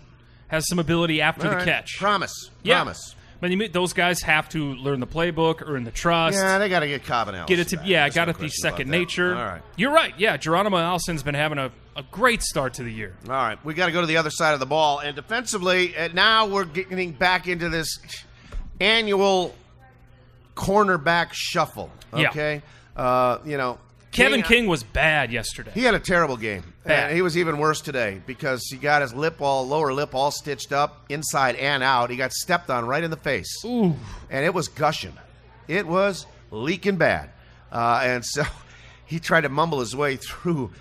has 0.49 0.67
some 0.67 0.77
ability 0.79 1.21
after 1.21 1.45
All 1.45 1.49
the 1.51 1.55
right. 1.57 1.65
catch. 1.65 1.97
Promise. 1.97 2.49
Yeah. 2.61 2.75
Promise. 2.75 3.15
But 3.41 3.51
you 3.51 3.57
mean, 3.57 3.71
those 3.71 3.93
guys 3.93 4.21
have 4.23 4.49
to 4.49 4.73
learn 4.75 4.99
the 4.99 5.07
playbook, 5.07 5.63
earn 5.65 5.85
the 5.85 5.91
trust. 5.91 6.35
Yeah, 6.37 6.57
they 6.57 6.67
got 6.67 6.81
to 6.81 6.87
get 6.87 7.05
Cobb 7.05 7.29
and 7.29 7.37
Allison 7.37 7.55
Get 7.55 7.59
it 7.65 7.69
to 7.69 7.77
back. 7.77 7.87
yeah, 7.87 8.01
There's 8.03 8.15
got 8.15 8.27
no 8.27 8.33
to 8.33 8.39
be 8.39 8.49
second 8.49 8.89
nature. 8.89 9.33
All 9.33 9.41
right. 9.45 9.61
You're 9.77 9.93
right. 9.93 10.13
Yeah, 10.17 10.35
Geronimo 10.35 10.75
Allison's 10.77 11.23
been 11.23 11.35
having 11.35 11.57
a, 11.57 11.71
a 11.95 12.03
great 12.11 12.43
start 12.43 12.73
to 12.73 12.83
the 12.83 12.91
year. 12.91 13.15
All 13.25 13.31
right, 13.31 13.57
we 13.63 13.73
got 13.73 13.85
to 13.85 13.93
go 13.93 14.01
to 14.01 14.07
the 14.07 14.17
other 14.17 14.29
side 14.29 14.53
of 14.55 14.59
the 14.59 14.65
ball, 14.65 14.99
and 14.99 15.15
defensively, 15.15 15.95
uh, 15.95 16.09
now 16.13 16.47
we're 16.47 16.65
getting 16.65 17.13
back 17.13 17.47
into 17.47 17.69
this 17.69 17.97
annual 18.81 19.55
cornerback 20.55 21.29
shuffle. 21.31 21.89
Yeah. 22.13 22.29
Okay, 22.29 22.61
uh, 22.97 23.37
you 23.45 23.55
know, 23.57 23.77
Kevin 24.11 24.41
King 24.41 24.67
was 24.67 24.83
bad 24.83 25.31
yesterday. 25.31 25.71
He 25.73 25.83
had 25.83 25.93
a 25.93 25.99
terrible 25.99 26.35
game. 26.37 26.63
Bad. 26.83 27.07
And 27.07 27.15
he 27.15 27.21
was 27.21 27.37
even 27.37 27.57
worse 27.59 27.81
today 27.81 28.21
because 28.25 28.65
he 28.69 28.77
got 28.77 29.01
his 29.01 29.13
lip 29.13 29.41
all 29.41 29.67
lower 29.67 29.93
lip 29.93 30.15
all 30.15 30.31
stitched 30.31 30.71
up 30.71 31.05
inside 31.09 31.55
and 31.55 31.83
out. 31.83 32.09
He 32.09 32.17
got 32.17 32.31
stepped 32.31 32.69
on 32.69 32.85
right 32.85 33.03
in 33.03 33.11
the 33.11 33.17
face. 33.17 33.63
Ooh. 33.65 33.95
And 34.29 34.43
it 34.45 34.53
was 34.53 34.67
gushing. 34.67 35.13
It 35.67 35.85
was 35.85 36.25
leaking 36.51 36.97
bad. 36.97 37.29
Uh, 37.71 38.01
and 38.03 38.25
so 38.25 38.43
he 39.05 39.19
tried 39.19 39.41
to 39.41 39.49
mumble 39.49 39.79
his 39.79 39.95
way 39.95 40.15
through 40.15 40.71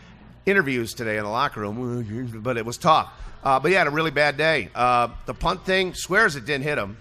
interviews 0.47 0.95
today 0.95 1.19
in 1.19 1.25
the 1.25 1.31
locker 1.31 1.61
room, 1.61 2.31
but 2.43 2.57
it 2.57 2.64
was 2.64 2.79
tough. 2.79 3.12
Uh, 3.45 3.61
but 3.61 3.69
he 3.69 3.75
had 3.75 3.87
a 3.87 3.91
really 3.91 4.11
bad 4.11 4.37
day. 4.37 4.71
Uh, 4.75 5.09
the 5.27 5.35
punt 5.35 5.64
thing 5.64 5.93
swears 5.95 6.35
it 6.37 6.45
didn't 6.47 6.64
hit 6.64 6.79
him. 6.79 6.97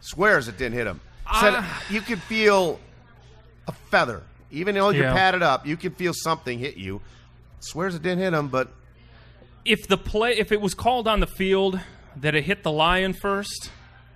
Swears 0.00 0.46
it 0.48 0.58
didn't 0.58 0.74
hit 0.74 0.86
him. 0.86 1.00
Said 1.40 1.54
Ah. 1.56 1.82
you 1.90 2.00
could 2.02 2.22
feel 2.22 2.78
a 3.66 3.72
feather, 3.72 4.22
even 4.50 4.74
though 4.74 4.90
you're 4.90 5.04
Yeah. 5.06 5.12
padded 5.14 5.42
up. 5.42 5.66
You 5.66 5.76
can 5.76 5.92
feel 5.92 6.12
something 6.14 6.58
hit 6.58 6.76
you. 6.76 7.00
Swears 7.60 7.94
it 7.94 8.02
didn't 8.02 8.18
hit 8.20 8.32
him, 8.34 8.48
but 8.48 8.68
If 9.64 9.88
the 9.88 9.96
play, 9.98 10.32
if 10.38 10.52
it 10.52 10.60
was 10.60 10.74
called 10.74 11.08
on 11.08 11.18
the 11.20 11.26
field 11.26 11.80
that 12.16 12.34
it 12.34 12.44
hit 12.44 12.62
the 12.62 12.70
lion 12.70 13.12
first, 13.12 13.70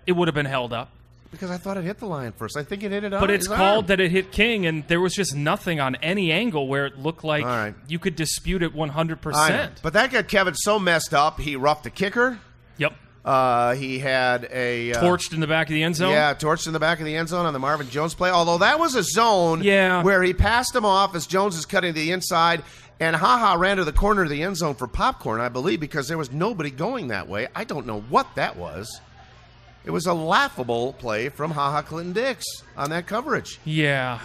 it 0.06 0.12
would 0.12 0.28
have 0.28 0.34
been 0.34 0.46
held 0.46 0.72
up. 0.72 0.90
because 1.32 1.50
I 1.50 1.58
thought 1.58 1.76
it 1.76 1.84
hit 1.84 1.98
the 1.98 2.06
lion 2.06 2.32
first, 2.32 2.56
I 2.56 2.64
think 2.64 2.82
it 2.82 2.90
hit 2.90 3.04
it. 3.04 3.10
But 3.12 3.30
it's 3.30 3.46
called 3.46 3.84
arm. 3.84 3.86
that 3.86 4.00
it 4.00 4.10
hit 4.10 4.32
King, 4.32 4.66
and 4.66 4.86
there 4.88 5.00
was 5.00 5.14
just 5.14 5.32
nothing 5.34 5.78
on 5.78 5.94
any 5.96 6.32
angle 6.32 6.66
where 6.66 6.86
it 6.86 6.98
looked 6.98 7.22
like 7.22 7.44
right. 7.44 7.72
you 7.86 7.98
could 8.00 8.16
dispute 8.16 8.62
it 8.64 8.74
100%. 8.74 9.34
I 9.36 9.48
know. 9.50 9.68
But 9.82 9.92
that 9.92 10.10
got 10.10 10.26
Kevin 10.26 10.54
so 10.54 10.78
messed 10.80 11.14
up. 11.14 11.38
He 11.40 11.54
roughed 11.56 11.84
the 11.84 11.90
kicker. 11.90 12.40
Uh, 13.24 13.74
he 13.74 13.98
had 13.98 14.48
a 14.50 14.92
uh, 14.94 15.02
Torched 15.02 15.34
in 15.34 15.40
the 15.40 15.46
back 15.46 15.68
of 15.68 15.74
the 15.74 15.82
end 15.82 15.94
zone. 15.96 16.12
Yeah, 16.12 16.32
torched 16.34 16.66
in 16.66 16.72
the 16.72 16.80
back 16.80 17.00
of 17.00 17.04
the 17.04 17.14
end 17.16 17.28
zone 17.28 17.44
on 17.44 17.52
the 17.52 17.58
Marvin 17.58 17.90
Jones 17.90 18.14
play. 18.14 18.30
Although 18.30 18.58
that 18.58 18.78
was 18.78 18.94
a 18.94 19.02
zone 19.02 19.62
Yeah. 19.62 20.02
where 20.02 20.22
he 20.22 20.32
passed 20.32 20.74
him 20.74 20.86
off 20.86 21.14
as 21.14 21.26
Jones 21.26 21.54
is 21.56 21.66
cutting 21.66 21.92
to 21.92 22.00
the 22.00 22.12
inside, 22.12 22.62
and 22.98 23.14
Ha 23.14 23.38
Ha 23.38 23.54
ran 23.54 23.76
to 23.76 23.84
the 23.84 23.92
corner 23.92 24.22
of 24.22 24.30
the 24.30 24.42
end 24.42 24.56
zone 24.56 24.74
for 24.74 24.86
popcorn, 24.86 25.40
I 25.40 25.50
believe, 25.50 25.80
because 25.80 26.08
there 26.08 26.16
was 26.18 26.32
nobody 26.32 26.70
going 26.70 27.08
that 27.08 27.28
way. 27.28 27.48
I 27.54 27.64
don't 27.64 27.86
know 27.86 28.00
what 28.08 28.26
that 28.36 28.56
was. 28.56 29.00
It 29.84 29.90
was 29.90 30.06
a 30.06 30.14
laughable 30.14 30.94
play 30.94 31.28
from 31.28 31.50
Ha 31.50 31.70
Ha 31.72 31.82
Clinton 31.82 32.14
Dix 32.14 32.44
on 32.76 32.88
that 32.90 33.06
coverage. 33.06 33.58
Yeah. 33.64 34.18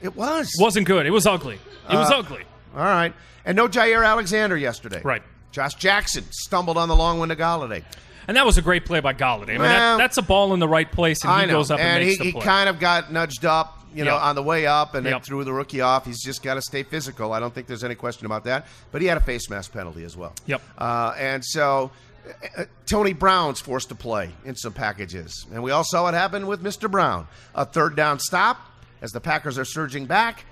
It 0.00 0.16
was. 0.16 0.50
Wasn't 0.58 0.86
good. 0.86 1.04
It 1.06 1.10
was 1.10 1.26
ugly. 1.26 1.58
It 1.90 1.94
was 1.94 2.10
Uh, 2.10 2.18
ugly. 2.18 2.42
All 2.74 2.82
right. 2.84 3.12
And 3.44 3.54
no 3.56 3.68
Jaire 3.68 4.06
Alexander 4.06 4.56
yesterday. 4.56 5.00
Right. 5.04 5.22
Josh 5.52 5.74
Jackson 5.74 6.24
stumbled 6.30 6.76
on 6.78 6.88
the 6.88 6.96
long 6.96 7.18
one 7.18 7.28
to 7.28 7.36
Golladay. 7.36 7.84
And 8.28 8.36
that 8.36 8.46
was 8.46 8.56
a 8.58 8.62
great 8.62 8.84
play 8.84 9.00
by 9.00 9.12
Golladay. 9.14 9.42
I 9.42 9.52
mean, 9.52 9.58
Well- 9.60 9.98
that, 9.98 10.02
that's 10.04 10.16
a 10.18 10.22
ball 10.22 10.54
in 10.54 10.60
the 10.60 10.68
right 10.68 10.90
place, 10.90 11.22
and 11.22 11.30
I 11.32 11.42
he 11.42 11.46
know. 11.46 11.54
goes 11.54 11.70
up 11.70 11.78
and, 11.80 11.88
and 11.88 12.04
makes 12.06 12.18
he, 12.22 12.32
the 12.32 12.38
he 12.38 12.44
kind 12.44 12.68
of 12.68 12.78
got 12.80 13.12
nudged 13.12 13.44
up, 13.44 13.80
you 13.94 14.04
know, 14.04 14.14
Yep. 14.14 14.22
on 14.22 14.34
the 14.34 14.42
way 14.42 14.66
up, 14.66 14.94
and 14.94 15.04
then 15.06 15.20
threw 15.20 15.44
the 15.44 15.52
rookie 15.52 15.80
off. 15.80 16.04
He's 16.06 16.22
just 16.22 16.42
got 16.42 16.54
to 16.54 16.62
stay 16.62 16.82
physical. 16.82 17.32
I 17.32 17.40
don't 17.40 17.54
think 17.54 17.66
there's 17.66 17.84
any 17.84 17.94
question 17.94 18.26
about 18.26 18.44
that. 18.44 18.66
But 18.92 19.02
he 19.02 19.06
had 19.08 19.16
a 19.16 19.20
face 19.20 19.48
mask 19.50 19.72
penalty 19.72 20.04
as 20.04 20.16
well. 20.16 20.32
Yep. 20.46 20.62
Uh, 20.78 21.14
and 21.18 21.44
so 21.44 21.90
uh, 22.26 22.62
uh, 22.62 22.64
Tony 22.86 23.12
Brown's 23.12 23.60
forced 23.60 23.90
to 23.90 23.94
play 23.94 24.30
in 24.44 24.54
some 24.56 24.72
packages, 24.72 25.46
and 25.52 25.62
we 25.62 25.70
all 25.70 25.84
saw 25.84 26.04
what 26.04 26.14
happened 26.14 26.48
with 26.48 26.62
Mr. 26.62 26.90
Brown. 26.90 27.26
A 27.54 27.64
third 27.64 27.94
down 27.96 28.18
stop 28.18 28.58
as 29.02 29.12
the 29.12 29.20
Packers 29.20 29.58
are 29.58 29.64
surging 29.66 30.06
back. 30.06 30.44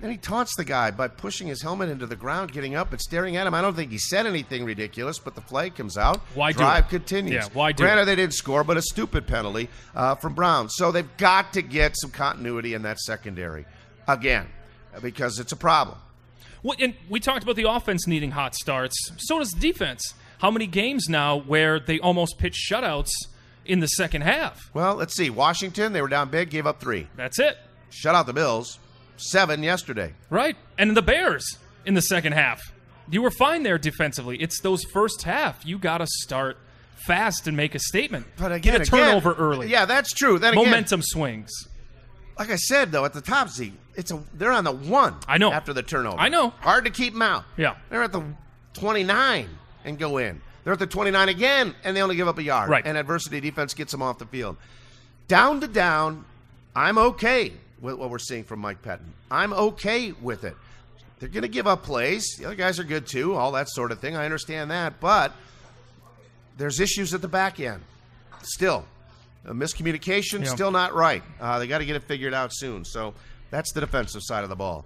Then 0.00 0.10
he 0.12 0.16
taunts 0.16 0.54
the 0.56 0.64
guy 0.64 0.92
by 0.92 1.08
pushing 1.08 1.48
his 1.48 1.60
helmet 1.60 1.88
into 1.88 2.06
the 2.06 2.14
ground, 2.14 2.52
getting 2.52 2.76
up 2.76 2.92
and 2.92 3.00
staring 3.00 3.36
at 3.36 3.46
him. 3.48 3.54
I 3.54 3.60
don't 3.60 3.74
think 3.74 3.90
he 3.90 3.98
said 3.98 4.26
anything 4.26 4.64
ridiculous, 4.64 5.18
but 5.18 5.34
the 5.34 5.40
flag 5.40 5.74
comes 5.74 5.98
out. 5.98 6.20
Why 6.34 6.52
do 6.52 6.58
Drive 6.58 6.84
it? 6.84 6.90
continues. 6.90 7.32
Yeah, 7.32 7.48
why 7.52 7.72
do 7.72 7.82
Granted, 7.82 8.02
it? 8.02 8.06
they 8.06 8.16
didn't 8.16 8.34
score, 8.34 8.62
but 8.62 8.76
a 8.76 8.82
stupid 8.82 9.26
penalty 9.26 9.68
uh, 9.96 10.14
from 10.14 10.34
Brown. 10.34 10.68
So 10.68 10.92
they've 10.92 11.16
got 11.16 11.52
to 11.54 11.62
get 11.62 11.96
some 11.96 12.10
continuity 12.12 12.74
in 12.74 12.82
that 12.82 13.00
secondary 13.00 13.66
again 14.06 14.46
because 15.02 15.40
it's 15.40 15.50
a 15.52 15.56
problem. 15.56 15.98
Well, 16.62 16.76
and 16.80 16.94
we 17.08 17.18
talked 17.20 17.42
about 17.42 17.56
the 17.56 17.68
offense 17.68 18.06
needing 18.06 18.32
hot 18.32 18.54
starts. 18.54 18.96
So 19.18 19.38
does 19.40 19.50
the 19.50 19.60
defense. 19.60 20.14
How 20.38 20.50
many 20.52 20.68
games 20.68 21.08
now 21.08 21.36
where 21.40 21.80
they 21.80 21.98
almost 21.98 22.38
pitch 22.38 22.68
shutouts 22.70 23.10
in 23.64 23.80
the 23.80 23.88
second 23.88 24.22
half? 24.22 24.70
Well, 24.72 24.94
let's 24.94 25.16
see. 25.16 25.30
Washington, 25.30 25.92
they 25.92 26.00
were 26.02 26.08
down 26.08 26.30
big, 26.30 26.50
gave 26.50 26.66
up 26.66 26.80
three. 26.80 27.08
That's 27.16 27.40
it. 27.40 27.58
Shut 27.90 28.14
out 28.14 28.26
the 28.26 28.32
Bills. 28.32 28.78
Seven 29.18 29.62
yesterday. 29.62 30.14
Right. 30.30 30.56
And 30.78 30.96
the 30.96 31.02
Bears 31.02 31.58
in 31.84 31.94
the 31.94 32.02
second 32.02 32.32
half. 32.32 32.60
You 33.10 33.22
were 33.22 33.30
fine 33.30 33.62
there 33.62 33.78
defensively. 33.78 34.36
It's 34.40 34.60
those 34.60 34.84
first 34.84 35.22
half. 35.22 35.64
You 35.66 35.78
got 35.78 35.98
to 35.98 36.06
start 36.06 36.56
fast 37.06 37.46
and 37.46 37.56
make 37.56 37.74
a 37.74 37.78
statement. 37.78 38.26
But 38.36 38.52
again, 38.52 38.74
Get 38.74 38.80
a 38.82 38.84
turnover 38.90 39.30
again- 39.32 39.42
early. 39.42 39.68
Yeah, 39.68 39.84
that's 39.86 40.12
true. 40.12 40.38
Then 40.38 40.52
again, 40.54 40.64
Momentum 40.64 41.02
swings. 41.02 41.50
like 42.38 42.50
I 42.50 42.56
said 42.56 42.92
though, 42.92 43.04
at 43.04 43.12
the 43.14 43.20
top, 43.20 43.48
Z, 43.48 43.72
it's 43.94 44.10
a 44.10 44.22
they're 44.34 44.52
on 44.52 44.64
the 44.64 44.72
one. 44.72 45.16
I 45.26 45.38
know. 45.38 45.52
after 45.52 45.72
the 45.72 45.82
turnover. 45.82 46.18
I 46.18 46.28
know. 46.28 46.50
Hard 46.60 46.84
to 46.84 46.90
keep 46.90 47.12
them 47.14 47.22
out. 47.22 47.44
Yeah. 47.56 47.76
They're 47.90 48.02
at 48.02 48.12
the 48.12 48.22
29 48.74 49.48
and 49.84 49.98
go 49.98 50.18
in. 50.18 50.40
They're 50.64 50.72
at 50.74 50.78
the 50.78 50.86
29 50.86 51.28
again, 51.30 51.74
and 51.82 51.96
they 51.96 52.02
only 52.02 52.14
give 52.16 52.28
up 52.28 52.36
a 52.38 52.42
yard. 52.42 52.68
Right. 52.68 52.84
And 52.86 52.98
adversity 52.98 53.40
defense 53.40 53.72
gets 53.74 53.90
them 53.90 54.02
off 54.02 54.18
the 54.18 54.26
field. 54.26 54.56
Down 55.28 55.60
to 55.62 55.66
down, 55.68 56.24
I'm 56.76 56.98
okay 56.98 57.52
with 57.80 57.94
what 57.96 58.10
we're 58.10 58.18
seeing 58.18 58.44
from 58.44 58.60
Mike 58.60 58.82
Pettine. 58.82 59.12
I'm 59.30 59.52
okay 59.52 60.12
with 60.12 60.44
it. 60.44 60.56
They're 61.20 61.28
going 61.28 61.42
to 61.42 61.48
give 61.48 61.66
up 61.66 61.82
plays. 61.82 62.36
The 62.38 62.44
other 62.46 62.54
guys 62.54 62.78
are 62.78 62.84
good 62.84 63.06
too, 63.06 63.34
all 63.34 63.52
that 63.52 63.68
sort 63.68 63.90
of 63.92 63.98
thing. 64.00 64.16
I 64.16 64.24
understand 64.24 64.70
that. 64.70 65.00
But 65.00 65.32
there's 66.56 66.80
issues 66.80 67.14
at 67.14 67.22
the 67.22 67.28
back 67.28 67.60
end. 67.60 67.82
Still, 68.42 68.84
a 69.44 69.52
miscommunication, 69.52 70.44
Yeah. 70.44 70.50
still 70.54 70.70
not 70.70 70.94
right. 70.94 71.22
Uh, 71.40 71.58
they 71.58 71.66
got 71.66 71.78
to 71.78 71.84
get 71.84 71.96
it 71.96 72.04
figured 72.04 72.34
out 72.34 72.50
soon. 72.52 72.84
So 72.84 73.14
that's 73.50 73.72
the 73.72 73.80
defensive 73.80 74.22
side 74.22 74.44
of 74.44 74.48
the 74.50 74.56
ball. 74.56 74.84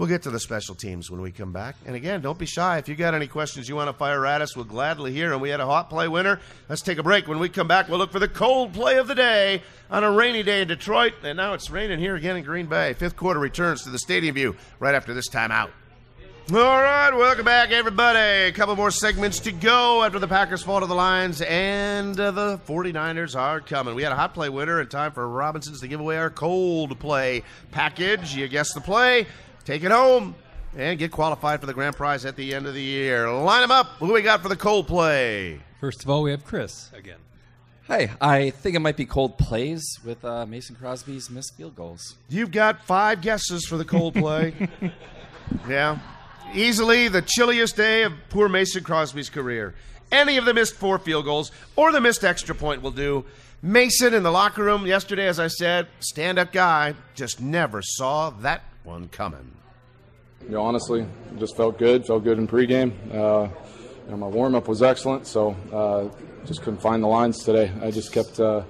We'll 0.00 0.08
get 0.08 0.22
to 0.22 0.30
the 0.30 0.40
special 0.40 0.74
teams 0.74 1.10
when 1.10 1.20
we 1.20 1.30
come 1.30 1.52
back. 1.52 1.76
And 1.84 1.94
again, 1.94 2.22
don't 2.22 2.38
be 2.38 2.46
shy. 2.46 2.78
If 2.78 2.88
you 2.88 2.94
got 2.94 3.12
any 3.12 3.26
questions 3.26 3.68
you 3.68 3.76
want 3.76 3.90
to 3.90 3.92
fire 3.92 4.24
at 4.24 4.40
us, 4.40 4.56
we'll 4.56 4.64
gladly 4.64 5.12
hear. 5.12 5.34
And 5.34 5.42
we 5.42 5.50
had 5.50 5.60
a 5.60 5.66
hot 5.66 5.90
play 5.90 6.08
winner. 6.08 6.40
Let's 6.70 6.80
take 6.80 6.96
a 6.96 7.02
break. 7.02 7.28
When 7.28 7.38
we 7.38 7.50
come 7.50 7.68
back, 7.68 7.90
we'll 7.90 7.98
look 7.98 8.10
for 8.10 8.18
the 8.18 8.26
cold 8.26 8.72
play 8.72 8.96
of 8.96 9.08
the 9.08 9.14
day 9.14 9.62
on 9.90 10.02
a 10.02 10.10
rainy 10.10 10.42
day 10.42 10.62
in 10.62 10.68
Detroit. 10.68 11.12
And 11.22 11.36
now 11.36 11.52
it's 11.52 11.68
raining 11.68 11.98
here 11.98 12.16
again 12.16 12.38
in 12.38 12.44
Green 12.44 12.64
Bay. 12.64 12.94
Fifth 12.94 13.14
quarter 13.14 13.38
returns 13.38 13.82
to 13.82 13.90
the 13.90 13.98
Stadium 13.98 14.34
View 14.36 14.56
right 14.78 14.94
after 14.94 15.12
this 15.12 15.28
timeout. 15.28 15.68
All 16.50 16.56
right, 16.56 17.10
welcome 17.14 17.44
back, 17.44 17.70
everybody. 17.70 18.48
A 18.48 18.52
couple 18.52 18.74
more 18.76 18.90
segments 18.90 19.38
to 19.40 19.52
go 19.52 20.02
after 20.02 20.18
the 20.18 20.26
Packers 20.26 20.62
fall 20.62 20.80
to 20.80 20.86
the 20.86 20.94
Lions, 20.94 21.42
and 21.42 22.18
uh, 22.18 22.30
the 22.32 22.58
49ers 22.66 23.36
are 23.36 23.60
coming. 23.60 23.94
We 23.94 24.02
had 24.02 24.10
a 24.10 24.16
hot 24.16 24.34
play 24.34 24.48
winner, 24.48 24.80
and 24.80 24.90
time 24.90 25.12
for 25.12 25.28
Robinsons 25.28 25.80
to 25.82 25.88
give 25.88 26.00
away 26.00 26.16
our 26.16 26.30
cold 26.30 26.98
play 26.98 27.44
package. 27.70 28.34
You 28.34 28.48
guess 28.48 28.72
the 28.72 28.80
play, 28.80 29.28
take 29.64 29.84
it 29.84 29.90
home. 29.90 30.34
and 30.76 30.98
get 30.98 31.10
qualified 31.10 31.60
for 31.60 31.66
the 31.66 31.74
grand 31.74 31.96
prize 31.96 32.24
at 32.24 32.36
the 32.36 32.54
end 32.54 32.66
of 32.66 32.74
the 32.74 32.82
year. 32.82 33.28
Line 33.30 33.60
them 33.62 33.72
up. 33.72 33.86
Who 33.98 34.12
we 34.12 34.22
got 34.22 34.40
for 34.40 34.48
the 34.48 34.56
Coldplay? 34.56 35.58
First 35.80 36.04
of 36.04 36.10
all, 36.10 36.22
we 36.22 36.30
have 36.30 36.44
Chris 36.44 36.90
again. 36.94 37.18
Hey, 37.88 38.10
I 38.20 38.50
think 38.50 38.76
it 38.76 38.78
might 38.78 38.96
be 38.96 39.04
cold 39.04 39.36
plays 39.36 39.98
with 40.04 40.24
uh, 40.24 40.46
Mason 40.46 40.76
Crosby's 40.76 41.28
missed 41.28 41.56
field 41.56 41.74
goals. 41.74 42.14
You've 42.28 42.52
got 42.52 42.84
five 42.84 43.20
guesses 43.20 43.66
for 43.66 43.76
the 43.76 43.84
cold 43.84 44.14
play. 44.14 44.54
yeah. 45.68 45.98
Easily 46.54 47.08
the 47.08 47.22
chilliest 47.22 47.74
day 47.76 48.04
of 48.04 48.12
poor 48.28 48.48
Mason 48.48 48.84
Crosby's 48.84 49.28
career. 49.28 49.74
Any 50.12 50.36
of 50.36 50.44
the 50.44 50.54
missed 50.54 50.74
four 50.74 51.00
field 51.00 51.24
goals 51.24 51.50
or 51.74 51.90
the 51.90 52.00
missed 52.00 52.22
extra 52.22 52.54
point 52.54 52.80
will 52.82 52.90
do. 52.92 53.24
Mason 53.60 54.14
in 54.14 54.22
the 54.22 54.30
locker 54.30 54.62
room 54.62 54.86
yesterday, 54.86 55.26
as 55.26 55.40
I 55.40 55.48
said, 55.48 55.88
stand 55.98 56.38
up 56.38 56.52
guy, 56.52 56.94
just 57.16 57.40
never 57.40 57.82
saw 57.82 58.30
that 58.30 58.62
one 58.84 59.08
coming. 59.08 59.52
You 60.44 60.50
know, 60.50 60.62
honestly, 60.62 61.06
just 61.38 61.56
felt 61.56 61.78
good. 61.78 62.06
Felt 62.06 62.24
good 62.24 62.38
in 62.38 62.48
pregame. 62.48 62.92
Uh, 63.14 63.48
you 64.04 64.10
know, 64.10 64.16
my 64.16 64.26
warm 64.26 64.54
up 64.54 64.68
was 64.68 64.82
excellent, 64.82 65.26
so 65.26 65.54
uh, 65.72 66.08
just 66.46 66.62
couldn't 66.62 66.80
find 66.80 67.02
the 67.02 67.06
lines 67.06 67.44
today. 67.44 67.70
I 67.82 67.90
just 67.90 68.12
kept, 68.12 68.40
uh, 68.40 68.62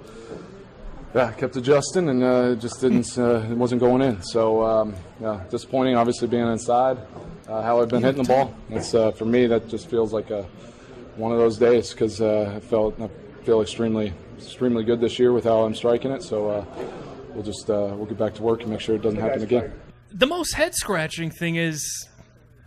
yeah, 1.14 1.32
kept 1.32 1.56
adjusting, 1.56 2.08
and 2.08 2.22
uh, 2.22 2.54
just 2.56 2.80
didn't, 2.80 3.16
uh, 3.16 3.46
it 3.50 3.56
wasn't 3.56 3.80
going 3.80 4.02
in. 4.02 4.20
So, 4.22 4.64
um, 4.64 4.94
yeah, 5.20 5.42
disappointing. 5.48 5.96
Obviously, 5.96 6.28
being 6.28 6.46
inside, 6.46 6.98
uh, 7.48 7.62
how 7.62 7.80
I've 7.80 7.88
been 7.88 8.02
hitting 8.02 8.22
the 8.22 8.28
ball. 8.28 8.54
It's 8.68 8.94
uh, 8.94 9.12
for 9.12 9.24
me 9.24 9.46
that 9.46 9.68
just 9.68 9.88
feels 9.88 10.12
like 10.12 10.30
a 10.30 10.42
one 11.16 11.32
of 11.32 11.38
those 11.38 11.58
days 11.58 11.90
because 11.90 12.20
I 12.20 12.61
felt 12.61 13.00
I 13.00 13.08
feel 13.44 13.61
extremely, 13.61 14.12
extremely 14.38 14.84
good 14.84 15.00
this 15.00 15.18
year 15.18 15.32
with 15.32 15.44
how 15.44 15.62
I'm 15.62 15.74
striking 15.74 16.11
it. 16.11 16.22
So 16.22 16.66
we'll 17.34 17.44
just 17.44 17.68
we'll 17.68 18.06
get 18.06 18.18
back 18.18 18.34
to 18.34 18.42
work 18.42 18.61
and 18.62 18.70
make 18.70 18.80
sure 18.80 18.96
it 18.96 19.02
doesn't 19.02 19.20
happen 19.20 19.42
again. 19.42 19.72
The 20.12 20.26
most 20.26 20.54
head 20.54 20.74
scratching 20.74 21.30
thing 21.30 21.56
is 21.56 22.08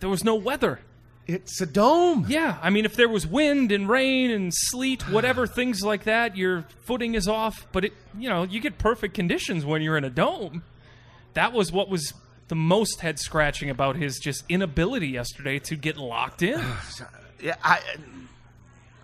there 0.00 0.08
was 0.08 0.24
no 0.24 0.34
weather. 0.34 0.80
It's 1.26 1.60
a 1.60 1.66
dome. 1.66 2.26
Yeah, 2.28 2.58
I 2.60 2.68
mean, 2.68 2.84
if 2.84 2.96
there 2.96 3.08
was 3.08 3.26
wind 3.26 3.72
and 3.72 3.88
rain 3.88 4.30
and 4.30 4.52
sleet, 4.54 5.08
whatever 5.08 5.46
things 5.46 5.82
like 5.82 6.04
that, 6.04 6.36
your 6.36 6.64
footing 6.82 7.14
is 7.14 7.26
off. 7.28 7.66
But 7.72 7.86
it, 7.86 7.92
you 8.18 8.28
know, 8.28 8.42
you 8.42 8.60
get 8.60 8.78
perfect 8.78 9.14
conditions 9.14 9.64
when 9.64 9.80
you're 9.80 9.96
in 9.96 10.04
a 10.04 10.10
dome. 10.10 10.62
That 11.32 11.52
was 11.52 11.72
what 11.72 11.88
was 11.88 12.12
the 12.48 12.54
most 12.54 13.00
head 13.00 13.18
scratching 13.18 13.70
about 13.70 13.96
his 13.96 14.18
just 14.18 14.44
inability 14.50 15.08
yesterday 15.08 15.58
to 15.60 15.76
get 15.76 15.96
locked 15.96 16.42
in. 16.42 16.62
Yeah, 17.42 17.56
I, 17.62 17.78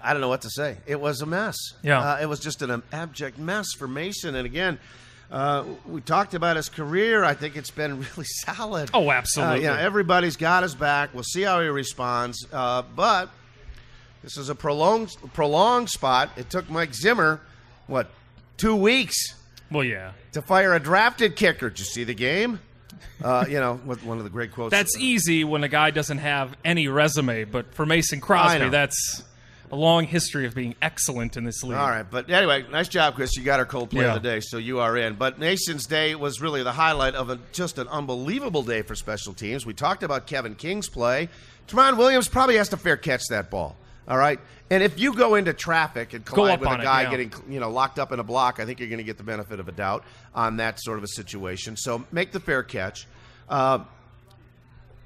I 0.02 0.12
don't 0.12 0.22
know 0.22 0.28
what 0.28 0.42
to 0.42 0.50
say. 0.50 0.78
It 0.86 0.98
was 0.98 1.20
a 1.20 1.26
mess. 1.26 1.56
Yeah. 1.82 2.00
Uh, 2.00 2.18
it 2.22 2.26
was 2.26 2.40
just 2.40 2.62
an 2.62 2.82
abject 2.90 3.38
mess 3.38 3.66
for 3.76 3.86
Mason. 3.86 4.34
And 4.34 4.46
again, 4.46 4.78
uh, 5.30 5.64
we 5.86 6.00
talked 6.00 6.34
about 6.34 6.56
his 6.56 6.68
career. 6.68 7.22
I 7.24 7.34
think 7.34 7.56
it's 7.56 7.70
been 7.70 8.00
really 8.16 8.26
solid. 8.44 8.90
Oh, 8.92 9.10
absolutely. 9.10 9.66
Uh, 9.66 9.74
yeah, 9.76 9.80
everybody's 9.80 10.36
got 10.36 10.62
his 10.62 10.74
back. 10.74 11.14
We'll 11.14 11.22
see 11.22 11.42
how 11.42 11.60
he 11.60 11.68
responds. 11.68 12.44
Uh, 12.52 12.82
but 12.96 13.30
this 14.22 14.36
is 14.36 14.48
a 14.48 14.54
prolonged, 14.54 15.16
prolonged 15.32 15.88
spot. 15.90 16.30
It 16.36 16.50
took 16.50 16.68
Mike 16.68 16.94
Zimmer, 16.94 17.40
what, 17.86 18.10
two 18.56 18.74
weeks 18.76 19.16
Well, 19.70 19.84
yeah. 19.84 20.12
to 20.32 20.42
fire 20.42 20.74
a 20.74 20.80
drafted 20.80 21.36
kicker. 21.36 21.70
Did 21.70 21.78
you 21.78 21.84
see 21.84 22.04
the 22.04 22.14
game? 22.14 22.60
Uh, 23.22 23.44
you 23.48 23.60
know, 23.60 23.80
with 23.86 24.04
one 24.04 24.18
of 24.18 24.24
the 24.24 24.30
great 24.30 24.52
quotes. 24.52 24.70
That's 24.72 24.96
easy 24.98 25.44
when 25.44 25.62
a 25.64 25.68
guy 25.68 25.90
doesn't 25.90 26.18
have 26.18 26.56
any 26.64 26.88
resume, 26.88 27.44
but 27.44 27.72
for 27.74 27.86
Mason 27.86 28.20
Crosby, 28.20 28.68
that's 28.68 29.22
a 29.72 29.76
long 29.76 30.04
history 30.04 30.46
of 30.46 30.54
being 30.54 30.74
excellent 30.82 31.36
in 31.36 31.44
this 31.44 31.62
league. 31.62 31.76
All 31.76 31.88
right, 31.88 32.06
but 32.08 32.28
anyway, 32.28 32.64
nice 32.70 32.88
job, 32.88 33.14
Chris. 33.14 33.36
You 33.36 33.44
got 33.44 33.60
our 33.60 33.66
cold 33.66 33.90
play 33.90 34.02
Yeah. 34.02 34.14
of 34.16 34.22
the 34.22 34.28
day, 34.28 34.40
so 34.40 34.56
you 34.58 34.80
are 34.80 34.96
in. 34.96 35.14
But 35.14 35.38
Nations 35.38 35.86
Day 35.86 36.14
was 36.14 36.40
really 36.40 36.62
the 36.62 36.72
highlight 36.72 37.14
of 37.14 37.30
a, 37.30 37.38
just 37.52 37.78
an 37.78 37.86
unbelievable 37.88 38.62
day 38.62 38.82
for 38.82 38.94
special 38.94 39.32
teams. 39.32 39.64
We 39.64 39.72
talked 39.74 40.02
about 40.02 40.26
Kevin 40.26 40.54
King's 40.56 40.88
play. 40.88 41.28
Tramon 41.68 41.96
Williams 41.96 42.26
probably 42.28 42.56
has 42.56 42.68
to 42.70 42.76
fair 42.76 42.96
catch 42.96 43.22
that 43.30 43.48
ball. 43.50 43.76
All 44.08 44.18
right, 44.18 44.40
and 44.70 44.82
if 44.82 44.98
you 44.98 45.14
go 45.14 45.36
into 45.36 45.52
traffic 45.52 46.14
and 46.14 46.24
collide 46.24 46.58
with 46.58 46.68
a 46.68 46.72
on 46.72 46.80
it, 46.80 46.84
guy 46.84 47.02
yeah. 47.02 47.10
getting 47.10 47.32
you 47.48 47.60
know 47.60 47.70
locked 47.70 48.00
up 48.00 48.10
in 48.10 48.18
a 48.18 48.24
block, 48.24 48.58
I 48.58 48.64
think 48.64 48.80
you're 48.80 48.88
going 48.88 48.98
to 48.98 49.04
get 49.04 49.18
the 49.18 49.22
benefit 49.22 49.60
of 49.60 49.68
a 49.68 49.72
doubt 49.72 50.02
on 50.34 50.56
that 50.56 50.80
sort 50.80 50.98
of 50.98 51.04
a 51.04 51.08
situation. 51.08 51.76
So 51.76 52.04
make 52.10 52.32
the 52.32 52.40
fair 52.40 52.64
catch. 52.64 53.06
Uh, 53.48 53.84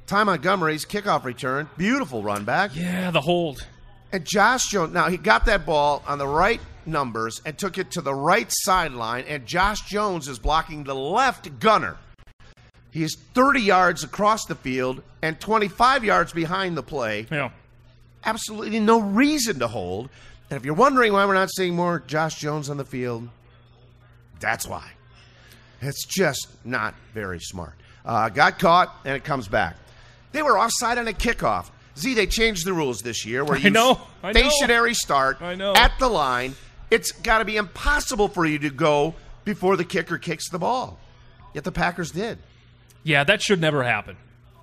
Ty 0.06 0.24
Montgomery's 0.24 0.86
kickoff 0.86 1.24
return, 1.24 1.68
beautiful 1.76 2.22
run 2.22 2.44
back. 2.44 2.74
Yeah, 2.74 3.10
the 3.10 3.20
hold. 3.20 3.66
And 4.14 4.24
Josh 4.24 4.68
Jones, 4.68 4.94
now 4.94 5.08
he 5.08 5.16
got 5.16 5.44
that 5.46 5.66
ball 5.66 6.04
on 6.06 6.18
the 6.18 6.26
right 6.28 6.60
numbers 6.86 7.42
and 7.44 7.58
took 7.58 7.78
it 7.78 7.90
to 7.90 8.00
the 8.00 8.14
right 8.14 8.46
sideline, 8.48 9.24
and 9.26 9.44
Josh 9.44 9.80
Jones 9.88 10.28
is 10.28 10.38
blocking 10.38 10.84
the 10.84 10.94
left 10.94 11.58
gunner. 11.58 11.96
He 12.92 13.02
is 13.02 13.16
30 13.34 13.60
yards 13.60 14.04
across 14.04 14.44
the 14.44 14.54
field 14.54 15.02
and 15.20 15.40
25 15.40 16.04
yards 16.04 16.32
behind 16.32 16.76
the 16.76 16.82
play. 16.84 17.26
Yeah. 17.28 17.50
Absolutely 18.24 18.78
no 18.78 19.00
reason 19.00 19.58
to 19.58 19.66
hold. 19.66 20.10
And 20.48 20.58
if 20.58 20.64
you're 20.64 20.74
wondering 20.74 21.12
why 21.12 21.26
we're 21.26 21.34
not 21.34 21.50
seeing 21.50 21.74
more 21.74 21.98
Josh 22.06 22.36
Jones 22.36 22.70
on 22.70 22.76
the 22.76 22.84
field, 22.84 23.28
that's 24.38 24.68
why. 24.68 24.92
It's 25.80 26.06
just 26.06 26.46
not 26.64 26.94
very 27.14 27.40
smart. 27.40 27.74
Uh, 28.04 28.28
got 28.28 28.60
caught, 28.60 28.94
and 29.04 29.16
it 29.16 29.24
comes 29.24 29.48
back. 29.48 29.74
They 30.30 30.42
were 30.42 30.56
offside 30.56 30.98
on 30.98 31.08
a 31.08 31.12
kickoff. 31.12 31.70
Z, 31.98 32.14
they 32.14 32.26
changed 32.26 32.66
the 32.66 32.72
rules 32.72 33.00
this 33.02 33.24
year 33.24 33.44
where 33.44 33.56
I 33.58 33.60
you 33.60 33.70
know, 33.70 34.00
I 34.22 34.32
know. 34.32 34.48
stationary 34.48 34.94
start 34.94 35.40
I 35.40 35.54
know. 35.54 35.74
at 35.74 35.92
the 35.98 36.08
line. 36.08 36.54
It's 36.90 37.12
got 37.12 37.38
to 37.38 37.44
be 37.44 37.56
impossible 37.56 38.28
for 38.28 38.44
you 38.44 38.58
to 38.60 38.70
go 38.70 39.14
before 39.44 39.76
the 39.76 39.84
kicker 39.84 40.18
kicks 40.18 40.48
the 40.48 40.58
ball. 40.58 40.98
Yet 41.54 41.64
the 41.64 41.72
Packers 41.72 42.10
did. 42.10 42.38
Yeah, 43.02 43.24
that 43.24 43.42
should 43.42 43.60
never 43.60 43.82
happen. 43.82 44.16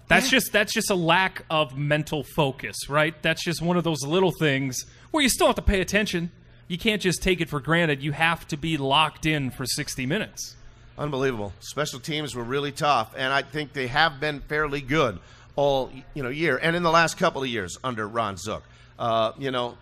That's 0.07 0.29
just 0.29 0.51
that's 0.51 0.73
just 0.73 0.89
a 0.91 0.95
lack 0.95 1.45
of 1.49 1.77
mental 1.77 2.23
focus, 2.35 2.89
right? 2.89 3.15
That's 3.21 3.43
just 3.45 3.61
one 3.61 3.77
of 3.77 3.85
those 3.85 4.03
little 4.05 4.31
things 4.37 4.83
where 5.11 5.23
you 5.23 5.29
still 5.29 5.47
have 5.47 5.55
to 5.55 5.61
pay 5.61 5.79
attention. 5.79 6.31
You 6.67 6.77
can't 6.77 7.01
just 7.01 7.21
take 7.23 7.39
it 7.39 7.47
for 7.49 7.61
granted. 7.61 8.03
You 8.03 8.11
have 8.11 8.45
to 8.49 8.57
be 8.57 8.75
locked 8.77 9.25
in 9.25 9.51
for 9.51 9.65
60 9.65 10.05
minutes. 10.05 10.55
Unbelievable. 10.97 11.53
Special 11.61 11.99
teams 11.99 12.35
were 12.35 12.43
really 12.43 12.71
tough, 12.73 13.13
and 13.17 13.31
I 13.31 13.41
think 13.41 13.71
they 13.73 13.87
have 13.87 14.19
been 14.19 14.41
fairly 14.41 14.81
good 14.81 15.19
all 15.55 15.91
you 16.13 16.23
know 16.23 16.29
year, 16.29 16.59
and 16.61 16.75
in 16.75 16.83
the 16.83 16.91
last 16.91 17.17
couple 17.17 17.41
of 17.41 17.47
years 17.47 17.77
under 17.83 18.07
Ron 18.07 18.37
Zook. 18.37 18.63
Uh, 18.99 19.31
you 19.39 19.49
know, 19.49 19.75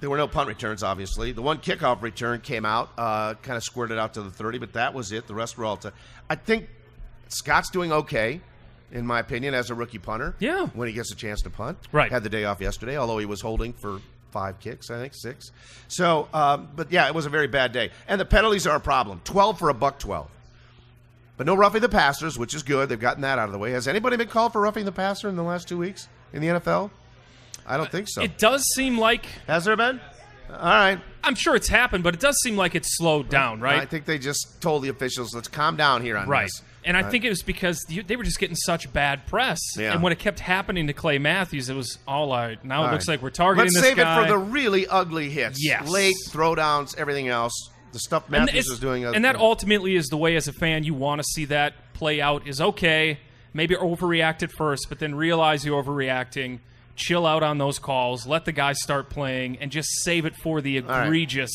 there 0.00 0.08
were 0.08 0.16
no 0.16 0.26
punt 0.26 0.48
returns, 0.48 0.82
obviously. 0.82 1.32
The 1.32 1.42
one 1.42 1.58
kickoff 1.58 2.00
return 2.00 2.40
came 2.40 2.64
out, 2.64 2.90
uh, 2.96 3.34
kind 3.34 3.56
of 3.56 3.62
squirted 3.62 3.98
out 3.98 4.14
to 4.14 4.22
the 4.22 4.30
30, 4.30 4.58
but 4.58 4.72
that 4.72 4.94
was 4.94 5.12
it. 5.12 5.26
The 5.26 5.34
rest 5.34 5.58
were 5.58 5.66
all 5.66 5.76
to. 5.78 5.92
I 6.28 6.36
think 6.36 6.68
Scott's 7.28 7.68
doing 7.68 7.92
okay, 7.92 8.40
in 8.92 9.06
my 9.06 9.20
opinion, 9.20 9.52
as 9.52 9.68
a 9.70 9.74
rookie 9.74 9.98
punter. 9.98 10.34
Yeah. 10.38 10.66
When 10.68 10.88
he 10.88 10.94
gets 10.94 11.12
a 11.12 11.16
chance 11.16 11.42
to 11.42 11.50
punt. 11.50 11.76
Right. 11.92 12.10
Had 12.10 12.22
the 12.22 12.30
day 12.30 12.44
off 12.44 12.60
yesterday, 12.60 12.96
although 12.96 13.18
he 13.18 13.26
was 13.26 13.42
holding 13.42 13.74
for 13.74 14.00
five 14.30 14.58
kicks, 14.58 14.90
I 14.90 14.98
think, 14.98 15.12
six. 15.12 15.52
So, 15.88 16.28
um, 16.32 16.68
but 16.74 16.90
yeah, 16.90 17.06
it 17.06 17.14
was 17.14 17.26
a 17.26 17.30
very 17.30 17.48
bad 17.48 17.72
day. 17.72 17.90
And 18.08 18.20
the 18.20 18.24
penalties 18.24 18.66
are 18.66 18.76
a 18.76 18.80
problem 18.80 19.20
12 19.24 19.58
for 19.58 19.68
a 19.68 19.74
buck 19.74 19.98
12. 19.98 20.30
But 21.40 21.46
no 21.46 21.54
roughing 21.54 21.80
the 21.80 21.88
passers, 21.88 22.38
which 22.38 22.52
is 22.52 22.62
good. 22.62 22.90
They've 22.90 23.00
gotten 23.00 23.22
that 23.22 23.38
out 23.38 23.46
of 23.46 23.52
the 23.52 23.58
way. 23.58 23.70
Has 23.70 23.88
anybody 23.88 24.18
been 24.18 24.28
called 24.28 24.52
for 24.52 24.60
roughing 24.60 24.84
the 24.84 24.92
passer 24.92 25.26
in 25.26 25.36
the 25.36 25.42
last 25.42 25.66
two 25.66 25.78
weeks 25.78 26.06
in 26.34 26.42
the 26.42 26.48
NFL? 26.48 26.90
I 27.66 27.78
don't 27.78 27.90
think 27.90 28.08
so. 28.10 28.20
It 28.20 28.36
does 28.36 28.62
seem 28.74 28.98
like 28.98 29.24
Has 29.46 29.64
there 29.64 29.74
been? 29.74 30.00
All 30.50 30.56
right. 30.58 31.00
I'm 31.24 31.34
sure 31.34 31.56
it's 31.56 31.68
happened, 31.68 32.04
but 32.04 32.12
it 32.12 32.20
does 32.20 32.38
seem 32.42 32.58
like 32.58 32.74
it's 32.74 32.94
slowed 32.98 33.30
down, 33.30 33.58
right? 33.58 33.80
I 33.80 33.86
think 33.86 34.04
they 34.04 34.18
just 34.18 34.60
told 34.60 34.82
the 34.82 34.90
officials, 34.90 35.34
let's 35.34 35.48
calm 35.48 35.76
down 35.78 36.02
here 36.02 36.18
on 36.18 36.28
Right. 36.28 36.42
this. 36.44 36.60
And 36.84 36.94
I 36.94 37.04
Uh, 37.04 37.10
think 37.10 37.24
it 37.24 37.30
was 37.30 37.40
because 37.40 37.82
they 37.88 38.16
were 38.16 38.24
just 38.24 38.38
getting 38.38 38.54
such 38.56 38.92
bad 38.92 39.26
press. 39.26 39.60
Yeah. 39.78 39.94
And 39.94 40.02
when 40.02 40.12
it 40.12 40.18
kept 40.18 40.40
happening 40.40 40.88
to 40.88 40.92
Clay 40.92 41.16
Matthews, 41.16 41.70
it 41.70 41.74
was 41.74 41.96
all 42.06 42.30
right. 42.30 42.62
Now 42.62 42.82
All 42.82 42.88
it 42.88 42.92
looks 42.92 43.08
right. 43.08 43.14
like 43.14 43.22
we're 43.22 43.30
targeting 43.30 43.72
Let's 43.72 43.80
save 43.86 43.96
guy. 43.96 44.20
it 44.20 44.24
for 44.24 44.28
the 44.28 44.36
really 44.36 44.86
ugly 44.86 45.30
hits. 45.30 45.64
Yes. 45.64 45.88
Late 45.88 46.16
throwdowns, 46.28 46.94
everything 46.98 47.28
else. 47.28 47.70
The 47.92 47.98
stuff 47.98 48.28
Matthews 48.28 48.68
was 48.68 48.78
doing. 48.78 49.04
and 49.04 49.24
that 49.24 49.36
ultimately 49.36 49.96
is 49.96 50.06
the 50.06 50.16
way, 50.16 50.36
as 50.36 50.48
a 50.48 50.52
fan, 50.52 50.84
you 50.84 50.94
want 50.94 51.20
to 51.20 51.24
see 51.24 51.44
that 51.46 51.74
play 51.94 52.20
out. 52.20 52.46
Is 52.46 52.60
okay, 52.60 53.18
maybe 53.52 53.74
overreact 53.74 54.42
at 54.42 54.52
first, 54.52 54.86
but 54.88 54.98
then 54.98 55.14
realize 55.14 55.64
you're 55.64 55.82
overreacting. 55.82 56.60
Chill 56.96 57.26
out 57.26 57.42
on 57.42 57.58
those 57.58 57.78
calls. 57.78 58.26
Let 58.26 58.44
the 58.44 58.52
guys 58.52 58.80
start 58.82 59.08
playing, 59.10 59.58
and 59.58 59.70
just 59.70 59.88
save 60.02 60.24
it 60.26 60.36
for 60.36 60.60
the 60.60 60.80
right. 60.80 61.06
egregious, 61.06 61.50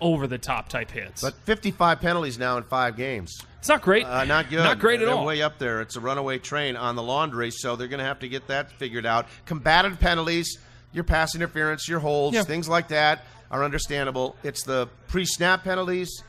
over 0.00 0.26
the 0.26 0.38
top 0.38 0.68
type 0.68 0.90
hits. 0.90 1.22
But 1.22 1.34
55 1.44 2.00
penalties 2.00 2.38
now 2.38 2.56
in 2.56 2.64
five 2.64 2.96
games. 2.96 3.34
it's 3.58 3.68
not 3.68 3.82
great. 3.82 4.04
Uh, 4.04 4.24
not 4.24 4.48
good. 4.50 4.58
Not 4.58 4.78
great 4.78 5.00
at 5.00 5.06
They're 5.06 5.14
all. 5.14 5.24
Way 5.26 5.42
up 5.42 5.58
there. 5.58 5.80
It's 5.80 5.96
a 5.96 6.00
runaway 6.00 6.38
train 6.38 6.76
on 6.76 6.96
the 6.96 7.02
laundry, 7.02 7.50
so 7.50 7.76
they're 7.76 7.88
going 7.88 7.98
to 8.00 8.04
have 8.04 8.20
to 8.20 8.28
get 8.28 8.46
that 8.48 8.72
figured 8.72 9.06
out. 9.06 9.26
Combated 9.46 9.98
penalties, 10.00 10.58
your 10.92 11.04
pass 11.04 11.34
interference, 11.34 11.88
your 11.88 12.00
holds, 12.00 12.34
Yeah. 12.36 12.42
things 12.42 12.68
like 12.68 12.88
that 12.88 13.24
are 13.50 13.64
understandable. 13.64 14.36
It's 14.42 14.62
the 14.64 14.88
pre-snap 15.08 15.64
penalties 15.64 16.22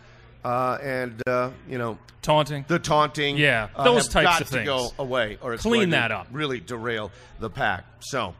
uh, 0.45 0.77
and 0.81 1.21
uh, 1.27 1.51
you 1.69 1.77
know 1.77 1.97
Taunting. 2.21 2.65
the 2.67 2.79
taunting. 2.79 3.37
Yeah, 3.37 3.69
uh, 3.75 3.83
those 3.85 4.03
have 4.05 4.13
types 4.13 4.25
got 4.25 4.41
of 4.41 4.47
to 4.47 4.53
things. 4.53 4.65
go 4.67 4.89
away, 4.99 5.37
or 5.41 5.53
it's 5.53 5.63
Clean 5.63 5.89
that 5.91 6.11
up. 6.11 6.27
Really 6.31 6.59
derail 6.59 7.11
the 7.39 7.49
pack. 7.49 7.85
So 8.01 8.35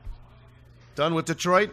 done 0.95 1.13
with 1.13 1.25
Detroit. 1.25 1.71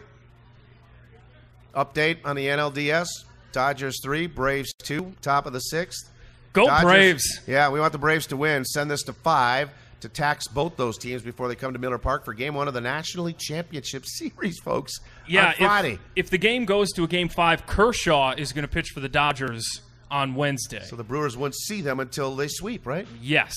Update 1.75 2.19
on 2.23 2.35
the 2.37 2.47
NLDS: 2.47 3.07
Dodgers 3.51 3.99
three, 4.01 4.27
Braves 4.27 4.71
two, 4.81 5.13
top 5.21 5.45
of 5.45 5.53
the 5.53 5.59
sixth. 5.59 6.09
Go 6.53 6.67
Dodgers- 6.67 6.83
Braves. 6.89 7.39
Yeah, 7.47 7.69
we 7.69 7.79
want 7.81 7.91
the 7.91 7.97
Braves 7.99 8.27
to 8.27 8.37
win. 8.37 8.63
Send 8.63 8.89
this 8.89 9.03
to 9.03 9.13
five 9.13 9.69
to 10.05 10.09
tax 10.09 10.47
both 10.47 10.77
those 10.77 10.97
teams 10.97 11.21
before 11.21 11.47
they 11.47 11.55
come 11.55 11.73
to 11.73 11.79
Miller 11.79 11.97
Park 11.97 12.23
for 12.23 12.33
Game 12.33 12.53
One 12.53 12.67
of 12.67 12.73
the 12.73 12.81
National 12.81 13.25
League 13.25 13.37
Championship 13.37 14.05
Series, 14.07 14.59
folks. 14.59 14.99
Yeah, 15.27 15.51
Friday. 15.53 15.93
If, 16.15 16.25
if 16.25 16.29
the 16.29 16.37
game 16.37 16.65
goes 16.65 16.91
to 16.93 17.03
a 17.03 17.07
game 17.07 17.29
five, 17.29 17.65
Kershaw 17.65 18.33
is 18.37 18.53
going 18.53 18.63
to 18.63 18.67
pitch 18.71 18.89
for 18.89 18.99
the 18.99 19.09
Dodgers 19.09 19.81
on 20.09 20.35
Wednesday. 20.35 20.83
So 20.83 20.95
the 20.95 21.03
Brewers 21.03 21.35
won't 21.35 21.55
see 21.55 21.81
them 21.81 21.99
until 21.99 22.35
they 22.35 22.47
sweep, 22.47 22.85
right? 22.85 23.07
Yes. 23.21 23.55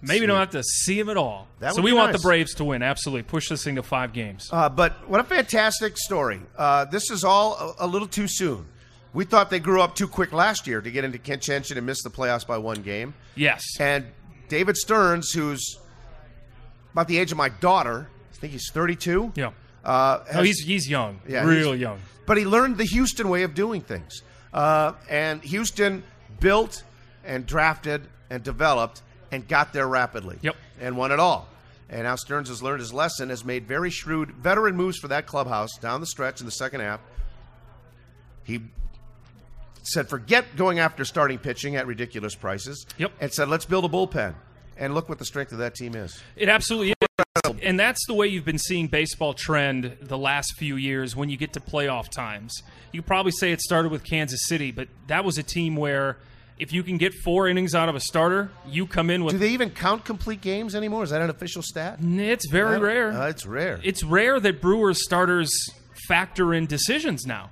Maybe 0.00 0.18
Sweet. 0.18 0.26
don't 0.26 0.38
have 0.38 0.50
to 0.50 0.64
see 0.64 0.98
him 0.98 1.08
at 1.08 1.16
all. 1.16 1.46
That 1.60 1.74
so 1.74 1.76
would 1.76 1.84
we 1.84 1.92
be 1.92 1.96
want 1.96 2.12
the 2.12 2.18
Braves 2.18 2.54
to 2.54 2.64
win. 2.64 2.82
Absolutely. 2.82 3.22
Push 3.22 3.48
this 3.48 3.62
thing 3.62 3.76
to 3.76 3.84
five 3.84 4.12
games. 4.12 4.48
Uh, 4.50 4.68
but 4.68 5.08
what 5.08 5.20
a 5.20 5.24
fantastic 5.24 5.96
story. 5.96 6.40
Uh, 6.58 6.86
this 6.86 7.08
is 7.08 7.22
all 7.22 7.76
a, 7.78 7.84
a 7.84 7.86
little 7.86 8.08
too 8.08 8.26
soon. 8.26 8.66
We 9.14 9.24
thought 9.24 9.50
they 9.50 9.60
grew 9.60 9.80
up 9.80 9.94
too 9.94 10.08
quick 10.08 10.32
last 10.32 10.66
year 10.66 10.80
to 10.80 10.90
get 10.90 11.04
into 11.04 11.18
contention 11.18 11.76
and 11.76 11.86
miss 11.86 12.02
the 12.02 12.10
playoffs 12.10 12.44
by 12.44 12.58
one 12.58 12.82
game. 12.82 13.14
Yes. 13.36 13.62
And 13.78 14.06
David 14.48 14.76
Stearns, 14.76 15.30
who's 15.30 15.78
about 16.92 17.08
the 17.08 17.18
age 17.18 17.32
of 17.32 17.38
my 17.38 17.48
daughter, 17.48 18.08
I 18.32 18.36
think 18.36 18.52
he's 18.52 18.70
32. 18.70 19.32
Yeah. 19.34 19.50
Uh, 19.84 20.20
oh, 20.20 20.32
has- 20.32 20.46
he's 20.46 20.58
he's 20.60 20.88
young. 20.88 21.20
Yeah, 21.26 21.44
real 21.44 21.74
young. 21.74 21.98
But 22.26 22.36
he 22.36 22.44
learned 22.44 22.78
the 22.78 22.84
Houston 22.84 23.28
way 23.28 23.42
of 23.42 23.54
doing 23.54 23.80
things. 23.80 24.22
Uh, 24.52 24.92
and 25.08 25.42
Houston 25.42 26.04
built 26.40 26.84
and 27.24 27.46
drafted 27.46 28.06
and 28.30 28.42
developed 28.42 29.02
and 29.32 29.46
got 29.48 29.72
there 29.72 29.88
rapidly. 29.88 30.38
Yep. 30.42 30.56
And 30.80 30.96
won 30.96 31.10
it 31.10 31.18
all. 31.18 31.48
And 31.88 32.04
now 32.04 32.16
Stearns 32.16 32.48
has 32.48 32.62
learned 32.62 32.80
his 32.80 32.92
lesson, 32.92 33.28
has 33.28 33.44
made 33.44 33.66
very 33.66 33.90
shrewd 33.90 34.30
veteran 34.30 34.76
moves 34.76 34.98
for 34.98 35.08
that 35.08 35.26
clubhouse 35.26 35.76
down 35.78 36.00
the 36.00 36.06
stretch 36.06 36.40
in 36.40 36.46
the 36.46 36.52
second 36.52 36.80
half. 36.80 37.00
He 38.44 38.60
said, 39.82 40.08
forget 40.08 40.56
going 40.56 40.78
after 40.78 41.04
starting 41.04 41.38
pitching 41.38 41.76
at 41.76 41.86
ridiculous 41.86 42.34
prices. 42.34 42.86
Yep. 42.98 43.12
And 43.20 43.32
said, 43.32 43.48
let's 43.48 43.64
build 43.64 43.84
a 43.84 43.88
bullpen. 43.88 44.34
And 44.76 44.94
look 44.94 45.08
what 45.08 45.18
the 45.18 45.24
strength 45.24 45.52
of 45.52 45.58
that 45.58 45.74
team 45.74 45.94
is. 45.94 46.20
It 46.36 46.48
absolutely 46.48 46.90
is. 46.90 46.96
And 47.62 47.78
that's 47.78 48.04
the 48.06 48.14
way 48.14 48.26
you've 48.26 48.44
been 48.44 48.58
seeing 48.58 48.88
baseball 48.88 49.34
trend 49.34 49.96
the 50.00 50.18
last 50.18 50.54
few 50.56 50.76
years 50.76 51.14
when 51.14 51.28
you 51.30 51.36
get 51.36 51.52
to 51.54 51.60
playoff 51.60 52.08
times. 52.08 52.62
You 52.92 53.02
probably 53.02 53.32
say 53.32 53.52
it 53.52 53.60
started 53.60 53.90
with 53.92 54.04
Kansas 54.04 54.40
City, 54.46 54.70
but 54.72 54.88
that 55.06 55.24
was 55.24 55.38
a 55.38 55.42
team 55.42 55.76
where 55.76 56.18
if 56.58 56.72
you 56.72 56.82
can 56.82 56.98
get 56.98 57.14
four 57.14 57.48
innings 57.48 57.74
out 57.74 57.88
of 57.88 57.94
a 57.94 58.00
starter, 58.00 58.50
you 58.66 58.86
come 58.86 59.10
in 59.10 59.24
with. 59.24 59.34
Do 59.34 59.38
they 59.38 59.50
even 59.50 59.70
count 59.70 60.04
complete 60.04 60.40
games 60.40 60.74
anymore? 60.74 61.02
Is 61.04 61.10
that 61.10 61.22
an 61.22 61.30
official 61.30 61.62
stat? 61.62 61.98
It's 62.02 62.48
very 62.48 62.78
rare. 62.78 63.12
uh, 63.12 63.28
it's 63.28 63.46
rare. 63.46 63.80
It's 63.82 64.02
rare 64.04 64.38
that 64.40 64.60
Brewers 64.60 65.02
starters 65.02 65.50
factor 66.08 66.52
in 66.52 66.66
decisions 66.66 67.26
now. 67.26 67.50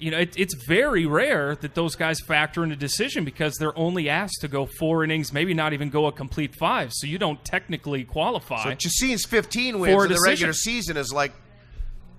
You 0.00 0.10
know, 0.10 0.18
it, 0.18 0.34
it's 0.36 0.54
very 0.66 1.06
rare 1.06 1.54
that 1.56 1.74
those 1.74 1.94
guys 1.94 2.20
factor 2.20 2.64
in 2.64 2.72
a 2.72 2.76
decision 2.76 3.24
because 3.24 3.56
they're 3.56 3.76
only 3.78 4.08
asked 4.08 4.40
to 4.40 4.48
go 4.48 4.66
four 4.78 5.04
innings, 5.04 5.32
maybe 5.32 5.54
not 5.54 5.72
even 5.72 5.90
go 5.90 6.06
a 6.06 6.12
complete 6.12 6.54
five. 6.54 6.92
So 6.92 7.06
you 7.06 7.18
don't 7.18 7.44
technically 7.44 8.04
qualify. 8.04 8.64
So 8.64 8.74
Chacin's 8.74 9.24
15 9.26 9.78
wins 9.78 9.92
in 9.92 10.00
the 10.00 10.08
decision. 10.08 10.30
regular 10.30 10.52
season 10.54 10.96
is 10.96 11.12
like 11.12 11.32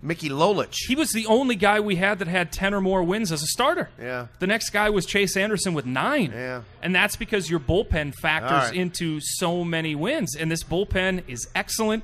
Mickey 0.02 0.30
Lolich. 0.30 0.76
He 0.88 0.96
was 0.96 1.12
the 1.12 1.26
only 1.28 1.56
guy 1.56 1.80
we 1.80 1.96
had 1.96 2.20
that 2.20 2.28
had 2.28 2.52
10 2.52 2.74
or 2.74 2.82
more 2.82 3.04
wins 3.04 3.32
as 3.32 3.44
a 3.44 3.48
starter. 3.48 3.90
Yeah. 4.00 4.28
The 4.40 4.48
next 4.48 4.72
guy 4.72 4.90
was 4.90 5.06
Chase 5.06 5.38
Anderson 5.38 5.74
with 5.74 5.86
nine. 5.86 6.32
Yeah. 6.34 6.64
And 6.82 6.94
that's 6.96 7.16
because 7.16 7.50
your 7.50 7.60
bullpen 7.60 8.16
factors 8.16 8.70
right. 8.70 8.76
into 8.76 9.20
so 9.22 9.64
many 9.64 9.96
wins. 9.96 10.36
And 10.36 10.52
this 10.52 10.64
bullpen 10.64 11.24
is 11.28 11.48
excellent. 11.54 12.04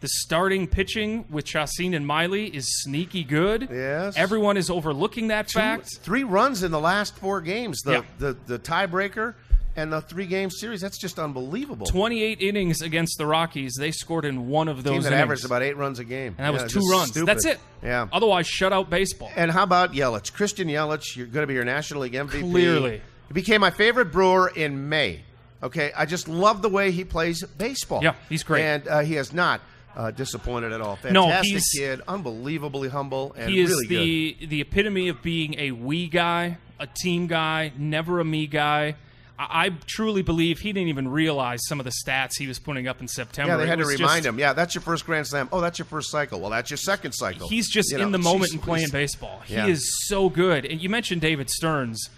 The 0.00 0.08
starting 0.08 0.66
pitching 0.66 1.24
with 1.30 1.46
Chacin 1.46 1.94
and 1.94 2.06
Miley 2.06 2.54
is 2.54 2.66
sneaky 2.82 3.24
good. 3.24 3.68
Yes. 3.70 4.16
Everyone 4.16 4.56
is 4.56 4.68
overlooking 4.70 5.28
that 5.28 5.48
Two- 5.48 5.58
fact. 5.58 5.98
Three 6.02 6.22
runs 6.24 6.62
in 6.62 6.70
the 6.70 6.80
last 6.80 7.16
four 7.16 7.40
games. 7.40 7.80
The 7.82 7.92
Yeah. 7.92 8.02
the, 8.18 8.36
the 8.46 8.58
tiebreaker 8.58 9.34
and 9.74 9.90
the 9.92 10.00
three 10.02 10.26
game 10.26 10.50
series. 10.50 10.80
That's 10.82 10.98
just 10.98 11.18
unbelievable. 11.18 11.86
28 11.86 12.40
innings 12.42 12.82
against 12.82 13.16
the 13.18 13.26
Rockies. 13.26 13.74
They 13.78 13.90
scored 13.90 14.24
in 14.26 14.48
one 14.48 14.68
of 14.68 14.84
those 14.84 14.92
Team 14.92 15.02
that 15.02 15.08
innings. 15.12 15.22
averaged 15.22 15.44
about 15.46 15.62
eight 15.62 15.76
runs 15.78 15.98
a 15.98 16.04
game. 16.04 16.34
And 16.38 16.46
that 16.46 16.58
Yeah, 16.58 16.62
was 16.64 16.72
two 16.72 16.80
runs. 16.90 17.10
stupid. 17.10 17.26
That's 17.28 17.44
it. 17.46 17.58
Yeah. 17.82 18.06
Otherwise, 18.12 18.46
shutout 18.46 18.90
baseball. 18.90 19.30
And 19.34 19.50
how 19.50 19.62
about 19.62 19.92
Yelich? 19.94 20.32
Christian 20.34 20.68
Yelich, 20.68 21.16
you're 21.16 21.26
going 21.26 21.42
to 21.42 21.46
be 21.46 21.54
your 21.54 21.64
National 21.64 22.02
League 22.02 22.14
MVP. 22.14 22.50
Clearly. 22.50 23.00
He 23.28 23.34
became 23.34 23.60
my 23.62 23.70
favorite 23.70 24.12
Brewer 24.12 24.52
in 24.54 24.88
May. 24.90 25.22
Okay, 25.62 25.90
I 25.96 26.04
just 26.04 26.28
love 26.28 26.60
the 26.60 26.68
way 26.68 26.90
he 26.90 27.02
plays 27.02 27.42
baseball. 27.42 28.02
Yeah, 28.02 28.14
he's 28.28 28.42
great. 28.42 28.62
And 28.62 28.86
uh, 28.86 29.00
he 29.00 29.14
has 29.14 29.32
not 29.32 29.62
uh, 29.96 30.10
disappointed 30.10 30.72
at 30.72 30.80
all. 30.80 30.98
No, 31.10 31.24
Fantastic 31.24 31.50
he's- 31.52 31.70
kid, 31.76 32.00
unbelievably 32.06 32.90
humble, 32.90 33.34
and 33.36 33.50
he 33.50 33.60
is 33.60 33.70
really 33.70 33.86
good. 33.86 33.98
the 34.40 34.46
the 34.46 34.60
epitome 34.60 35.08
of 35.08 35.22
being 35.22 35.54
a 35.58 35.70
we 35.72 36.08
guy, 36.08 36.58
a 36.78 36.86
team 36.86 37.26
guy, 37.26 37.72
never 37.78 38.20
a 38.20 38.24
me 38.24 38.46
guy. 38.46 38.96
I, 39.38 39.66
I 39.66 39.68
truly 39.86 40.22
believe 40.22 40.60
he 40.60 40.72
didn't 40.72 40.88
even 40.88 41.08
realize 41.08 41.60
some 41.66 41.78
of 41.80 41.84
the 41.84 41.92
stats 42.04 42.32
he 42.38 42.46
was 42.46 42.58
putting 42.58 42.86
up 42.88 43.00
in 43.00 43.08
September. 43.08 43.52
Yeah, 43.52 43.56
they 43.58 43.66
had 43.66 43.78
to 43.78 43.84
remind 43.86 44.24
just- 44.24 44.26
him. 44.26 44.38
Yeah, 44.38 44.52
that's 44.52 44.74
your 44.74 44.82
first 44.82 45.04
Grand 45.06 45.26
Slam. 45.26 45.48
Oh, 45.52 45.60
that's 45.60 45.78
your 45.78 45.86
first 45.86 46.10
cycle. 46.10 46.40
Well, 46.40 46.50
that's 46.50 46.70
your 46.70 46.76
second 46.78 47.12
cycle. 47.12 47.48
He's 47.48 47.68
just 47.70 47.90
You 47.90 47.98
in 47.98 48.04
know, 48.04 48.10
the 48.12 48.18
moment 48.18 48.52
and 48.52 48.62
playing 48.62 48.88
baseball. 48.90 49.40
He 49.46 49.54
Yeah. 49.54 49.66
is 49.66 49.90
so 50.08 50.28
good. 50.28 50.64
And 50.66 50.80
you 50.82 50.88
mentioned 50.90 51.20
David 51.22 51.48
Stearns, 51.50 52.08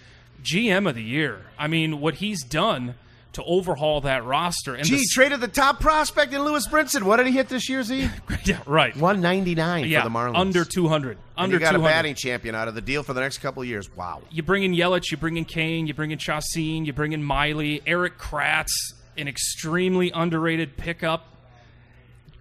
GM 0.43 0.89
of 0.89 0.95
the 0.95 1.03
year. 1.03 1.47
I 1.59 1.67
mean, 1.67 2.01
what 2.01 2.17
he's 2.17 2.43
done 2.45 2.95
to 3.39 3.45
overhaul 3.45 4.01
that 4.03 4.25
roster. 4.25 4.75
And 4.75 4.85
Gee, 4.85 4.97
the, 4.97 5.07
traded 5.13 5.41
the 5.41 5.49
top 5.49 5.79
prospect 5.81 6.33
in 6.35 6.43
Lewis 6.43 6.67
Brinson. 6.69 7.05
What 7.05 7.19
did 7.19 7.27
he 7.29 7.33
hit 7.33 7.49
this 7.49 7.69
year, 7.69 7.83
Z? 7.85 8.11
yeah, 8.45 8.61
right. 8.67 8.95
199 8.97 9.85
yeah, 9.89 10.03
for 10.03 10.09
the 10.09 10.15
Marlins. 10.15 10.37
under 10.37 10.65
200. 10.65 11.11
And 11.13 11.19
Under 11.37 11.57
you 11.57 11.61
got 11.61 11.73
200. 11.73 11.87
a 11.87 11.89
batting 11.89 12.15
champion 12.17 12.55
out 12.57 12.67
of 12.69 12.75
the 12.75 12.81
deal 12.81 13.03
for 13.05 13.13
the 13.13 13.21
next 13.21 13.39
couple 13.39 13.63
of 13.63 13.69
years. 13.69 13.89
Wow. 13.95 14.23
You 14.31 14.43
bring 14.43 14.65
in 14.65 14.73
Yelich, 14.75 15.11
you 15.13 15.17
bring 15.17 15.37
in 15.37 15.45
Cain, 15.45 15.87
you 15.87 15.95
bring 15.95 16.11
in 16.11 16.19
Chacin, 16.19 16.85
you 16.85 16.93
bring 16.93 17.13
in 17.13 17.23
Miley, 17.23 17.81
Erik 17.87 18.19
Kratz, 18.19 18.73
an 19.17 19.29
extremely 19.29 20.11
underrated 20.13 20.77
pickup. 20.77 21.27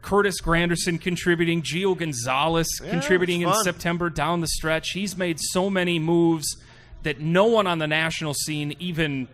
Curtis 0.02 0.42
Granderson 0.42 1.00
contributing, 1.00 1.62
Gio 1.62 1.96
Gonzalez 1.98 2.68
Yeah, 2.84 2.90
contributing 2.90 3.42
in. 3.42 3.54
September 3.64 4.10
down 4.10 4.42
the 4.42 4.48
stretch. 4.48 4.92
He's 4.92 5.16
made 5.18 5.38
so 5.40 5.70
many 5.70 6.00
moves 6.00 6.58
that 7.04 7.20
no 7.20 7.46
one 7.46 7.68
on 7.68 7.78
the 7.80 7.88
national 7.88 8.34
scene 8.34 8.76
even 8.80 9.28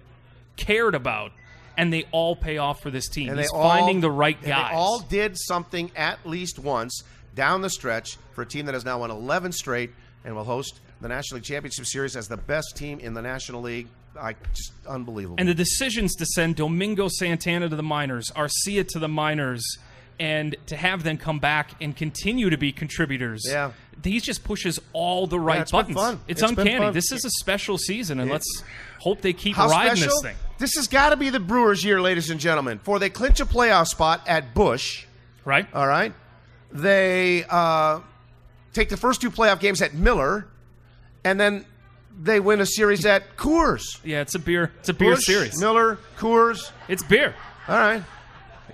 cared 0.55 0.95
about, 0.95 1.31
and 1.77 1.91
they 1.91 2.05
all 2.11 2.35
pay 2.35 2.57
off 2.57 2.81
for 2.81 2.89
this 2.89 3.07
team. 3.09 3.29
And 3.29 3.39
He's 3.39 3.49
all, 3.49 3.63
finding 3.63 4.01
the 4.01 4.11
right 4.11 4.39
guys. 4.41 4.71
They 4.71 4.75
all 4.75 4.99
did 4.99 5.37
something 5.37 5.91
at 5.95 6.25
least 6.25 6.59
once 6.59 7.03
down 7.35 7.61
the 7.61 7.69
stretch 7.69 8.17
for 8.33 8.43
a 8.43 8.45
team 8.45 8.65
that 8.65 8.73
has 8.73 8.85
now 8.85 8.99
won 8.99 9.11
11 9.11 9.51
straight 9.51 9.91
and 10.23 10.35
will 10.35 10.43
host 10.43 10.79
the 11.01 11.07
National 11.07 11.37
League 11.37 11.45
Championship 11.45 11.85
Series 11.85 12.15
as 12.15 12.27
the 12.27 12.37
best 12.37 12.75
team 12.75 12.99
in 12.99 13.13
the 13.13 13.21
National 13.21 13.61
League. 13.61 13.87
I 14.19 14.35
just 14.53 14.71
unbelievable. 14.87 15.35
And 15.39 15.49
the 15.49 15.55
decisions 15.55 16.15
to 16.15 16.25
send 16.25 16.55
Domingo 16.55 17.07
Santana 17.07 17.67
to 17.69 17.75
the 17.75 17.83
minors, 17.83 18.31
Arcia 18.35 18.87
to 18.89 18.99
the 18.99 19.07
minors, 19.07 19.65
and 20.19 20.55
to 20.67 20.75
have 20.75 21.03
them 21.03 21.17
come 21.17 21.39
back 21.39 21.71
and 21.81 21.95
continue 21.95 22.49
to 22.49 22.57
be 22.57 22.71
contributors. 22.71 23.43
Yeah. 23.47 23.71
He 24.03 24.19
just 24.19 24.43
pushes 24.43 24.79
all 24.91 25.27
the 25.27 25.39
right 25.39 25.61
it's 25.61 25.71
buttons. 25.71 25.97
It's, 26.27 26.41
It's 26.41 26.51
uncanny. 26.51 26.91
This 26.91 27.11
is 27.11 27.23
a 27.25 27.29
special 27.29 27.77
season, 27.77 28.19
and 28.19 28.29
It- 28.29 28.33
let's 28.33 28.63
hope 28.99 29.21
they 29.21 29.33
keep 29.33 29.57
riding 29.57 29.95
special? 29.97 30.21
this 30.21 30.21
thing. 30.21 30.35
This 30.59 30.75
has 30.75 30.87
got 30.87 31.09
to 31.09 31.17
be 31.17 31.29
the 31.29 31.39
Brewers' 31.39 31.83
year, 31.83 32.01
ladies 32.01 32.29
and 32.29 32.39
gentlemen, 32.39 32.79
for 32.83 32.99
they 32.99 33.09
clinch 33.09 33.39
a 33.39 33.45
playoff 33.45 33.87
spot 33.87 34.21
at 34.27 34.53
Busch. 34.53 35.05
Right. 35.45 35.67
All 35.73 35.87
right. 35.87 36.13
They 36.71 37.45
uh, 37.49 37.99
take 38.73 38.89
the 38.89 38.97
first 38.97 39.21
two 39.21 39.29
playoff 39.31 39.59
games 39.59 39.81
at 39.81 39.93
Miller, 39.93 40.47
and 41.23 41.39
then 41.39 41.65
they 42.21 42.39
win 42.39 42.61
a 42.61 42.65
series 42.65 43.05
at 43.05 43.37
Coors. 43.37 43.99
Yeah, 44.03 44.21
it's 44.21 44.35
a 44.35 44.39
beer. 44.39 44.71
It's 44.79 44.89
a 44.89 44.93
beer 44.93 45.15
Busch, 45.15 45.25
series. 45.25 45.59
Miller, 45.59 45.97
Coors. 46.17 46.71
It's 46.87 47.03
beer. 47.03 47.33
All 47.67 47.77
right. 47.77 48.03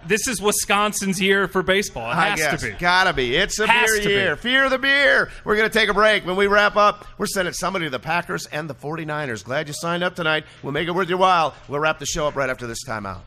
This 0.08 0.28
is 0.28 0.41
Wisconsin's 0.41 1.22
year 1.22 1.47
for 1.47 1.62
baseball. 1.62 2.10
It 2.10 2.16
I 2.16 2.30
has 2.30 2.39
guess. 2.39 2.62
to 2.62 2.68
be. 2.72 2.74
Gotta 2.78 3.14
be. 3.14 3.36
It's 3.36 3.60
a 3.60 3.68
Has 3.68 3.91
beer 3.91 4.02
to 4.02 4.08
be. 4.08 4.14
year. 4.14 4.36
Fear 4.38 4.70
the 4.70 4.78
beer. 4.78 5.30
We're 5.43 5.56
going 5.58 5.70
to 5.70 5.74
take 5.78 5.89
a 5.89 5.93
break. 5.93 6.26
When 6.26 6.36
we 6.36 6.47
wrap 6.47 6.76
up, 6.78 7.06
we're 7.18 7.26
sending 7.28 7.54
somebody 7.54 7.86
to 7.86 7.89
the 7.91 8.00
Packers 8.00 8.45
and 8.47 8.70
the 8.70 8.76
49ers. 8.76 9.43
Glad 9.43 9.68
you 9.68 9.74
signed 9.74 10.04
up 10.04 10.16
tonight. 10.16 10.45
We'll 10.64 10.72
make 10.74 10.88
it 10.88 10.91
worth 10.91 11.10
your 11.10 11.18
while. 11.18 11.54
We'll 11.68 11.80
wrap 11.82 12.00
the 12.00 12.06
show 12.06 12.28
up 12.28 12.36
right 12.36 12.50
after 12.50 12.66
this 12.66 12.84
timeout. 12.88 13.20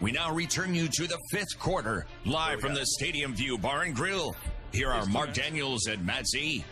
We 0.00 0.12
now 0.12 0.32
return 0.32 0.74
you 0.74 0.88
to 0.88 1.06
the 1.06 1.18
fifth 1.30 1.58
quarter, 1.58 2.06
live 2.24 2.60
from 2.60 2.72
the 2.74 2.86
Stadium 2.86 3.34
View 3.34 3.58
Bar 3.58 3.82
and 3.82 3.94
Grill. 3.94 4.34
Here 4.72 4.90
are 4.90 5.04
Mark 5.06 5.32
Daniels 5.34 5.86
and 5.86 6.04
Matt 6.06 6.26
Z. 6.28 6.64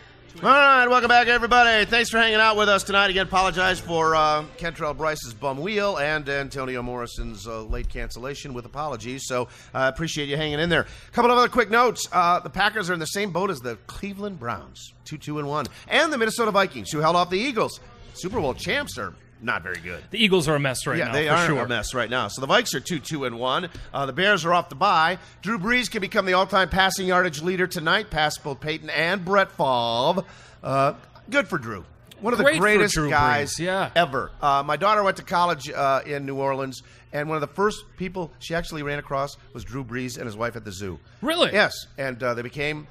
All 0.43 0.51
right, 0.51 0.87
welcome 0.87 1.09
back, 1.09 1.29
everybody. 1.29 1.87
Thanks 1.87 2.11
for 2.11 2.19
hanging 2.19 2.41
out 2.41 2.59
with 2.59 2.69
us 2.69 2.83
tonight. 2.83 3.09
Again, 3.09 3.27
apologize 3.27 3.81
for 3.81 4.15
uh, 4.15 4.45
Kentrell 4.59 4.95
Brice's 4.95 5.33
bum 5.33 5.59
wheel 5.59 5.97
and 5.97 6.29
Antonio 6.29 6.83
Morrison's 6.83 7.47
uh, 7.49 7.63
late 7.63 7.89
cancellation 7.89 8.53
with 8.53 8.67
apologies. 8.67 9.25
So 9.27 9.49
I 9.73 9.89
appreciate 9.89 10.29
you 10.29 10.37
hanging 10.37 10.61
in 10.61 10.69
there. 10.69 10.83
A 10.83 11.11
couple 11.13 11.31
of 11.31 11.39
other 11.39 11.49
quick 11.49 11.71
notes. 11.71 12.07
Uh, 12.13 12.39
the 12.41 12.51
Packers 12.51 12.91
are 12.91 12.93
in 12.93 13.01
the 13.01 13.07
same 13.07 13.31
boat 13.31 13.49
as 13.51 13.61
the 13.61 13.77
Cleveland 13.87 14.39
Browns, 14.39 14.93
2 15.07 15.17
2 15.17 15.39
and 15.39 15.49
1, 15.49 15.67
and 15.89 16.13
the 16.13 16.19
Minnesota 16.19 16.51
Vikings, 16.51 16.93
who 16.93 16.99
held 16.99 17.17
off 17.17 17.31
the 17.31 17.39
Eagles. 17.39 17.81
Super 18.13 18.39
Bowl 18.39 18.53
champs 18.53 18.99
are 18.99 19.15
not 19.41 19.63
very 19.63 19.81
good. 19.81 20.03
The 20.11 20.23
Eagles 20.23 20.49
are 20.49 20.55
a 20.55 20.61
mess 20.61 20.87
right 20.87 20.99
yeah, 20.99 21.07
now. 21.07 21.13
they 21.13 21.29
are 21.29 21.47
sure. 21.47 21.65
a 21.65 21.69
mess 21.69 21.95
right 21.95 22.09
now. 22.09 22.29
So 22.29 22.41
the 22.41 22.47
Vikes 22.47 22.75
are 22.75 22.81
two, 22.81 22.99
two, 22.99 23.25
and 23.25 23.39
one. 23.39 23.69
Uh, 23.93 24.07
the 24.07 24.13
Bears 24.13 24.45
are 24.45 24.55
off 24.55 24.69
the 24.69 24.75
bye. 24.75 25.19
Drew 25.43 25.59
Brees 25.59 25.91
can 25.91 26.01
become 26.01 26.27
the 26.27 26.33
all-time 26.33 26.69
passing 26.69 27.07
yardage 27.07 27.43
leader 27.43 27.67
tonight, 27.67 28.11
past 28.11 28.43
both 28.43 28.61
Peyton 28.61 28.91
and 28.91 29.25
Brett 29.25 29.51
Favre. 29.53 30.25
Uh, 30.63 30.95
good 31.31 31.49
for 31.49 31.59
Drew. 31.59 31.85
One 32.21 32.33
of 32.33 32.39
the 32.39 32.45
Great 32.45 32.57
for 32.57 32.61
greatest 32.61 32.97
guys 32.97 33.57
Brees, 33.57 33.59
yeah. 33.59 33.91
ever. 33.95 34.31
Uh, 34.41 34.63
my 34.65 34.77
daughter 34.77 35.03
went 35.03 35.19
to 35.19 35.23
college 35.23 35.69
uh, 35.69 36.01
in 36.07 36.25
New 36.25 36.37
Orleans, 36.37 36.83
and 37.13 37.29
one 37.29 37.37
of 37.37 37.43
the 37.43 37.55
first 37.55 37.85
people 37.99 38.33
she 38.39 38.55
actually 38.55 38.83
ran 38.83 38.99
across 38.99 39.37
was 39.53 39.65
Drew 39.65 39.85
Brees 39.85 40.17
and 40.17 40.25
his 40.25 40.35
wife 40.35 40.57
at 40.57 40.65
the 40.65 40.73
zoo. 40.73 40.99
Really? 41.21 41.53
Yes, 41.53 41.75
and 41.99 42.23
uh, 42.23 42.33
they 42.33 42.43
became 42.43 42.87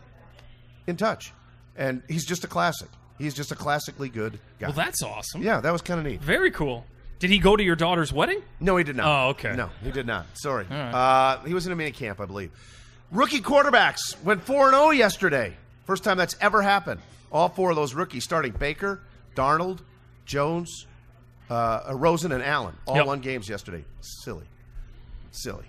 in 0.85 0.95
touch. 0.95 1.33
And 1.75 2.03
he's 2.07 2.25
just 2.25 2.43
a 2.43 2.47
classic. 2.47 2.87
He's 3.17 3.33
just 3.33 3.51
a 3.51 3.55
classically 3.55 4.09
good 4.09 4.39
guy. 4.59 4.67
Well, 4.67 4.75
that's 4.75 5.01
awesome. 5.03 5.41
yeah, 5.41 5.61
that 5.61 5.71
was 5.71 5.81
kind 5.81 5.99
of 5.99 6.05
neat. 6.05 6.21
Very 6.21 6.51
cool. 6.51 6.85
Did 7.19 7.29
he 7.29 7.39
go 7.39 7.55
to 7.55 7.63
your 7.63 7.77
daughter's 7.77 8.11
wedding? 8.11 8.41
No, 8.59 8.75
he 8.75 8.83
did 8.83 8.95
not. 8.97 9.05
Oh, 9.07 9.29
okay. 9.29 9.55
No, 9.55 9.69
he 9.83 9.91
did 9.91 10.05
not. 10.05 10.25
Sorry. 10.33 10.65
Right. 10.69 10.91
Uh, 10.91 11.39
he 11.45 11.53
was 11.53 11.65
in 11.65 11.71
a 11.71 11.75
mini 11.75 11.91
camp, 11.91 12.19
I 12.19 12.25
believe. 12.25 12.51
Rookie 13.11 13.39
quarterbacks 13.39 14.21
went 14.23 14.43
4 14.43 14.71
0 14.71 14.89
yesterday. 14.91 15.55
First 15.85 16.03
time 16.03 16.17
that's 16.17 16.35
ever 16.41 16.61
happened. 16.61 16.99
All 17.31 17.47
four 17.49 17.69
of 17.69 17.75
those 17.75 17.93
rookies 17.93 18.23
starting 18.23 18.51
Baker, 18.53 18.99
Darnold, 19.35 19.79
Jones, 20.25 20.87
uh, 21.49 21.91
Rosen, 21.93 22.31
and 22.31 22.43
Allen. 22.43 22.75
All 22.85 22.95
Yep. 22.95 23.05
won 23.05 23.19
games 23.21 23.47
yesterday. 23.47 23.83
Silly. 24.01 24.45
Silly. 25.31 25.65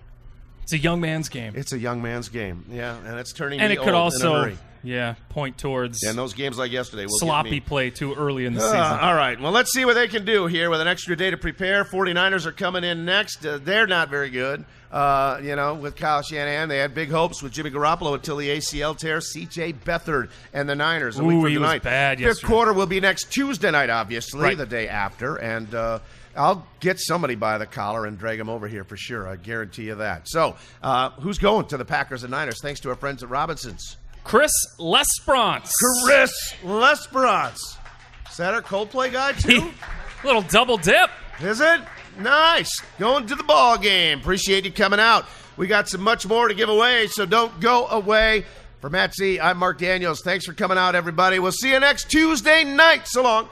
It's 0.66 0.72
a 0.72 0.78
young 0.78 1.00
man's 1.00 1.28
game. 1.28 1.52
It's 1.54 1.72
a 1.72 1.78
young 1.78 2.02
man's 2.02 2.28
game. 2.28 2.64
Yeah, 2.68 2.96
and 3.06 3.20
it's 3.20 3.32
turning 3.32 3.60
and 3.60 3.72
it 3.72 3.78
could 3.78 3.94
also, 3.94 4.52
yeah, 4.82 5.14
point 5.28 5.58
towards 5.58 6.02
And 6.02 6.18
those 6.18 6.34
games 6.34 6.58
like 6.58 6.72
yesterday 6.72 7.04
will 7.06 7.18
sloppy 7.20 7.60
play 7.60 7.90
too 7.90 8.14
early 8.14 8.46
in 8.46 8.54
the 8.54 8.60
Uh, 8.60 8.64
season. 8.64 8.98
all 9.00 9.14
right. 9.14 9.40
Well, 9.40 9.52
let's 9.52 9.72
see 9.72 9.84
what 9.84 9.94
they 9.94 10.08
can 10.08 10.24
do 10.24 10.46
here 10.46 10.68
with 10.68 10.80
an 10.80 10.88
extra 10.88 11.14
day 11.14 11.30
to 11.30 11.36
prepare. 11.36 11.84
49ers 11.84 12.46
are 12.46 12.52
coming 12.52 12.82
in 12.82 13.04
next. 13.04 13.46
Uh, 13.46 13.60
they're 13.62 13.86
not 13.86 14.10
very 14.10 14.28
good. 14.28 14.64
Uh, 14.90 15.38
you 15.40 15.54
know, 15.54 15.74
with 15.74 15.94
Kyle 15.94 16.22
Shanahan, 16.22 16.68
they 16.68 16.78
had 16.78 16.94
big 16.94 17.10
hopes 17.12 17.44
with 17.44 17.52
Jimmy 17.52 17.70
Garoppolo 17.70 18.14
until 18.14 18.36
the 18.36 18.48
ACL 18.48 18.96
tear. 18.98 19.18
CJ 19.18 19.72
Beathard 19.84 20.30
and 20.52 20.68
the 20.68 20.74
Niners 20.74 21.16
a 21.18 21.22
week 21.24 21.36
Ooh, 21.36 21.42
from 21.42 21.50
he 21.50 21.58
was 21.58 21.66
tonight. 21.68 21.82
bad 21.84 22.18
Fifth 22.18 22.42
quarter 22.42 22.72
will 22.72 22.86
be 22.86 22.98
next 23.00 23.30
Tuesday 23.32 23.70
night, 23.70 23.90
obviously, 23.90 24.40
Right. 24.40 24.58
the 24.58 24.66
day 24.66 24.88
after. 24.88 25.36
And 25.36 25.72
uh, 25.74 25.98
I'll 26.36 26.66
get 26.80 27.00
somebody 27.00 27.34
by 27.34 27.58
the 27.58 27.66
collar 27.66 28.06
and 28.06 28.18
drag 28.18 28.38
him 28.38 28.48
over 28.48 28.68
here 28.68 28.84
for 28.84 28.96
sure. 28.96 29.28
I 29.28 29.36
guarantee 29.36 29.84
you 29.84 29.94
that. 29.96 30.28
So, 30.28 30.56
uh, 30.82 31.10
who's 31.10 31.38
going 31.38 31.66
to 31.68 31.76
the 31.76 31.84
Packers 31.84 32.22
and 32.22 32.30
Niners? 32.30 32.60
Thanks 32.60 32.80
to 32.80 32.90
our 32.90 32.96
friends 32.96 33.22
at 33.22 33.28
Robinson's. 33.28 33.96
Chris 34.24 34.52
Lesperance. 34.78 35.72
Chris 36.04 36.54
Lesperance. 36.62 37.78
Is 38.30 38.36
that 38.36 38.54
our 38.54 38.62
Coldplay 38.62 39.12
guy, 39.12 39.32
too? 39.38 39.70
Little 40.24 40.42
double 40.42 40.76
dip. 40.76 41.10
Is 41.40 41.60
it? 41.60 41.80
Nice. 42.18 42.80
Going 42.98 43.26
to 43.26 43.34
the 43.34 43.44
ball 43.44 43.78
game. 43.78 44.18
Appreciate 44.20 44.64
you 44.64 44.72
coming 44.72 45.00
out. 45.00 45.26
We 45.56 45.66
got 45.66 45.88
some 45.88 46.02
much 46.02 46.26
more 46.26 46.48
to 46.48 46.54
give 46.54 46.68
away, 46.68 47.06
so 47.06 47.24
don't 47.24 47.60
go 47.60 47.86
away. 47.86 48.44
For 48.80 48.90
Matt 48.90 49.14
Z, 49.14 49.40
I'm 49.40 49.56
Mark 49.58 49.78
Daniels. 49.78 50.20
Thanks 50.20 50.44
for 50.44 50.52
coming 50.52 50.76
out, 50.76 50.94
everybody. 50.94 51.38
We'll 51.38 51.52
see 51.52 51.72
you 51.72 51.80
next 51.80 52.10
Tuesday 52.10 52.62
night. 52.62 53.06
So 53.06 53.22
long. 53.22 53.48